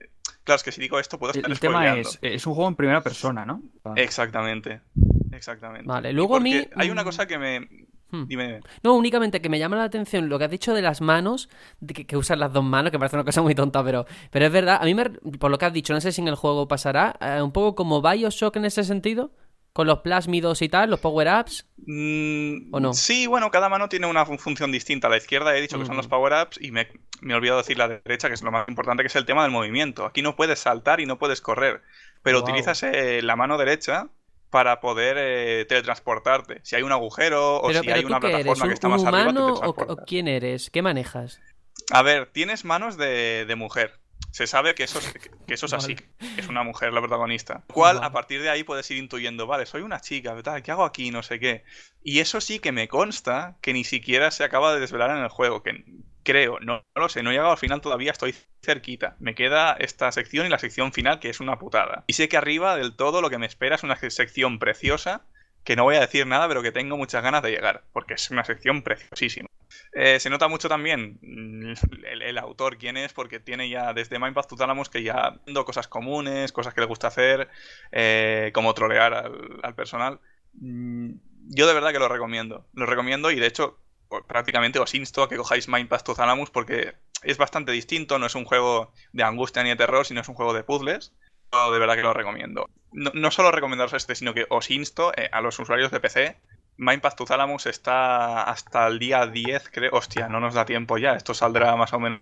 [0.43, 2.09] Claro, es que si digo esto puedo El, estar el tema spoileando.
[2.09, 3.61] es, es un juego en primera persona, ¿no?
[3.95, 4.81] Exactamente.
[5.31, 5.87] Exactamente.
[5.87, 7.69] Vale, luego a mí, Hay una mm, cosa que me...
[8.11, 8.23] Hmm.
[8.27, 8.59] Dime, dime.
[8.83, 11.93] No, únicamente que me llama la atención lo que has dicho de las manos, de
[11.93, 14.51] que, que usas las dos manos, que parece una cosa muy tonta, pero, pero es
[14.51, 14.79] verdad.
[14.81, 17.15] A mí, me, por lo que has dicho, no sé si en el juego pasará,
[17.21, 19.31] eh, un poco como Bioshock en ese sentido,
[19.73, 21.67] con los plásmidos y tal, los power-ups.
[21.77, 22.93] Mm, ¿O no?
[22.93, 25.07] Sí, bueno, cada mano tiene una fun- función distinta.
[25.07, 26.09] A la izquierda he dicho que son los Ujú.
[26.09, 26.87] power-ups y me,
[27.21, 29.43] me he olvidado decir la derecha, que es lo más importante, que es el tema
[29.43, 30.05] del movimiento.
[30.05, 31.81] Aquí no puedes saltar y no puedes correr,
[32.21, 34.09] pero utilizas eh, la mano derecha
[34.51, 36.59] para poder eh, teletransportarte.
[36.63, 39.03] Si hay un agujero o Pero, si pero hay una plataforma ¿un, que está más
[39.03, 40.69] arriba, te humano o, o quién eres?
[40.69, 41.41] ¿Qué manejas?
[41.89, 44.00] A ver, tienes manos de, de mujer.
[44.29, 45.13] Se sabe que eso es,
[45.47, 46.05] que eso es así, que
[46.37, 47.63] es una mujer la protagonista.
[47.67, 48.07] Cual, Vale.
[48.07, 50.61] a partir de ahí puedes ir intuyendo, vale, soy una chica, ¿verdad?
[50.61, 51.11] ¿qué hago aquí?
[51.11, 51.63] No sé qué.
[52.03, 55.29] Y eso sí que me consta que ni siquiera se acaba de desvelar en el
[55.29, 55.83] juego, que
[56.23, 59.15] creo, no, no lo sé, no he llegado al final todavía, estoy cerquita.
[59.19, 62.03] Me queda esta sección y la sección final, que es una putada.
[62.07, 65.25] Y sé que arriba del todo lo que me espera es una sección preciosa,
[65.63, 68.29] que no voy a decir nada, pero que tengo muchas ganas de llegar, porque es
[68.31, 69.47] una sección preciosísima.
[69.93, 71.73] Eh, se nota mucho también mm,
[72.05, 75.87] el, autor quién es, porque tiene ya desde Mindpath to Thalamus que ya viendo cosas
[75.87, 77.49] comunes, cosas que le gusta hacer,
[77.91, 80.19] eh, como trolear al, al personal.
[80.53, 81.11] Mm,
[81.55, 82.67] Yo de verdad que lo recomiendo.
[82.73, 83.77] Lo recomiendo y de hecho
[84.09, 88.25] o- prácticamente os insto a que cojáis Mindpath to Thalamus porque es bastante distinto, no
[88.25, 91.13] es un juego de angustia ni de terror, sino es un juego de puzzles.
[91.51, 92.69] De verdad que lo recomiendo.
[92.91, 96.39] No, no solo recomendaros este, sino que os insto eh, a los usuarios de PC
[96.77, 99.91] Mindpath to Thalamus está hasta el día 10, creo.
[99.93, 101.13] Hostia, no nos da tiempo ya.
[101.13, 102.21] Esto saldrá más o menos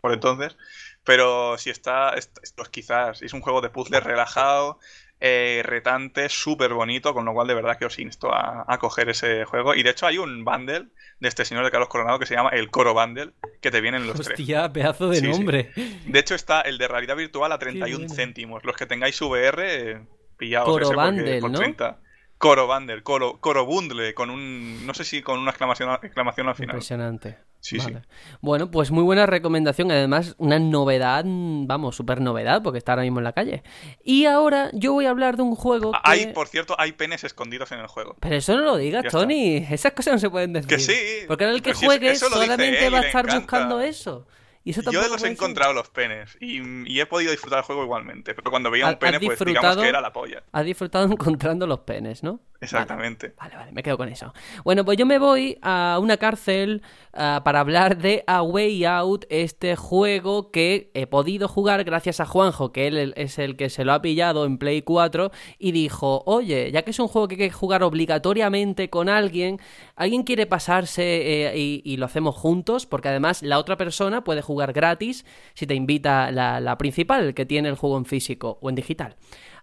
[0.00, 0.56] por entonces.
[1.04, 4.78] Pero si está, est- pues quizás es un juego de puzzles relajado,
[5.20, 9.08] eh, retante, súper bonito, con lo cual de verdad que os insto a, a coger
[9.08, 9.74] ese juego.
[9.74, 10.86] Y de hecho hay un bundle
[11.20, 13.32] de este señor de Carlos Coronado que se llama el Coro Bundle,
[13.62, 14.38] que te vienen los tres.
[14.38, 15.30] Hostia, pedazo de Sí, sí.
[15.30, 15.72] nombre.
[16.04, 18.14] De hecho está el de realidad virtual a 31 bueno.
[18.14, 18.64] céntimos.
[18.64, 20.06] Los que tengáis VR, eh,
[20.36, 21.58] pillaos Coro ese Bundle, por ¿no?
[21.58, 22.00] 30.
[22.38, 24.86] Coro Bundle, Coro, Coro Bundle, con un...
[24.86, 26.74] No sé si con una exclamación, exclamación al final.
[26.76, 27.38] Impresionante.
[27.66, 27.92] Sí, sí.
[28.40, 29.90] Bueno, pues muy buena recomendación.
[29.90, 33.64] Además, una novedad, vamos, súper novedad, porque está ahora mismo en la calle.
[34.04, 35.98] Y ahora yo voy a hablar de un juego que...
[36.04, 38.14] Hay, por cierto, hay penes escondidos en el juego.
[38.20, 39.18] Pero eso no lo digas, Ya está.
[39.18, 39.56] Tony.
[39.68, 40.68] Esas cosas no se pueden decir.
[40.68, 40.94] Que sí.
[41.26, 44.28] Porque ahora el que si juegue dice solamente va a estar buscando eso.
[44.66, 46.60] Y eso Yo los he encontrado los penes y,
[46.90, 48.34] y he podido disfrutar el juego igualmente.
[48.34, 50.42] Pero cuando veía ¿Has- un pene, pues digamos que era la polla.
[50.50, 52.40] Has disfrutado encontrando los penes, ¿no?
[52.60, 53.34] Exactamente.
[53.38, 54.32] Vale, vale, me quedo con eso.
[54.64, 59.24] Bueno, pues yo me voy a una cárcel ah, para hablar de A Way Out,
[59.28, 63.84] este juego que he podido jugar gracias a Juanjo, que él es el que se
[63.84, 67.34] lo ha pillado en Play 4 y dijo, oye, ya que es un juego que
[67.34, 69.60] hay que jugar obligatoriamente con alguien,
[69.94, 74.42] alguien quiere pasarse eh, y, y lo hacemos juntos, porque además la otra persona puede
[74.42, 75.24] jugar gratis
[75.54, 79.16] si te invita la, la principal, que tiene el juego en físico o en digital.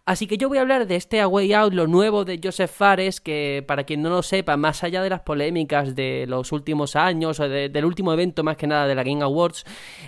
[0.06, 2.70] Así que yo voy a hablar de este A Way Out, lo nuevo de Joseph
[2.72, 6.98] Fares, que para quien no lo sepa, más allá de las polémicas de los últimos
[6.98, 9.64] años o de- del último evento más que nada de la Game Awards,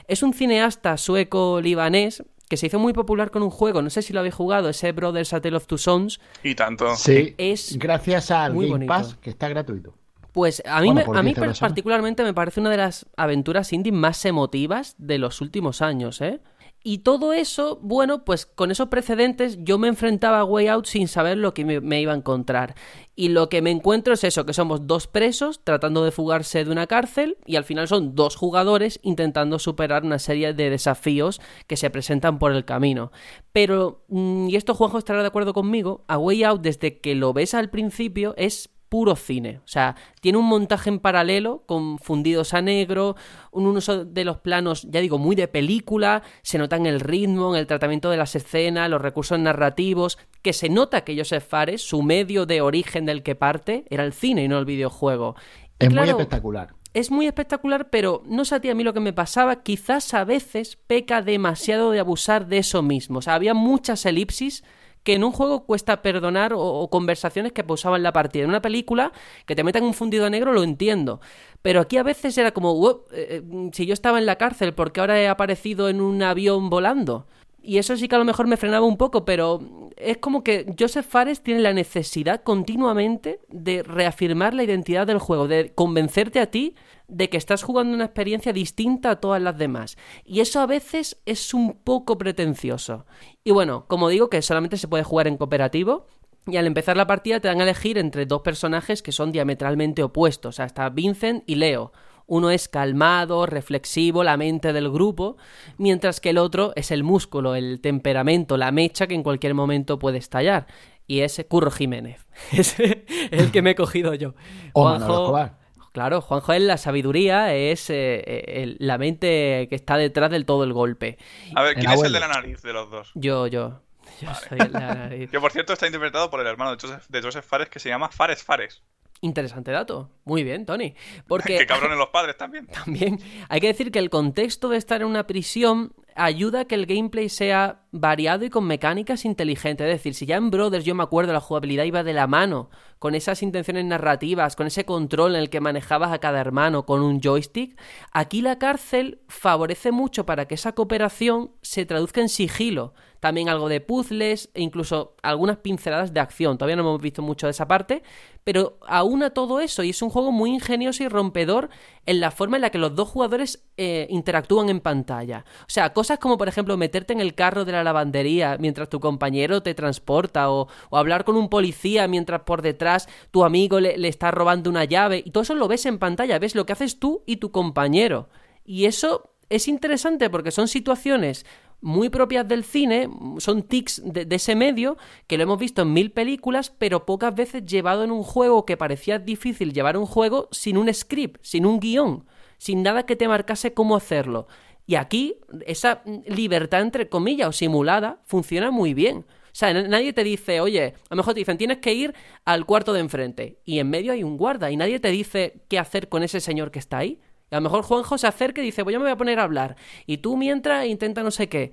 [0.10, 4.12] es un cineasta sueco-libanés que se hizo muy popular con un juego, no sé si
[4.12, 6.94] lo habéis jugado, ese Brothers A Tale of Two Sons, Y tanto.
[6.98, 8.94] Sí, Es gracias al muy Game bonito.
[8.94, 9.94] Pass, que está gratuito.
[10.34, 13.06] Pues a mí, Bueno, me- a mí 10 euros, particularmente me parece una de las
[13.16, 16.42] aventuras indie más emotivas de los últimos años, ¿eh?
[16.88, 21.08] Y todo eso, bueno, pues con esos precedentes yo me enfrentaba a Way Out sin
[21.08, 22.76] saber lo que me, iba a encontrar.
[23.16, 26.70] Y lo que me encuentro es eso, que somos dos presos tratando de fugarse de
[26.70, 31.76] una cárcel y al final son dos jugadores intentando superar una serie de desafíos que
[31.76, 33.12] se presentan por el camino.
[33.52, 37.34] Pero, mm, y esto Juanjo estará de acuerdo conmigo, a Way Out desde que lo
[37.34, 39.60] ves al principio es puro cine.
[39.64, 43.16] O sea, tiene un montaje en paralelo con fundidos a negro,
[43.52, 47.54] un uso de los planos, ya digo, muy de película, se nota en el ritmo,
[47.54, 51.82] en el tratamiento de las escenas, los recursos narrativos, que se nota que Joseph Fares,
[51.82, 55.36] su medio de origen del que parte, era el cine y no el videojuego.
[55.80, 56.74] Es muy espectacular.
[56.94, 60.14] Es muy espectacular, pero no sé a ti a mí lo que me pasaba, quizás
[60.14, 63.20] a veces peca demasiado de abusar de eso mismo.
[63.20, 64.64] O sea, había muchas elipsis
[65.06, 68.44] que en un juego cuesta perdonar o, conversaciones que pausaban la partida.
[68.44, 69.14] En una película
[69.46, 71.22] que te metan un fundido negro lo entiendo.
[71.62, 74.92] Pero aquí a veces era como, eh, eh, si yo estaba en la cárcel, ¿por
[74.92, 77.28] qué ahora he aparecido en un avión volando?
[77.62, 80.74] Y eso sí que a lo mejor me frenaba un poco, pero es como que
[80.78, 86.52] Joseph Fares tiene la necesidad continuamente de reafirmar la identidad del juego, de convencerte a
[86.52, 86.76] ti
[87.08, 89.98] de que estás jugando una experiencia distinta a todas las demás.
[90.26, 93.06] Y eso a veces es un poco pretencioso.
[93.44, 96.08] Y bueno, como digo, que solamente se puede jugar en cooperativo.
[96.48, 100.04] Y al empezar la partida te dan a elegir entre dos personajes que son diametralmente
[100.04, 100.60] opuestos.
[100.60, 101.92] Hasta Vincent y Leo.
[102.28, 105.38] Uno es calmado, reflexivo, la mente del grupo,
[105.78, 110.00] mientras que el otro es el músculo, el temperamento, la mecha que en cualquier momento
[110.00, 110.68] puede estallar.
[111.08, 112.26] Y es Curro Jiménez.
[112.52, 114.34] es el que me he cogido yo.
[114.74, 115.52] Juanjo,
[115.96, 120.66] Claro, Juanjo es la sabiduría, es eh, eh, la mente que está detrás del todo
[120.66, 121.18] el golpe.
[121.56, 123.12] A ver, ¿quién es el de la nariz de los dos?
[123.16, 123.80] Yo, yo.
[124.20, 125.30] Yo soy el de la nariz.
[125.32, 127.88] que por cierto está interpretado por el hermano de Joseph, de Joseph Fares que se
[127.88, 128.84] llama Fares Fares.
[129.22, 130.12] Interesante dato.
[130.26, 130.94] Muy bien, Tony.
[131.28, 131.58] Porque...
[131.58, 132.68] que cabrones los padres también.
[132.86, 133.20] También.
[133.50, 136.86] Hay que decir que el contexto de estar en una prisión ayuda a que el
[136.86, 139.86] gameplay sea variado y con mecánicas inteligentes.
[139.86, 142.70] Es decir, si ya en Brothers yo me acuerdo la jugabilidad iba de la mano,
[143.00, 147.02] con esas intenciones narrativas, con ese control en el que manejabas a cada hermano con
[147.02, 147.80] un joystick,
[148.12, 153.70] aquí la cárcel favorece mucho para que esa cooperación se traduzca en sigilo también algo
[153.70, 156.58] de puzzles e incluso algunas pinceladas de acción.
[156.58, 158.04] Todavía no hemos visto mucho de esa parte,
[158.44, 161.70] pero aúna todo eso y es un juego muy ingenioso y rompedor
[162.06, 165.46] en la forma en la que los dos jugadores eh, interactúan en pantalla.
[165.62, 169.00] O sea, cosas como por ejemplo meterte en el carro de la lavandería mientras tu
[169.00, 174.08] compañero te transporta o, hablar con un policía mientras por detrás tu amigo le, le
[174.08, 177.00] está robando una llave y todo eso lo ves en pantalla, ves lo que haces
[177.00, 178.30] tú y tu compañero.
[178.64, 181.46] Y eso es interesante porque son situaciones
[181.86, 183.08] muy propias del cine,
[183.38, 184.98] son tics de, ese medio,
[185.28, 188.76] que lo hemos visto en mil películas, pero pocas veces llevado en un juego que
[188.76, 192.26] parecía difícil llevar un juego sin un script, sin un guion,
[192.58, 194.48] sin nada que te marcase cómo hacerlo.
[194.88, 195.36] Y aquí
[195.68, 199.20] esa libertad entre comillas o simulada funciona muy bien.
[199.20, 202.66] O sea, nadie te dice, oye, a lo mejor te dicen, tienes que ir al
[202.66, 203.60] cuarto de enfrente.
[203.64, 206.72] Y en medio hay un guarda y nadie te dice qué hacer con ese señor
[206.72, 207.20] que está ahí.
[207.56, 209.44] A lo mejor Juanjo se acerca y dice, pues yo me voy a poner a
[209.44, 209.76] hablar.
[210.06, 211.72] Y tú mientras intenta no sé qué.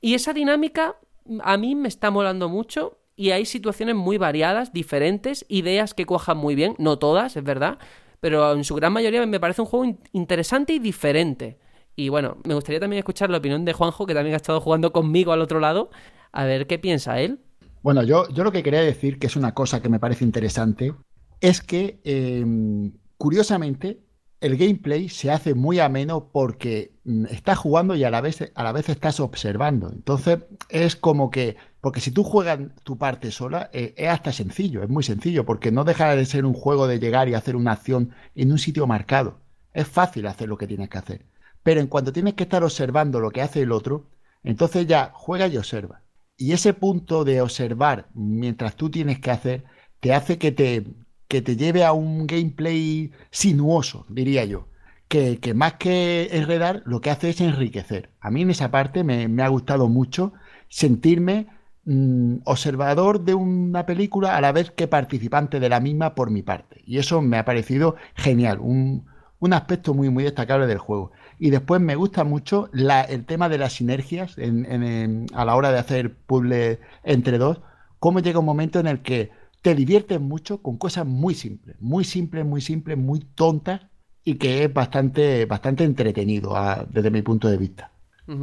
[0.00, 0.96] Y esa dinámica
[1.42, 6.36] a mí me está molando mucho y hay situaciones muy variadas, diferentes, ideas que cuajan
[6.36, 7.78] muy bien, no todas, es verdad,
[8.20, 11.58] pero en su gran mayoría me parece un juego interesante y diferente.
[11.96, 14.92] Y bueno, me gustaría también escuchar la opinión de Juanjo, que también ha estado jugando
[14.92, 15.90] conmigo al otro lado,
[16.32, 17.38] a ver qué piensa él.
[17.82, 20.94] Bueno, yo, yo lo que quería decir, que es una cosa que me parece interesante,
[21.40, 24.00] es que, em, curiosamente,
[24.44, 28.62] el gameplay se hace muy ameno porque mm, estás jugando y a la vez a
[28.62, 29.90] la vez estás observando.
[29.90, 34.82] Entonces es como que porque si tú juegas tu parte sola eh, es hasta sencillo,
[34.82, 37.72] es muy sencillo porque no deja de ser un juego de llegar y hacer una
[37.72, 39.40] acción en un sitio marcado.
[39.72, 41.26] Es fácil hacer lo que tienes que hacer.
[41.62, 44.10] Pero en cuanto tienes que estar observando lo que hace el otro,
[44.42, 46.02] entonces ya juega y observa.
[46.36, 49.64] Y ese punto de observar mientras tú tienes que hacer
[50.00, 50.84] te hace que te,
[51.34, 54.68] que te lleve a un gameplay sinuoso, diría yo.
[55.08, 58.10] Que, más que enredar, lo que hace es enriquecer.
[58.20, 60.32] A mí en esa parte me, ha gustado mucho
[60.68, 61.48] sentirme
[61.86, 66.42] mm, observador de una película a la vez que participante de la misma por mi
[66.42, 66.82] parte.
[66.86, 69.04] Y eso me ha parecido genial, un,
[69.50, 71.10] aspecto muy, muy destacable del juego.
[71.40, 76.14] Y después me gusta mucho el tema de las sinergias a la hora de hacer
[76.14, 77.60] puzzles entre dos,
[77.98, 79.32] cómo llega un momento en el que
[79.64, 83.80] te diviertes mucho con cosas muy simples, muy simples, muy simples, muy tontas
[84.22, 86.54] y que es bastante, bastante entretenido
[86.90, 87.90] desde mi punto de vista.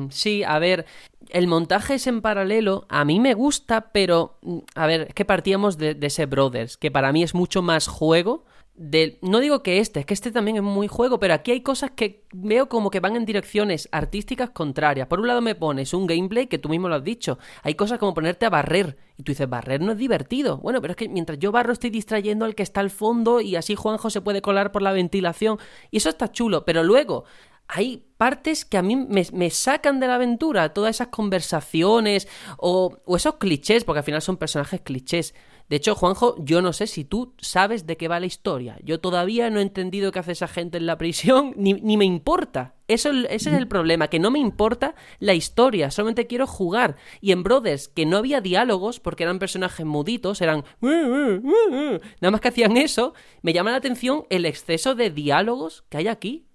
[0.09, 0.87] Sí, a ver,
[1.29, 5.23] el montaje es en paralelo, a mí me gusta, pero, mm, a ver, es que
[5.23, 8.43] partíamos de, ese Brothers, que para mí es mucho más juego
[8.73, 9.19] del...
[9.21, 11.91] No digo que este, es que este también es muy juego, pero aquí hay cosas
[11.91, 15.07] que veo como que van en direcciones artísticas contrarias.
[15.07, 17.37] Por un lado me pones un gameplay que tú mismo lo has dicho.
[17.63, 18.97] Hay cosas como ponerte a barrer.
[19.17, 20.57] Y tú dices, barrer no es divertido.
[20.57, 23.55] Bueno, pero es que mientras yo barro estoy distrayendo al que está al fondo y
[23.55, 25.59] así Juanjo se puede colar por la ventilación.
[25.91, 27.25] Y eso está chulo, pero luego
[27.73, 32.27] hay partes que a mí me, sacan de la aventura, todas esas conversaciones
[32.57, 35.33] o, o esos clichés, porque al final son personajes clichés.
[35.71, 38.77] De hecho, Juanjo, yo no sé si tú sabes de qué va la historia.
[38.83, 42.03] Yo todavía no he entendido qué hace esa gente en la prisión, ni, ni me
[42.03, 42.75] importa.
[42.89, 46.97] Eso, ese es el problema, que no me importa la historia, solamente quiero jugar.
[47.21, 50.65] Y en Brothers, que no había diálogos, porque eran personajes muditos, eran...
[50.81, 56.09] Nada más que hacían eso, me llama la atención el exceso de diálogos que hay
[56.09, 56.47] aquí.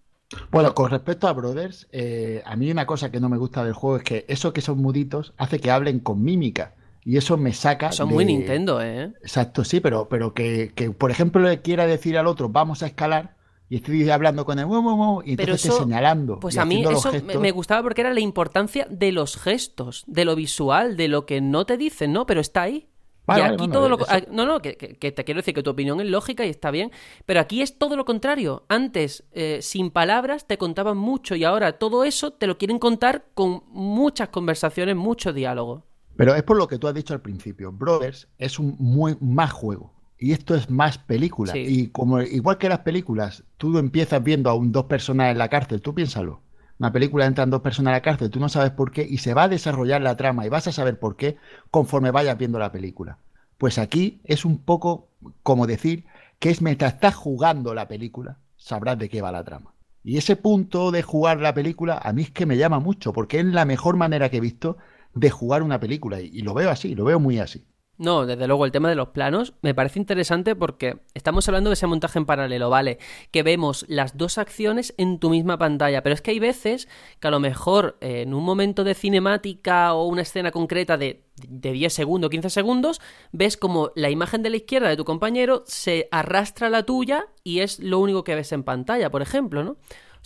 [0.50, 3.72] Bueno, con respecto a Brothers, eh, a mí una cosa que no me gusta del
[3.72, 6.74] juego es que eso que son muditos hace que hablen con mímica.
[7.08, 7.92] Y eso me saca.
[7.92, 9.12] Son de- muy Nintendo, ¿eh?
[9.22, 12.86] Exacto, sí, pero, pero que, que, por ejemplo, le quiera decir al otro, vamos a
[12.88, 13.36] escalar,
[13.68, 16.40] y estoy hablando con él, "Mu, mu, mu", y Pero entonces eso, te señalando.
[16.40, 17.40] Pues a mí eso me- gestos.
[17.40, 21.40] me gustaba porque era la importancia de los gestos, de lo visual, de lo que
[21.40, 22.26] no te dicen, ¿no?
[22.26, 22.88] Pero está ahí.
[23.24, 23.96] Vale, y aquí todo lo...
[23.98, 26.70] eso- ah, No, no, que te quiero decir que tu opinión es lógica y está
[26.72, 26.90] bien,
[27.24, 28.64] pero aquí es todo lo contrario.
[28.68, 33.26] Antes, eh, sin palabras, te contaban mucho y ahora todo eso te lo quieren contar
[33.34, 35.84] con muchas conversaciones, mucho diálogo.
[36.16, 37.72] Pero es por lo que tú has dicho al principio.
[37.72, 39.92] Brothers es un muy más juego.
[40.18, 41.52] Y esto es más película.
[41.52, 41.64] Sí.
[41.66, 45.48] Y como igual que las películas, tú empiezas viendo a un, dos personas en la
[45.48, 46.40] cárcel, tú piénsalo.
[46.78, 49.32] Una película entran dos personas a la cárcel, tú no sabes por qué, y se
[49.34, 51.36] va a desarrollar la trama y vas a saber por qué
[51.70, 53.18] conforme vayas viendo la película.
[53.56, 55.08] Pues aquí es un poco
[55.42, 56.04] como decir
[56.38, 59.72] que es mientras estás jugando la película, sabrás de qué va la trama.
[60.04, 63.40] Y ese punto de jugar la película a mí es que me llama mucho, porque
[63.40, 64.76] es la mejor manera que he visto
[65.16, 66.20] de jugar una película.
[66.20, 67.66] Y, y lo veo así, lo veo muy así.
[67.98, 71.74] No, desde luego el tema de los planos me parece interesante porque estamos hablando de
[71.74, 72.98] ese montaje en paralelo, ¿vale?
[73.30, 76.88] Que vemos las dos acciones en tu misma pantalla, pero es que hay veces
[77.20, 81.24] que a lo mejor eh, en un momento de cinemática o una escena concreta de,
[81.48, 83.00] de 10 segundos, 15 segundos,
[83.32, 87.28] ves como la imagen de la izquierda de tu compañero se arrastra a la tuya
[87.44, 89.78] y es lo único que ves en pantalla, por ejemplo, ¿no?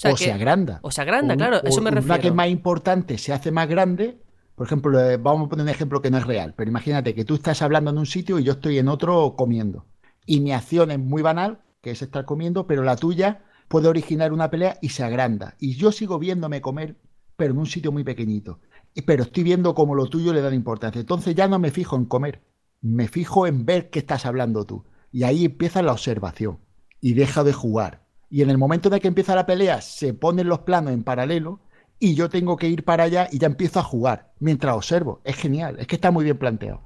[0.05, 0.81] O, se agranda.
[0.83, 2.29] O se agranda, Un- claro, eso me Una que refiero.
[2.31, 4.19] es más importante se hace más grande.
[4.61, 7.25] Por ejemplo, eh, vamos a poner un ejemplo que no es real, pero imagínate que
[7.25, 9.87] tú estás hablando en un sitio y yo estoy en otro comiendo.
[10.27, 14.35] Y mi acción es muy banal, que es estar comiendo, pero la tuya puede originar
[14.35, 15.55] una pelea y se agranda.
[15.61, 16.97] Y yo sigo viéndome comer,
[17.39, 18.61] pero en un sitio muy pequeñito.
[19.07, 21.01] Pero estoy viendo cómo lo tuyo le da importancia.
[21.01, 22.43] Entonces ya no me fijo en comer,
[22.83, 24.85] me fijo en ver qué estás hablando tú.
[25.11, 26.59] Y ahí empieza la observación.
[27.01, 28.05] Y deja de jugar.
[28.29, 31.61] Y en el momento de que empieza la pelea, se ponen los planos en paralelo
[32.01, 35.21] y yo tengo que ir para allá y ya empiezo a jugar mientras observo.
[35.25, 36.81] Es genial, es que está muy bien planteado.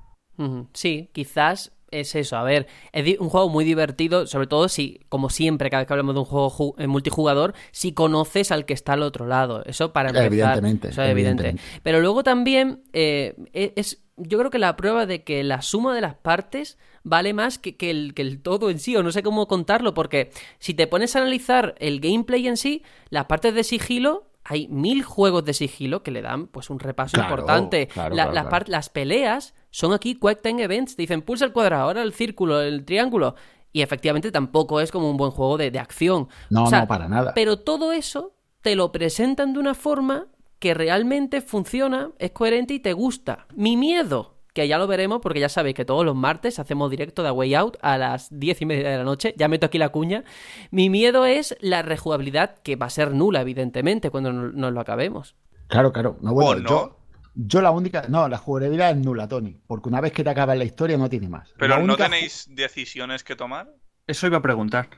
[0.73, 2.37] Sí, quizás es eso.
[2.37, 5.93] A ver, es un juego muy divertido, sobre todo si, como siempre, cada vez que
[5.93, 9.65] hablamos de un juego ju- eh, multijugador, si conoces al que está al otro lado.
[9.65, 10.27] Eso para empezar.
[10.27, 11.55] Evidentemente, Eso es evidente.
[11.85, 15.95] Pero luego también eh, e- es, yo creo que la prueba de que la suma
[15.95, 19.13] de las partes vale más que, que el, que el todo en sí, o no
[19.13, 23.55] sé cómo contarlo, porque si te pones a analizar el gameplay en sí, las partes
[23.55, 27.89] de sigilo, hay mil juegos de sigilo que le dan pues un repaso Claro, importante.
[27.89, 31.85] claro, La- claro, las, peleas son aquí Quick Time Events, te dicen pulsa el cuadrado,
[31.85, 33.35] ahora el círculo, el triángulo.
[33.73, 36.29] Y efectivamente tampoco es como un buen juego de, de acción.
[36.51, 37.33] No, O sea, no, para nada.
[37.35, 40.29] Pero todo eso te lo presentan de una forma
[40.61, 43.47] que realmente funciona, es coherente y te gusta.
[43.55, 47.23] Mi miedo, que ya lo veremos porque ya sabéis que todos los martes hacemos directo
[47.23, 49.79] de A Way Out a las diez y media de la noche, ya meto aquí
[49.79, 50.25] la cuña.
[50.71, 54.81] Mi miedo es la rejugabilidad que va a ser nula, evidentemente, cuando no- nos lo
[54.81, 55.35] acabemos.
[55.67, 56.17] Claro, claro.
[56.23, 56.69] No, bueno, ¿O no?
[56.69, 56.99] Yo,
[57.35, 58.05] yo la única.
[58.09, 59.59] No, la jugabilidad es nula, Tony.
[59.67, 61.53] Porque una vez que te acabas la historia no tiene más.
[61.59, 63.69] Pero La ¿no única tenéis decisiones que tomar?
[64.07, 64.89] Eso iba a preguntar.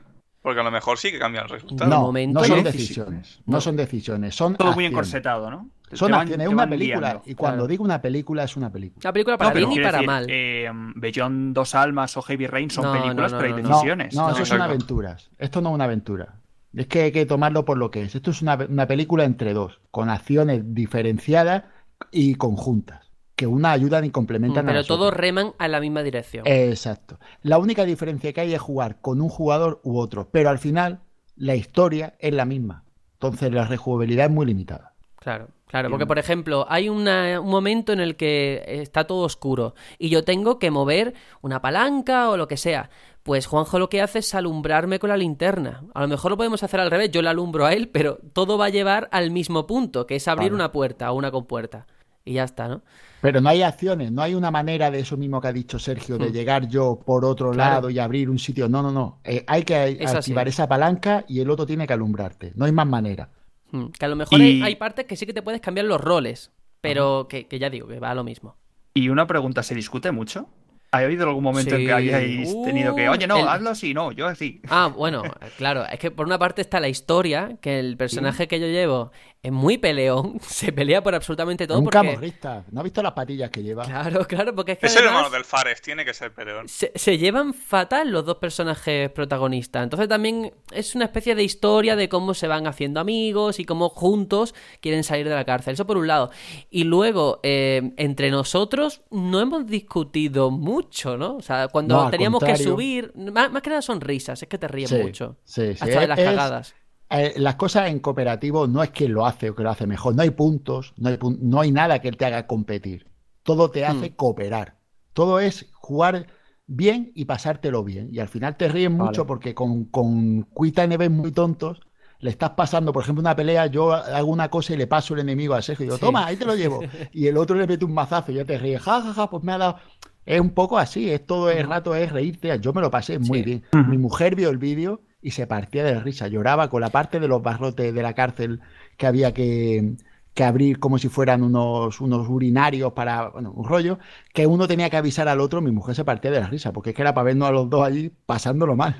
[0.43, 1.89] Porque a lo mejor sí que cambia el resultado.
[1.89, 2.63] No, no son no.
[2.63, 3.39] decisiones.
[3.45, 3.55] No.
[3.55, 4.35] No son decisiones.
[4.35, 5.69] Son Todo muy encorsetado, ¿no?
[5.93, 6.47] Son acciones.
[6.47, 7.09] Es una película.
[7.11, 7.23] guiando.
[7.29, 7.67] Y cuando Claro.
[7.67, 9.01] digo una película, es una película.
[9.05, 10.25] Una película para No, bien y para decir, mal.
[10.29, 13.69] eh, Beyond Dos Almas o Heavy Rain son No, películas, no, pero hay no, no.
[13.69, 14.15] No, decisiones.
[14.15, 15.29] no, eso No, son aventuras.
[15.37, 16.35] Esto no es una aventura.
[16.75, 18.13] Es que hay que tomarlo por lo que es.
[18.15, 21.63] Esto es una, una película entre dos, con acciones diferenciadas
[22.11, 25.19] y conjuntas, que una ayudan y complementan a Pero las todos otras.
[25.21, 26.43] reman a la misma dirección.
[26.45, 27.17] Exacto.
[27.41, 30.99] La única diferencia que hay es jugar con un jugador u otro, pero al final
[31.35, 32.83] la historia es la misma.
[33.13, 34.93] Entonces la rejugabilidad es muy limitada.
[35.19, 39.75] Claro, claro, porque por ejemplo, hay una- un momento en el que está todo oscuro
[39.99, 42.89] y yo tengo que mover una palanca o lo que sea.
[43.23, 45.83] Pues Juanjo lo que hace es alumbrarme con la linterna.
[45.93, 48.57] A lo mejor lo podemos hacer al revés, yo le alumbro a él, pero todo
[48.57, 50.55] va a llevar al mismo punto, que es abrir Claro.
[50.55, 51.85] una puerta o una compuerta.
[52.23, 52.81] y ya está, ¿no?
[53.21, 56.17] Pero no hay acciones, no hay una manera de eso mismo que ha dicho Sergio,
[56.17, 56.33] de Hmm.
[56.33, 57.71] llegar yo por otro Claro.
[57.75, 58.67] lado y abrir un sitio.
[58.67, 59.19] No, no, no.
[59.23, 60.17] Eh, hay que Es así.
[60.31, 62.51] activar esa palanca y el otro tiene que alumbrarte.
[62.55, 63.29] No hay más manera.
[63.71, 65.85] Mm, Que a lo mejor Y- hay, hay partes que sí que te puedes cambiar
[65.87, 68.55] los roles, pero que, que ya digo, que va a lo mismo.
[68.93, 70.49] Y una pregunta, ¿se discute mucho?
[70.91, 73.93] ¿Ha habido algún momento en que hayáis tenido que, Uh, oye, no, el- hazlo así,
[73.93, 74.61] no, yo así?
[74.69, 75.21] Ah, bueno,
[75.57, 79.11] claro, es que por una parte está la historia, que el personaje que yo llevo
[79.43, 81.97] es muy peleón, se pelea por absolutamente todo un porque...
[81.97, 82.65] camorrista.
[82.71, 83.83] ¿No has visto las patillas que lleva?
[83.85, 86.67] Claro, claro, porque es que Es el hermano del Fares, tiene que ser peleón.
[86.67, 89.83] se, se llevan fatal los dos personajes protagonistas.
[89.83, 93.89] Entonces también es una especie de historia de cómo se van haciendo amigos y cómo
[93.89, 95.73] juntos quieren salir de la cárcel.
[95.73, 96.31] Eso por un lado.
[96.69, 101.35] Y luego, eh, entre nosotros no hemos discutido mucho, ¿no?
[101.37, 104.57] O sea, cuando No, teníamos que subir, más, más que nada son risas, es que
[104.57, 105.37] te ríes Sí, mucho.
[105.43, 105.77] sí, sí.
[105.79, 106.75] Hasta de las Es- cagadas.
[107.09, 110.15] Eh, las cosas en cooperativo no es quien lo hace o que lo hace mejor.
[110.15, 113.07] No hay puntos, no hay, pun- no hay nada que te haga competir.
[113.43, 114.15] Todo te hace Hmm.
[114.15, 114.75] cooperar.
[115.13, 116.27] Todo es jugar
[116.65, 118.09] bien y pasártelo bien.
[118.11, 121.79] Y al final te ríes mucho porque con, con time events muy tontos
[122.19, 125.21] le estás pasando, por ejemplo, una pelea, yo hago una cosa y le paso el
[125.21, 126.01] enemigo a Sergio y digo, Sí.
[126.01, 126.81] toma, ahí te lo llevo.
[127.13, 129.43] Y el otro le mete un mazazo y ya te ríes, ja, ja, ja, pues
[129.43, 129.77] me ha dado...
[130.25, 132.59] Es un poco así, es todo el rato es reírte.
[132.59, 133.45] Yo me lo pasé muy Sí.
[133.45, 133.63] bien.
[133.87, 137.27] Mi mujer vio el vídeo y se partía de risa, lloraba con la parte de
[137.27, 138.61] los barrotes de la cárcel
[138.97, 139.95] que había que,
[140.33, 143.99] que abrir como si fueran unos, unos urinarios para, bueno, un rollo,
[144.33, 146.91] que uno tenía que avisar al otro, mi mujer se partía de la risa, porque
[146.91, 148.95] es que era para vernos a los dos allí pasándolo mal.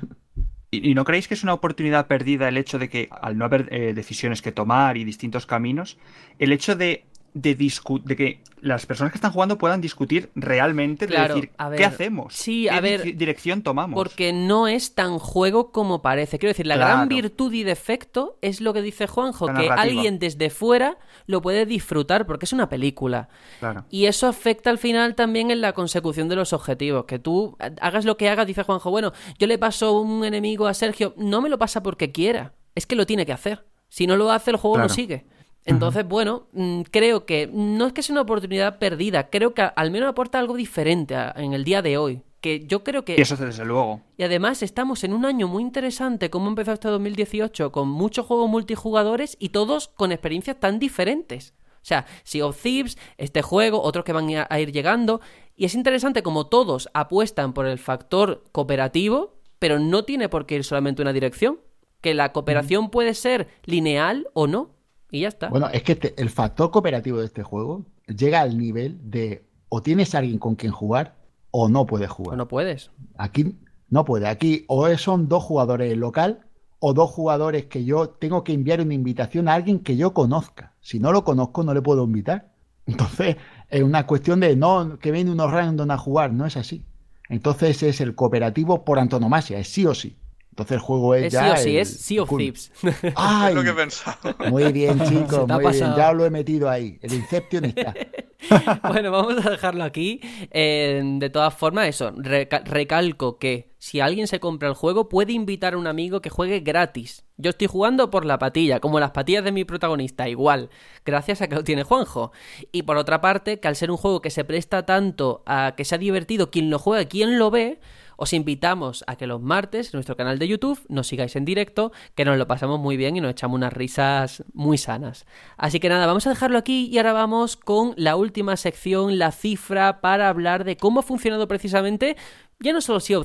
[0.70, 3.44] ¿Y, y no creéis que es una oportunidad perdida el hecho de que, al no
[3.44, 5.98] haber eh, decisiones que tomar y distintos caminos,
[6.38, 11.12] el hecho de, de, de que las personas que están jugando puedan discutir realmente, de
[11.14, 12.34] Claro, decir, a ver, ¿qué hacemos?
[12.34, 13.94] sí, ¿Qué a ver, di- dirección tomamos?
[13.96, 16.38] Porque no es tan juego como parece.
[16.38, 16.94] Quiero decir, la Claro.
[16.96, 19.82] gran virtud y defecto es lo que dice Juanjo, La que narrativa.
[19.82, 23.28] alguien desde fuera lo puede disfrutar porque es una película.
[23.60, 23.84] Claro.
[23.90, 27.04] Y eso afecta al final también en la consecución de los objetivos.
[27.04, 30.66] Que tú eh, hagas lo que hagas, dice Juanjo, bueno, yo le paso un enemigo
[30.66, 33.66] a Sergio, no me lo pasa porque quiera, es que lo tiene que hacer.
[33.90, 35.24] Si no lo hace, el juego no sigue.
[35.68, 39.90] Entonces, bueno, mm, creo que no es que sea una oportunidad perdida, creo que al
[39.90, 42.22] menos aporta algo diferente a- en el día de hoy.
[42.40, 44.00] Que yo creo que Y eso desde luego.
[44.16, 48.48] y además estamos en un año muy interesante, como empezó este 2018, con muchos juegos
[48.48, 51.52] multijugadores y todos con experiencias tan diferentes.
[51.82, 55.20] O sea, Sea of Thieves, este juego, otros que van a a ir llegando.
[55.56, 60.56] Y es interesante como todos apuestan por el factor cooperativo, pero no tiene por qué
[60.56, 61.58] ir solamente una dirección.
[62.00, 64.70] Que la cooperación puede ser lineal o no.
[65.10, 65.48] Y ya está.
[65.48, 69.82] Bueno, es que este- el factor cooperativo de este juego llega al nivel de o
[69.82, 71.16] tienes a alguien con quien jugar
[71.50, 72.36] o no puedes o jugar.
[72.36, 72.90] no puedes.
[73.16, 73.56] Aquí
[73.88, 74.28] no puede.
[74.28, 76.46] Aquí o son dos jugadores local
[76.78, 80.74] o dos jugadores que yo tengo que enviar una invitación a alguien que yo conozca.
[80.80, 82.52] Si no lo conozco, no le puedo invitar.
[82.86, 83.36] Entonces,
[83.68, 86.84] es una cuestión de no, que viene unos random a jugar, no es así.
[87.28, 90.16] Entonces es el cooperativo por antonomasia, es sí o sí.
[90.58, 92.38] Entonces el juego es, Es sí ya o sí, el- es Sea of cool.
[92.40, 92.72] Thieves.
[93.14, 93.48] ¡Ay!
[93.50, 94.34] Es lo que he pensado.
[94.50, 95.94] Muy bien, chicos, muy bien.
[95.96, 96.98] Ya lo he metido ahí.
[97.00, 97.94] El Inception está.
[98.88, 100.20] bueno, vamos a dejarlo aquí.
[100.50, 105.32] Eh, de todas formas, eso, reca- recalco que si alguien se compra el juego, puede
[105.32, 107.24] invitar a un amigo que juegue gratis.
[107.36, 110.70] Yo estoy jugando por la patilla, como las patillas de mi protagonista, igual,
[111.04, 112.32] gracias a que lo tiene Juanjo.
[112.72, 115.84] Y por otra parte, que al ser un juego que se presta tanto a que
[115.84, 117.78] sea divertido quien lo juega, quien lo ve,
[118.20, 121.92] os invitamos a que los martes en nuestro canal de YouTube nos sigáis en directo,
[122.16, 125.24] que nos lo pasamos muy bien y nos echamos unas risas muy sanas.
[125.56, 129.30] Así que nada, vamos a dejarlo aquí y ahora vamos con la última sección, la
[129.30, 132.16] cifra, para hablar de cómo ha funcionado precisamente
[132.58, 133.20] ya no solo Sea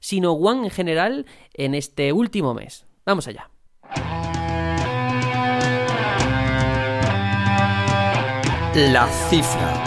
[0.00, 2.84] sino One en general en este último mes.
[3.06, 3.50] Vamos allá.
[8.74, 9.85] La cifra.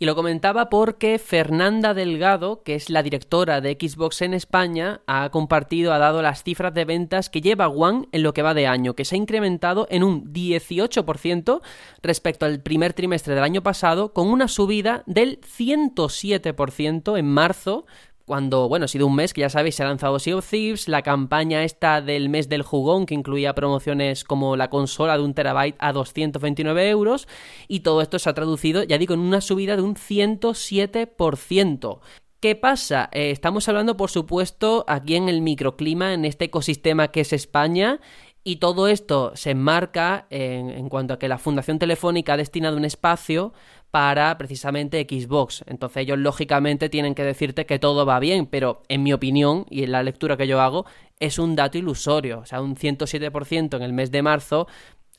[0.00, 5.28] Y lo comentaba porque Fernanda Delgado, que es la directora de Xbox en España, ha
[5.30, 8.68] compartido, ha dado las cifras de ventas que lleva One en lo que va de
[8.68, 11.62] año, que se ha incrementado en un 18%
[12.00, 17.84] respecto al primer trimestre del año pasado, con una subida del 107% en marzo,
[18.28, 20.86] cuando, bueno, ha sido un mes que ya sabéis, se ha lanzado Sea of Thieves,
[20.86, 25.34] la campaña esta del mes del jugón, que incluía promociones como la consola de un
[25.34, 27.26] terabyte a 229 euros,
[27.66, 31.98] y todo esto se ha traducido, ya digo, en una subida de un 107%.
[32.38, 33.08] ¿Qué pasa?
[33.12, 37.98] Eh, estamos hablando, por supuesto, aquí en el microclima, en este ecosistema que es España,
[38.44, 42.76] y todo esto se enmarca en, en cuanto a que la Fundación Telefónica ha destinado
[42.76, 43.52] un espacio
[43.90, 45.64] para precisamente Xbox.
[45.66, 49.84] Entonces ellos lógicamente tienen que decirte que todo va bien, pero en mi opinión y
[49.84, 50.84] en la lectura que yo hago
[51.20, 52.40] es un dato ilusorio.
[52.40, 54.66] O sea, un 107% en el mes de marzo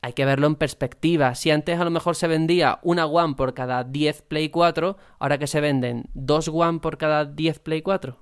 [0.02, 1.34] hay que verlo en perspectiva.
[1.34, 5.38] Si antes a lo mejor se vendía una One por cada 10 Play 4, ahora
[5.38, 8.16] que se venden dos One por cada 10 Play 4.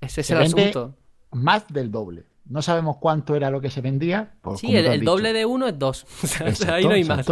[0.00, 0.94] Ese es Se el asunto.
[1.32, 2.27] Más del doble.
[2.48, 4.32] No sabemos cuánto era lo que se vendía.
[4.40, 6.04] pues, Sí, el, doble de uno es dos.
[6.22, 7.26] O sea, Exacto, ahí no hay más.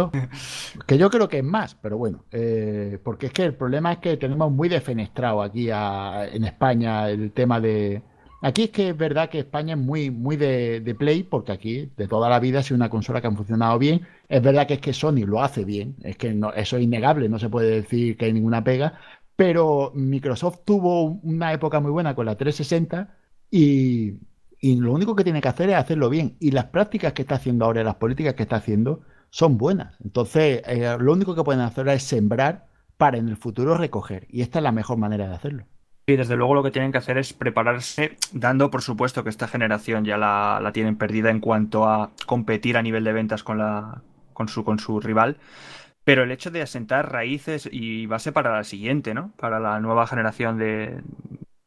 [0.85, 3.97] Que yo creo que es más, pero bueno, eh, porque es que el problema es
[3.99, 8.01] que tenemos muy defenestrado aquí a- en España el tema de...
[8.43, 11.89] Aquí es que es verdad que España es muy, muy de, de Play, porque aquí
[11.97, 14.05] de toda la vida ha sido una consola que ha funcionado bien.
[14.29, 17.29] Es verdad que es que Sony lo hace bien, es que no- eso es innegable,
[17.29, 18.99] no se puede decir que hay ninguna pega,
[19.35, 23.15] pero Microsoft tuvo una época muy buena con la 360
[23.49, 24.13] y,
[24.59, 26.35] y lo único que tiene que hacer es hacerlo bien.
[26.39, 29.95] Y las prácticas que está haciendo ahora, las políticas que está haciendo, son buenas.
[30.03, 32.67] Entonces, eh, lo único que pueden hacer es sembrar
[32.97, 34.25] para en el futuro recoger.
[34.29, 35.65] Y esta es la mejor manera de hacerlo.
[36.07, 39.47] Y desde luego lo que tienen que hacer es prepararse, dando por supuesto que esta
[39.47, 43.57] generación ya la, la tienen perdida en cuanto a competir a nivel de ventas con,
[43.57, 44.01] la,
[44.31, 45.37] con, su, con su rival.
[46.05, 49.33] Pero el hecho de asentar raíces y base para la siguiente, ¿no?
[49.35, 51.01] Para la nueva generación de,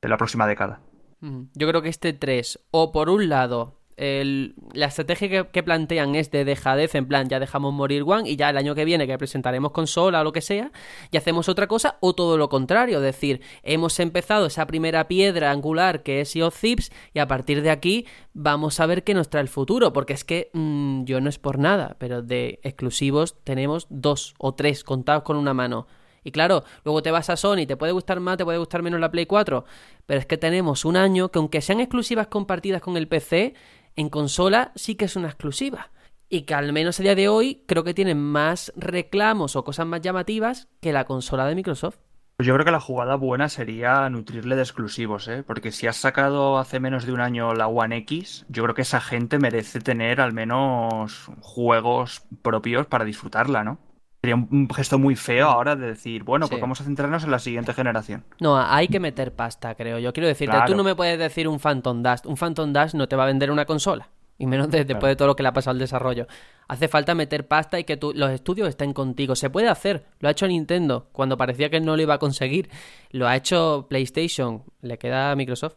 [0.01, 0.81] de la próxima década.
[1.21, 6.31] Yo creo que este 3, o por un lado, el- la estrategia que, plantean es
[6.31, 9.19] de dejadez, en plan, ya dejamos morir One y ya el año que viene que
[9.19, 10.73] presentaremos consola o lo que sea,
[11.11, 15.51] y hacemos otra cosa, o todo lo contrario, es decir, hemos empezado esa primera piedra
[15.51, 19.43] angular que es Thieves, y a partir de aquí vamos a ver qué nos trae
[19.43, 23.87] el futuro, porque es que mm, yo no es por nada, pero de exclusivos tenemos
[23.91, 25.87] dos o tres contados con una mano.
[26.25, 29.01] Y claro, luego te vas a Sony, te puede gustar más, te puede gustar menos
[29.01, 29.65] la Play 4,
[30.07, 33.55] pero es que tenemos un año que aunque sean exclusivas compartidas con el PC,
[33.97, 35.91] en consola sí que es una exclusiva.
[36.29, 39.87] Y que al menos a día de hoy creo que tienen más reclamos o cosas
[39.87, 41.99] más llamativas que la consola de Microsoft.
[42.37, 45.43] Pues yo creo que la jugada buena sería nutrirle de exclusivos, ¿eh?
[45.43, 48.81] Porque si has sacado hace menos de un año la One X, yo creo que
[48.81, 53.79] esa gente merece tener al menos juegos propios para disfrutarla, ¿no?
[54.21, 57.39] Sería un gesto muy feo ahora de decir, bueno, pues vamos a centrarnos en la
[57.39, 58.23] siguiente generación.
[58.39, 60.13] No, hay que meter pasta, creo yo.
[60.13, 60.71] Quiero decirte, Claro.
[60.71, 62.21] tú no me puedes decir un Phantom Dash.
[62.27, 64.11] Un Phantom Dash no te va a vender una consola.
[64.37, 66.27] Y menos de- después de todo lo que le ha pasado al desarrollo.
[66.69, 69.35] Hace falta meter pasta y que tú- los estudios estén contigo.
[69.35, 70.07] Se puede hacer.
[70.19, 72.71] Lo ha hecho Nintendo cuando parecía que no lo iba a conseguir.
[73.13, 74.65] Lo ha hecho PlayStation.
[74.83, 75.75] Le queda a Microsoft.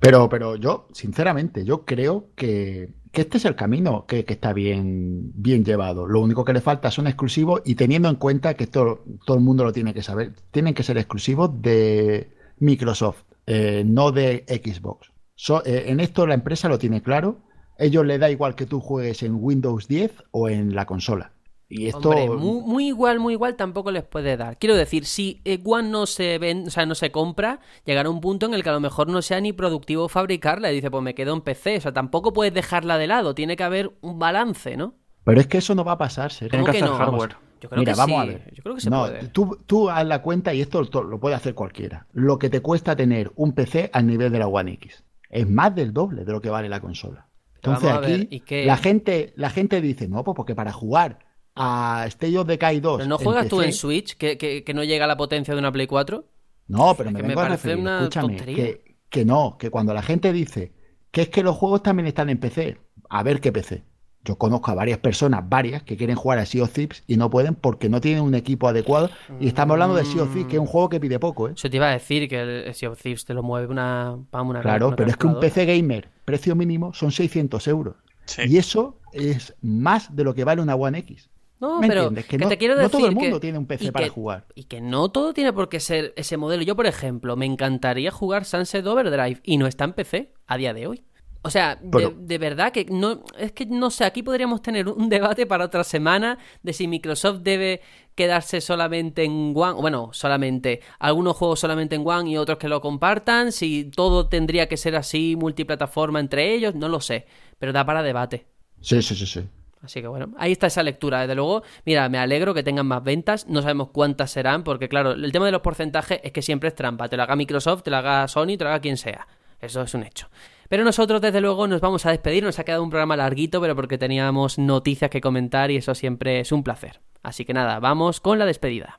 [0.00, 4.52] Pero, pero yo, sinceramente, yo creo que, que este es el camino que, que está
[4.52, 6.06] bien, bien llevado.
[6.06, 9.42] Lo único que le falta son exclusivos y teniendo en cuenta que esto todo el
[9.42, 12.28] mundo lo tiene que saber, tienen que ser exclusivos de
[12.58, 15.10] Microsoft, eh, no de Xbox.
[15.34, 17.38] So- eh, en esto la empresa lo tiene claro.
[17.78, 21.32] Ellos le da igual que tú juegues en Windows 10 o en la consola.
[21.68, 24.56] Y esto Hombre, muy, muy igual, muy igual tampoco les puede dar.
[24.58, 28.46] Quiero decir, si One no se ven, o sea, no se compra, llegará un punto
[28.46, 31.14] en el que a lo mejor no sea ni productivo fabricarla y dice, pues me
[31.14, 31.78] quedo en PC.
[31.78, 33.34] O sea, tampoco puedes dejarla de lado.
[33.34, 34.94] Tiene que haber un balance, ¿no?
[35.24, 36.96] Pero es que eso no va a pasar, ¿Cómo que que hacer no?
[36.96, 37.36] hardware.
[37.60, 38.28] Yo creo Mira, que vamos sí.
[38.28, 38.54] a ver.
[38.54, 39.28] Yo creo que se no, puede.
[39.28, 42.06] Tú, tú haz la cuenta y esto to- lo puede hacer cualquiera.
[42.12, 45.04] Lo que te cuesta tener un PC al nivel de la One X.
[45.30, 47.26] Es más del doble de lo que vale la consola.
[47.56, 48.64] Entonces ver, aquí ¿y qué?
[48.66, 51.18] la gente, la gente dice, no, pues porque para jugar
[51.56, 54.84] a State of Decay 2 ¿Pero no juegas tú en Switch, que, que- que no
[54.84, 56.24] llega a la potencia de una Play 4?
[56.68, 58.56] No, pero me que me vengo a parece referir, una escúchame, tontería.
[58.56, 60.72] que, que no, que cuando la gente dice
[61.10, 62.76] que es que los juegos también están en PC,
[63.08, 63.84] a ver qué PC.
[64.24, 67.30] Yo conozco a varias personas, varias, que quieren jugar a Sea of Thieves y no
[67.30, 69.08] pueden porque no tienen un equipo adecuado.
[69.38, 71.52] Y estamos hablando de Sea of Thieves, que es un juego que pide poco, ¿eh?
[71.56, 74.60] Eso te iba a decir que el Sea of Thieves te lo mueve una, una
[74.60, 75.38] Claro, una pero es que un.
[75.38, 77.94] PC gamer, precio mínimo, son 600 euros.
[78.24, 78.42] Sí.
[78.48, 81.30] Y eso es más de lo que vale una One X.
[81.58, 82.24] No, ¿Me pero entiendes?
[82.26, 84.10] Que que no- te quiero no todo el que- mundo tiene un PC para que-
[84.10, 84.44] jugar.
[84.54, 86.62] Y que no todo tiene por qué ser ese modelo.
[86.62, 90.74] Yo, por ejemplo, me encantaría jugar Sunset Overdrive y no está en PC a día
[90.74, 91.02] de hoy.
[91.42, 95.08] O sea, de- de, verdad que no, es que no sé, aquí podríamos tener un
[95.08, 97.80] debate para otra semana de si Microsoft debe
[98.16, 102.80] quedarse solamente en One, bueno, solamente, algunos juegos solamente en One y otros que lo
[102.80, 107.26] compartan, si todo tendría que ser así, multiplataforma entre ellos, no lo sé,
[107.60, 108.46] pero da para debate.
[108.80, 109.40] Sí, sí, sí, sí.
[109.86, 111.20] Así que bueno, ahí está esa lectura.
[111.20, 113.46] Desde luego, mira, me alegro que tengan más ventas.
[113.46, 116.74] No sabemos cuántas serán, porque claro, el tema de los porcentajes es que siempre es
[116.74, 117.08] trampa.
[117.08, 119.28] Te lo haga Microsoft, te lo haga Sony, te lo haga quien sea.
[119.60, 120.28] Eso es un hecho.
[120.68, 122.42] Pero nosotros, desde luego, nos vamos a despedir.
[122.42, 126.40] Nos ha quedado un programa larguito, pero porque teníamos noticias que comentar y eso siempre
[126.40, 127.00] es un placer.
[127.22, 128.98] Así que nada, vamos con la despedida.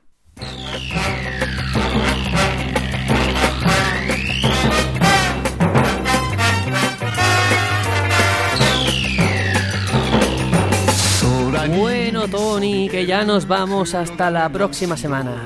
[11.76, 15.42] Bueno, Tony, que ya nos vamos hasta la próxima semana.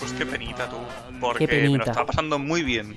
[0.00, 0.76] Pues qué penita tú.
[1.20, 1.90] Porque Qué me lo penita.
[1.90, 2.96] estaba pasando muy bien.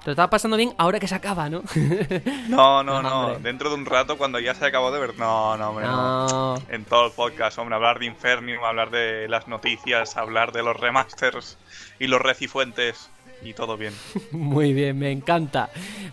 [0.00, 1.62] Te lo estaba pasando bien ahora que se acaba, ¿no?
[2.48, 3.38] No, no, No.
[3.38, 5.16] Dentro de un rato, cuando ya se acabó de ver.
[5.18, 6.28] No, no, hombre, no.
[6.28, 6.62] No.
[6.68, 10.76] En todo el podcast, hombre, hablar de Infernium, hablar de las noticias, hablar de los
[10.78, 11.56] remasters
[12.00, 13.08] y los recifuentes
[13.42, 13.94] y todo bien.
[14.32, 15.70] Muy bien, me encanta.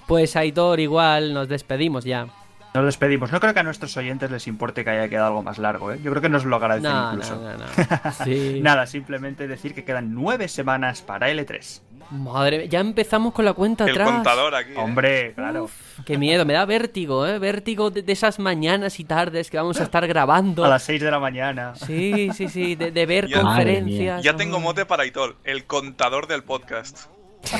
[0.07, 2.27] Pues Aitor, igual nos despedimos ya.
[2.73, 3.31] Nos despedimos.
[3.31, 5.99] No creo que a nuestros oyentes les importe que haya quedado algo más largo, ¿eh?
[6.03, 7.35] Yo creo que nos lo agradecen No, incluso.
[7.37, 8.11] no, no, no.
[8.23, 8.59] Sí.
[8.61, 11.81] Nada, simplemente decir que quedan nueve semanas para L3.
[12.11, 14.09] Madre mía, ya empezamos con la cuenta El atrás.
[14.11, 14.71] contador aquí.
[14.71, 14.77] ¿eh?
[14.77, 15.69] Hombre, claro.
[16.05, 17.37] Qué miedo, me da vértigo, ¿eh?
[17.39, 20.63] Vértigo de, de esas mañanas y tardes que vamos a estar grabando.
[20.65, 21.73] A las 6 de la mañana.
[21.75, 24.23] Sí, sí, sí, de, de ver Ya- conferencias.
[24.23, 27.07] Ya tengo mote para Itol, el contador del podcast.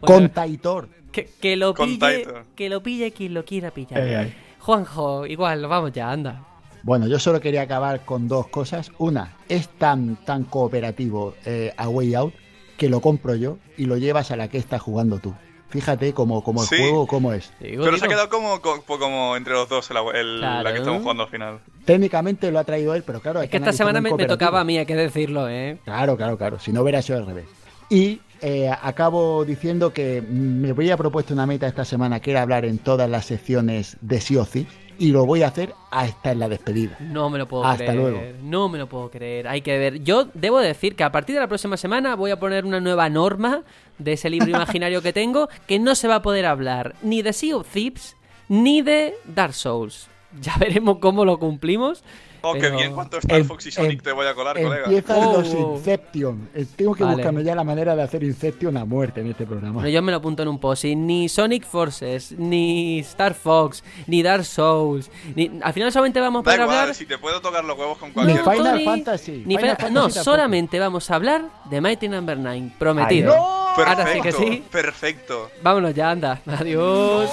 [0.00, 0.88] Con Taitor.
[1.12, 2.26] que, que lo Con pille,
[2.56, 4.00] que lo pille quien lo quiera pillar.
[4.00, 4.34] Ay, ay.
[4.58, 6.44] Juanjo, igual, vamos ya, anda.
[6.82, 8.90] Bueno, yo solo quería acabar con dos cosas.
[8.98, 12.34] Una, es tan, tan cooperativo eh, a Way Out
[12.76, 15.32] que lo compro yo y lo llevas a la que estás jugando tú.
[15.68, 16.76] Fíjate como, como el Sí.
[16.76, 17.52] juego, cómo es.
[17.60, 20.62] Digo, Pero se ha quedado como, como, como entre los dos el- el- Claro.
[20.64, 21.60] la que estamos jugando al final.
[21.84, 24.76] Técnicamente lo ha traído él, pero claro, Es que esta semana me, tocaba a mí,
[24.76, 25.78] hay que decirlo, ¿eh?
[25.84, 26.58] Claro, claro, claro.
[26.58, 27.46] Si no hubiera sido al revés.
[27.92, 32.40] Y eh, acabo diciendo que me voy a propuesto una meta esta semana que era
[32.40, 34.66] hablar en todas las secciones de Thieves,
[34.98, 36.96] y lo voy a hacer hasta en la despedida.
[37.00, 37.98] No me lo puedo Hasta creer.
[38.00, 38.20] luego.
[38.44, 39.46] No me lo puedo creer.
[39.46, 40.02] Hay que ver.
[40.02, 43.10] Yo debo decir que a partir de la próxima semana voy a poner una nueva
[43.10, 43.62] norma
[43.98, 47.34] de ese libro imaginario que tengo que no se va a poder hablar ni de
[47.34, 48.16] Sea of Thieves
[48.48, 50.08] ni de Dark Souls.
[50.40, 52.02] Ya veremos cómo lo cumplimos.
[52.44, 54.84] Oh, qué bien, cuánto Star Em- Fox y Sonic em- te voy a colar, colega.
[54.86, 55.32] Empiezan Oh.
[55.38, 56.48] los Inception.
[56.54, 57.16] Eh, Tengo que Vale.
[57.16, 59.74] buscarme ya la manera de hacer Inception a muerte en este programa.
[59.74, 60.84] Bueno, yo me lo apunto en un post.
[60.84, 65.10] Y Ni Sonic Forces, ni Star Fox, ni Dark Souls.
[65.36, 65.50] Ni...
[65.62, 66.94] Al final solamente vamos a hablar.
[66.94, 69.32] si te puedo tocar los huevos con cualquier No, Final Tony, Fantasy.
[69.32, 70.24] ni Final Final- Fantasy no, tampoco.
[70.24, 72.72] solamente vamos a hablar de Mighty Number 9.
[72.78, 73.32] Prometido.
[73.32, 73.62] Ay, no.
[73.72, 74.64] Ahora sí Perfecto, que sí.
[74.70, 75.50] perfecto.
[75.62, 76.40] Vámonos ya, anda.
[76.46, 77.30] Adiós.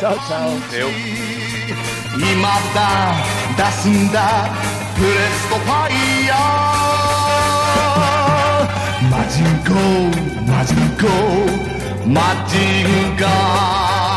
[0.00, 0.50] Chao, chao.
[0.70, 0.88] Deu.
[2.16, 3.14] 今だ
[3.56, 4.48] 出すんだ。
[4.94, 9.10] プレストファイヤー。
[9.10, 10.14] マジンコー
[10.46, 14.13] マジンコーマジンガー。